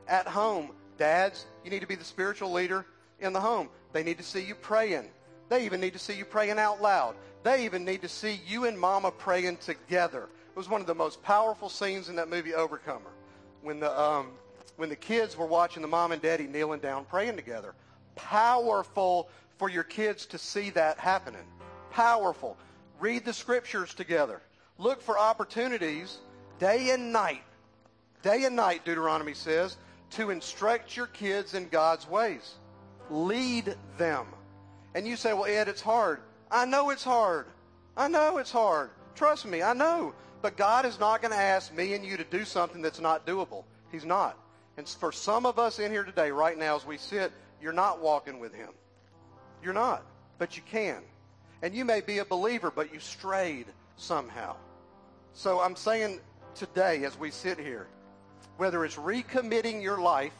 At 0.07 0.27
home, 0.27 0.71
dads, 0.97 1.45
you 1.63 1.71
need 1.71 1.81
to 1.81 1.87
be 1.87 1.95
the 1.95 2.03
spiritual 2.03 2.51
leader 2.51 2.85
in 3.19 3.33
the 3.33 3.39
home. 3.39 3.69
They 3.93 4.03
need 4.03 4.17
to 4.17 4.23
see 4.23 4.43
you 4.43 4.55
praying. 4.55 5.05
They 5.49 5.65
even 5.65 5.81
need 5.81 5.93
to 5.93 5.99
see 5.99 6.13
you 6.13 6.25
praying 6.25 6.59
out 6.59 6.81
loud. 6.81 7.15
They 7.43 7.65
even 7.65 7.83
need 7.83 8.01
to 8.03 8.09
see 8.09 8.39
you 8.47 8.65
and 8.65 8.79
mama 8.79 9.11
praying 9.11 9.57
together. 9.57 10.23
It 10.23 10.55
was 10.55 10.69
one 10.69 10.81
of 10.81 10.87
the 10.87 10.95
most 10.95 11.21
powerful 11.23 11.69
scenes 11.69 12.09
in 12.09 12.15
that 12.15 12.29
movie, 12.29 12.53
Overcomer, 12.53 13.11
when 13.61 13.79
the, 13.79 13.99
um, 13.99 14.31
when 14.77 14.89
the 14.89 14.95
kids 14.95 15.35
were 15.35 15.45
watching 15.45 15.81
the 15.81 15.87
mom 15.87 16.11
and 16.11 16.21
daddy 16.21 16.47
kneeling 16.47 16.79
down 16.79 17.05
praying 17.05 17.35
together. 17.35 17.73
Powerful 18.15 19.29
for 19.57 19.69
your 19.69 19.83
kids 19.83 20.25
to 20.27 20.37
see 20.37 20.69
that 20.71 20.97
happening. 20.99 21.45
Powerful. 21.91 22.57
Read 22.99 23.25
the 23.25 23.33
scriptures 23.33 23.93
together. 23.93 24.41
Look 24.77 25.01
for 25.01 25.17
opportunities 25.17 26.19
day 26.59 26.91
and 26.91 27.11
night. 27.11 27.43
Day 28.21 28.43
and 28.43 28.55
night, 28.55 28.83
Deuteronomy 28.85 29.33
says, 29.33 29.77
to 30.11 30.29
instruct 30.29 30.97
your 30.97 31.07
kids 31.07 31.53
in 31.53 31.69
God's 31.69 32.07
ways. 32.07 32.55
Lead 33.09 33.75
them. 33.97 34.25
And 34.95 35.07
you 35.07 35.15
say, 35.15 35.33
well, 35.33 35.45
Ed, 35.45 35.67
it's 35.67 35.81
hard. 35.81 36.21
I 36.51 36.65
know 36.65 36.89
it's 36.89 37.03
hard. 37.03 37.45
I 37.95 38.07
know 38.07 38.37
it's 38.37 38.51
hard. 38.51 38.89
Trust 39.15 39.45
me, 39.45 39.61
I 39.61 39.73
know. 39.73 40.13
But 40.41 40.57
God 40.57 40.85
is 40.85 40.99
not 40.99 41.21
going 41.21 41.33
to 41.33 41.37
ask 41.37 41.73
me 41.73 41.93
and 41.93 42.05
you 42.05 42.17
to 42.17 42.23
do 42.23 42.45
something 42.45 42.81
that's 42.81 42.99
not 42.99 43.27
doable. 43.27 43.65
He's 43.91 44.05
not. 44.05 44.37
And 44.77 44.87
for 44.87 45.11
some 45.11 45.45
of 45.45 45.59
us 45.59 45.79
in 45.79 45.91
here 45.91 46.03
today, 46.03 46.31
right 46.31 46.57
now, 46.57 46.75
as 46.75 46.85
we 46.85 46.97
sit, 46.97 47.31
you're 47.61 47.73
not 47.73 48.01
walking 48.01 48.39
with 48.39 48.53
Him. 48.53 48.69
You're 49.61 49.73
not. 49.73 50.03
But 50.37 50.55
you 50.55 50.63
can. 50.69 51.01
And 51.61 51.75
you 51.75 51.83
may 51.83 51.99
be 51.99 52.19
a 52.19 52.25
believer, 52.25 52.71
but 52.73 52.93
you 52.93 52.99
strayed 52.99 53.65
somehow. 53.97 54.55
So 55.33 55.59
I'm 55.59 55.75
saying 55.75 56.21
today, 56.55 57.03
as 57.03 57.19
we 57.19 57.31
sit 57.31 57.59
here, 57.59 57.87
whether 58.55 58.85
it's 58.85 58.95
recommitting 58.95 59.81
your 59.81 59.99
life, 59.99 60.33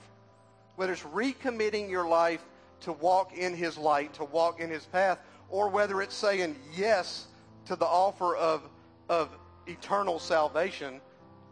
whether 0.77 0.93
it's 0.93 1.01
recommitting 1.03 1.89
your 1.89 2.07
life 2.07 2.41
to 2.81 2.93
walk 2.93 3.37
in 3.37 3.53
his 3.53 3.77
light, 3.77 4.13
to 4.15 4.25
walk 4.25 4.59
in 4.59 4.69
his 4.69 4.85
path, 4.85 5.19
or 5.49 5.69
whether 5.69 6.01
it's 6.01 6.15
saying 6.15 6.55
yes 6.75 7.27
to 7.65 7.75
the 7.75 7.85
offer 7.85 8.35
of, 8.35 8.61
of 9.09 9.29
eternal 9.67 10.19
salvation 10.19 11.01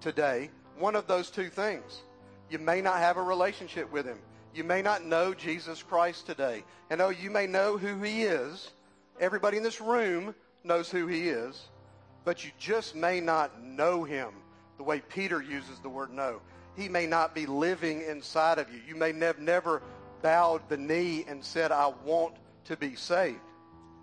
today, 0.02 0.50
one 0.78 0.96
of 0.96 1.08
those 1.08 1.30
two 1.30 1.50
things. 1.50 2.02
You 2.50 2.60
may 2.60 2.82
not 2.82 2.98
have 2.98 3.18
a 3.18 3.22
relationship 3.22 3.92
with 3.92 4.06
him. 4.06 4.20
You 4.54 4.64
may 4.64 4.82
not 4.82 5.06
know 5.06 5.34
Jesus 5.34 5.84
Christ 5.84 6.26
today. 6.26 6.64
And 6.90 7.02
oh, 7.02 7.10
you 7.10 7.30
may 7.30 7.46
know 7.46 7.78
who 7.78 8.02
he 8.02 8.24
is. 8.24 8.72
Everybody 9.20 9.58
in 9.58 9.64
this 9.64 9.82
room 9.82 10.34
knows 10.64 10.90
who 10.90 11.08
he 11.08 11.30
is. 11.30 11.68
But 12.24 12.44
you 12.44 12.52
just 12.58 12.96
may 12.96 13.20
not 13.20 13.62
know 13.62 14.04
him 14.04 14.30
the 14.78 14.84
way 14.84 15.02
Peter 15.10 15.42
uses 15.42 15.80
the 15.80 15.90
word 15.90 16.12
know. 16.12 16.42
He 16.76 16.88
may 16.88 17.08
not 17.08 17.34
be 17.34 17.46
living 17.46 18.02
inside 18.04 18.60
of 18.60 18.72
you. 18.72 18.80
You 18.88 18.96
may 18.96 19.12
never 19.12 19.82
bowed 20.22 20.68
the 20.70 20.78
knee 20.78 21.26
and 21.28 21.44
said, 21.44 21.72
I 21.72 21.92
want 22.06 22.36
to 22.66 22.78
be 22.78 22.96
saved. 22.96 23.40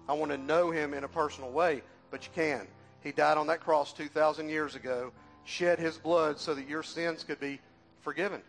I 0.08 0.12
want 0.14 0.30
to 0.32 0.38
know 0.38 0.70
him 0.70 0.94
in 0.94 1.04
a 1.04 1.08
personal 1.08 1.50
way, 1.50 1.82
but 2.10 2.24
you 2.24 2.30
can. 2.34 2.66
He 3.02 3.12
died 3.12 3.38
on 3.38 3.46
that 3.48 3.60
cross 3.60 3.92
2,000 3.92 4.48
years 4.48 4.74
ago, 4.74 5.12
shed 5.44 5.78
his 5.78 5.98
blood 5.98 6.38
so 6.38 6.54
that 6.54 6.68
your 6.68 6.82
sins 6.82 7.24
could 7.24 7.40
be 7.40 7.60
forgiven, 8.00 8.42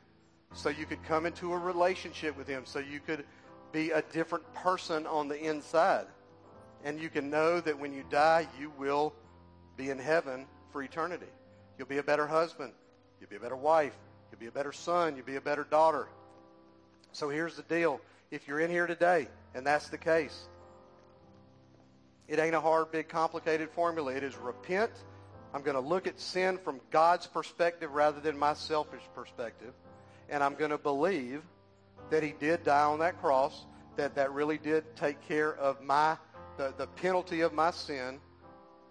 so 0.54 0.70
you 0.70 0.86
could 0.86 1.04
come 1.04 1.26
into 1.26 1.54
a 1.54 1.58
relationship 1.58 2.38
with 2.38 2.48
him, 2.48 2.64
so 2.66 2.80
you 2.80 3.00
could 3.00 3.26
be 3.72 3.92
a 3.92 4.02
different 4.14 4.54
person 4.54 5.06
on 5.08 5.28
the 5.28 5.38
inside. 5.38 6.06
And 6.84 7.00
you 7.00 7.10
can 7.10 7.30
know 7.30 7.60
that 7.62 7.80
when 7.80 7.94
you 7.94 8.04
die, 8.10 8.48
you 8.60 8.72
will 8.78 9.14
be 9.76 9.90
in 9.90 10.00
heaven 10.00 10.46
for 10.72 10.84
eternity. 10.84 11.26
You'll 11.78 11.88
be 11.88 11.98
a 11.98 12.04
better 12.04 12.28
husband. 12.28 12.74
You'll 13.20 13.30
be 13.30 13.36
a 13.38 13.40
better 13.40 13.56
wife. 13.56 13.96
You'll 14.32 14.40
be 14.40 14.48
a 14.48 14.52
better 14.52 14.72
son. 14.72 15.16
You'll 15.16 15.26
be 15.26 15.36
a 15.36 15.42
better 15.42 15.64
daughter. 15.64 16.08
So 17.16 17.30
here's 17.30 17.56
the 17.56 17.64
deal. 17.64 18.02
If 18.30 18.46
you're 18.46 18.60
in 18.60 18.70
here 18.70 18.88
today 18.88 19.30
and 19.54 19.66
that's 19.66 19.88
the 19.88 19.98
case, 19.98 20.50
it 22.28 22.40
ain't 22.40 22.56
a 22.56 22.60
hard, 22.60 22.92
big, 22.92 23.08
complicated 23.08 23.70
formula. 23.70 24.14
It 24.14 24.22
is 24.22 24.36
repent. 24.36 24.92
I'm 25.54 25.62
going 25.62 25.82
to 25.82 25.82
look 25.82 26.08
at 26.08 26.20
sin 26.20 26.58
from 26.58 26.82
God's 26.92 27.26
perspective 27.26 27.94
rather 27.94 28.20
than 28.20 28.38
my 28.38 28.54
selfish 28.54 29.04
perspective. 29.14 29.74
And 30.28 30.44
I'm 30.44 30.56
going 30.56 30.72
to 30.72 30.78
believe 30.78 31.42
that 32.10 32.22
he 32.22 32.34
did 32.38 32.66
die 32.66 32.84
on 32.84 33.00
that 33.00 33.22
cross, 33.22 33.66
that 33.96 34.14
that 34.16 34.34
really 34.34 34.58
did 34.58 34.84
take 34.98 35.22
care 35.22 35.56
of 35.56 35.82
my 35.82 36.18
the, 36.58 36.74
the 36.78 36.88
penalty 36.88 37.42
of 37.42 37.54
my 37.54 37.72
sin, 37.72 38.20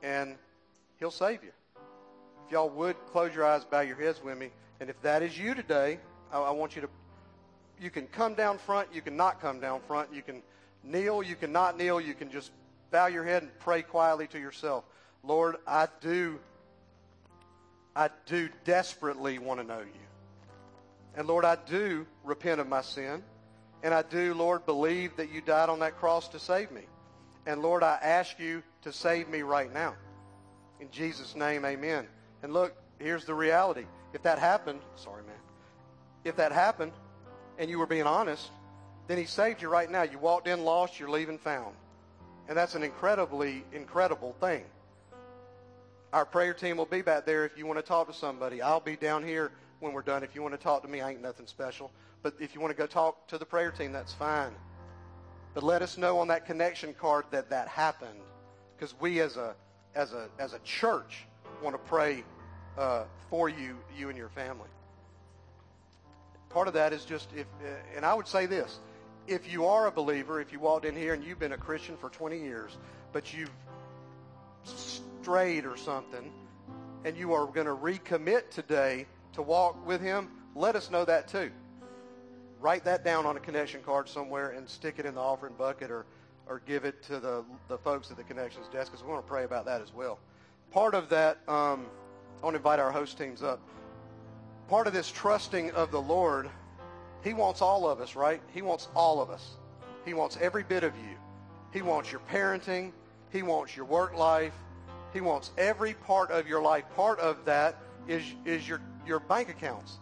and 0.03 0.37
he'll 0.99 1.11
save 1.11 1.45
you. 1.45 1.53
If 2.47 2.53
y'all 2.53 2.71
would 2.71 2.97
close 3.13 3.35
your 3.35 3.45
eyes, 3.45 3.67
bow 3.67 3.81
your 3.81 3.97
heads 3.97 4.23
with 4.25 4.39
me, 4.39 4.51
and 4.81 4.89
if 4.89 5.01
that 5.03 5.23
is 5.23 5.39
you 5.39 5.55
today, 5.55 5.99
I, 6.33 6.41
I 6.41 6.51
want 6.53 6.75
you 6.75 6.83
to 6.83 6.89
you 7.81 7.91
can 7.91 8.07
come 8.07 8.35
down 8.35 8.59
front, 8.59 8.89
you 8.93 9.03
can 9.03 9.17
not 9.17 9.41
come 9.41 9.61
down 9.61 9.81
front, 9.87 10.13
you 10.13 10.23
can 10.23 10.43
kneel, 10.83 11.23
you 11.23 11.37
can 11.37 11.53
not 11.53 11.77
kneel, 11.77 12.01
you 12.01 12.15
can 12.15 12.31
just 12.31 12.51
bow 12.91 13.07
your 13.07 13.25
head 13.25 13.43
and 13.43 13.59
pray 13.59 13.83
quietly 13.83 14.27
to 14.29 14.39
yourself. 14.39 14.85
Lord, 15.23 15.57
I 15.67 15.89
do 16.01 16.39
I 17.97 18.11
do 18.27 18.49
desperately 18.65 19.39
want 19.39 19.61
to 19.61 19.67
know 19.67 19.79
you. 19.79 20.05
And 21.17 21.29
Lord, 21.29 21.45
I 21.45 21.57
do 21.67 22.07
repent 22.25 22.61
of 22.61 22.69
my 22.69 22.83
sin. 22.83 23.23
And 23.83 23.95
I 23.95 24.03
do, 24.03 24.35
Lord, 24.35 24.67
believe 24.67 25.17
that 25.17 25.31
you 25.31 25.41
died 25.41 25.69
on 25.69 25.79
that 25.81 25.97
cross 25.99 26.29
to 26.29 26.39
save 26.39 26.73
me. 26.73 26.83
And 27.47 27.63
Lord, 27.63 27.83
I 27.83 27.99
ask 28.03 28.39
you 28.41 28.63
to 28.83 28.93
save 28.93 29.29
me 29.29 29.43
right 29.43 29.73
now. 29.73 29.95
In 30.81 30.91
Jesus' 30.91 31.37
name, 31.37 31.65
amen. 31.65 32.09
And 32.43 32.53
look, 32.53 32.75
here's 32.99 33.27
the 33.27 33.35
reality. 33.35 33.85
If 34.13 34.23
that 34.23 34.39
happened, 34.39 34.81
sorry, 34.97 35.23
man. 35.23 35.37
If 36.25 36.37
that 36.37 36.51
happened, 36.51 36.93
and 37.59 37.71
you 37.71 37.79
were 37.79 37.87
being 37.87 38.05
honest, 38.05 38.51
then 39.07 39.19
he 39.19 39.25
saved 39.25 39.63
you 39.63 39.69
right 39.69 39.91
now. 39.91 40.03
You 40.03 40.19
walked 40.19 40.49
in 40.49 40.65
lost, 40.65 40.99
you're 40.99 41.11
leaving 41.11 41.39
found. 41.39 41.75
And 42.49 42.57
that's 42.57 42.75
an 42.75 42.83
incredibly 42.83 43.65
incredible 43.73 44.35
thing. 44.41 44.65
Our 46.13 46.25
prayer 46.25 46.55
team 46.55 46.77
will 46.77 46.87
be 46.87 47.03
back 47.03 47.27
there 47.27 47.45
if 47.45 47.59
you 47.59 47.67
want 47.67 47.79
to 47.79 47.85
talk 47.85 48.07
to 48.09 48.15
somebody. 48.15 48.63
I'll 48.63 48.81
be 48.81 48.97
down 48.97 49.25
here 49.25 49.51
when 49.81 49.93
we're 49.93 50.03
done. 50.03 50.23
If 50.23 50.35
you 50.35 50.43
want 50.43 50.55
to 50.55 50.61
talk 50.61 50.83
to 50.83 50.89
me, 50.89 51.01
I 51.01 51.11
ain't 51.11 51.23
nothing 51.23 51.47
special. 51.47 51.91
But 52.23 52.35
if 52.39 52.55
you 52.55 52.61
want 52.61 52.71
to 52.71 52.77
go 52.77 52.87
talk 52.87 53.27
to 53.29 53.39
the 53.39 53.45
prayer 53.45 53.71
team, 53.71 53.93
that's 53.93 54.13
fine. 54.13 54.53
But 55.55 55.63
let 55.63 55.83
us 55.83 55.99
know 55.99 56.19
on 56.19 56.29
that 56.29 56.47
connection 56.47 56.95
card 56.95 57.25
that 57.31 57.51
that 57.51 57.69
happened 57.69 58.21
because 58.77 58.95
we 59.01 59.21
as 59.21 59.37
a 59.37 59.55
as 59.95 60.13
a 60.13 60.29
as 60.39 60.53
a 60.53 60.59
church 60.61 61.27
want 61.63 61.75
to 61.75 61.79
pray 61.89 62.25
uh, 62.77 63.05
for 63.31 63.49
you, 63.49 63.77
you 63.97 64.09
and 64.09 64.19
your 64.19 64.29
family. 64.29 64.69
Part 66.51 66.69
of 66.69 66.75
that 66.75 66.93
is 66.93 67.05
just 67.05 67.31
if, 67.35 67.47
uh, 67.63 67.97
and 67.97 68.05
I 68.05 68.15
would 68.15 68.29
say 68.29 68.47
this: 68.47 68.79
if 69.27 69.51
you 69.51 69.67
are 69.67 69.87
a 69.87 69.91
believer, 69.91 70.41
if 70.41 70.53
you 70.53 70.61
walked 70.61 70.85
in 70.85 70.95
here 70.95 71.15
and 71.15 71.25
you've 71.25 71.39
been 71.39 71.53
a 71.53 71.59
Christian 71.59 71.97
for 71.97 72.11
20 72.11 72.39
years, 72.39 72.77
but 73.13 73.33
you've 73.33 73.51
strayed 74.65 75.65
or 75.65 75.77
something, 75.77 76.33
and 77.05 77.17
you 77.17 77.33
are 77.33 77.47
going 77.47 77.67
to 77.67 77.75
recommit 77.75 78.51
today 78.51 79.07
to 79.33 79.43
walk 79.43 79.87
with 79.87 80.01
Him, 80.01 80.29
let 80.55 80.77
us 80.77 80.91
know 80.91 81.05
that 81.05 81.29
too. 81.29 81.51
Write 82.61 82.85
that 82.85 83.05
down 83.05 83.27
on 83.27 83.37
a 83.37 83.41
connection 83.41 83.83
card 83.83 84.09
somewhere 84.09 84.51
and 84.51 84.69
stick 84.69 84.95
it 84.99 85.05
in 85.05 85.15
the 85.15 85.21
offering 85.21 85.55
bucket 85.59 85.91
or, 85.91 86.07
or 86.47 86.63
give 86.67 86.85
it 86.85 87.03
to 87.05 87.21
the, 87.21 87.45
the 87.69 87.77
folks 87.79 88.11
at 88.11 88.17
the 88.17 88.23
connections 88.23 88.67
desk 88.73 88.91
because 88.91 89.05
we 89.05 89.11
want 89.11 89.25
to 89.25 89.29
pray 89.29 89.45
about 89.45 89.67
that 89.67 89.83
as 89.83 89.93
well. 89.93 90.19
Part 90.71 90.95
of 90.95 91.09
that, 91.11 91.39
um, 91.47 91.87
I 92.41 92.45
want 92.45 92.55
to 92.55 92.59
invite 92.59 92.79
our 92.79 92.91
host 92.91 93.19
teams 93.19 93.43
up. 93.43 93.61
Part 94.69 94.87
of 94.87 94.93
this 94.93 95.11
trusting 95.11 95.71
of 95.73 95.91
the 95.91 96.01
Lord, 96.01 96.49
He 97.23 97.35
wants 97.35 97.61
all 97.61 97.89
of 97.89 98.01
us, 98.01 98.17
right? 98.17 98.41
He 98.53 98.63
wants 98.63 98.89
all 98.95 99.21
of 99.21 99.31
us. 99.31 99.57
He 100.05 100.15
wants 100.15 100.39
every 100.41 100.63
bit 100.63 100.85
of 100.85 100.95
you. 100.97 101.17
He 101.73 101.83
wants 101.83 102.11
your 102.11 102.21
parenting. 102.31 102.93
He 103.31 103.43
wants 103.43 103.77
your 103.77 103.87
work 103.87 104.17
life. 104.17 104.55
He 105.13 105.21
wants 105.21 105.51
every 105.59 105.95
part 105.95 106.31
of 106.31 106.47
your 106.47 106.63
life. 106.63 106.85
Part 106.97 107.19
of 107.21 107.45
that 107.45 107.77
is, 108.09 108.23
is 108.45 108.69
your, 108.69 108.81
your 109.07 109.21
bank 109.21 109.49
accounts. 109.49 109.99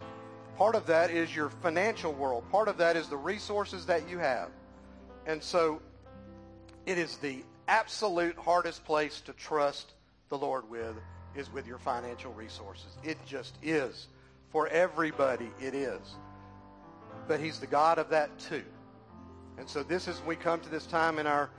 Part 0.57 0.75
of 0.75 0.85
that 0.87 1.09
is 1.11 1.35
your 1.35 1.49
financial 1.49 2.13
world. 2.13 2.43
Part 2.51 2.67
of 2.67 2.77
that 2.77 2.95
is 2.95 3.07
the 3.07 3.17
resources 3.17 3.85
that 3.87 4.07
you 4.07 4.19
have. 4.19 4.49
And 5.25 5.41
so 5.41 5.81
it 6.85 6.97
is 6.97 7.17
the 7.17 7.43
absolute 7.67 8.37
hardest 8.37 8.83
place 8.85 9.21
to 9.21 9.33
trust 9.33 9.93
the 10.29 10.37
Lord 10.37 10.69
with 10.69 10.95
is 11.35 11.51
with 11.51 11.65
your 11.65 11.79
financial 11.79 12.33
resources. 12.33 12.97
It 13.03 13.17
just 13.25 13.57
is. 13.63 14.07
For 14.53 14.67
everybody, 14.67 15.51
it 15.59 15.73
is. 15.73 15.99
But 17.27 17.39
he's 17.39 17.59
the 17.59 17.67
God 17.67 17.97
of 17.97 18.09
that 18.09 18.37
too. 18.37 18.63
And 19.57 19.67
so 19.67 19.81
this 19.81 20.07
is, 20.07 20.21
we 20.27 20.35
come 20.35 20.59
to 20.61 20.69
this 20.69 20.85
time 20.85 21.17
in 21.17 21.25
our 21.25 21.49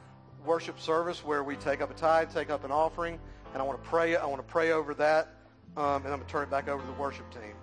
worship 0.47 0.79
service 0.79 1.25
where 1.25 1.43
we 1.43 1.57
take 1.57 1.81
up 1.81 1.91
a 1.91 1.95
tithe, 1.95 2.33
take 2.33 2.51
up 2.51 2.65
an 2.65 2.71
offering, 2.71 3.19
and 3.53 3.61
I 3.61 3.65
want 3.65 3.83
to 3.83 3.89
pray, 3.89 4.15
I 4.15 4.25
want 4.27 4.47
to 4.47 4.51
pray 4.51 4.71
over 4.71 4.95
that, 4.95 5.29
um, 5.77 6.05
and 6.05 6.07
I'm 6.07 6.19
going 6.19 6.21
to 6.21 6.27
turn 6.29 6.45
it 6.45 6.51
back 6.51 6.69
over 6.69 6.81
to 6.81 6.87
the 6.87 6.95
worship 6.95 7.29
team. 7.33 7.55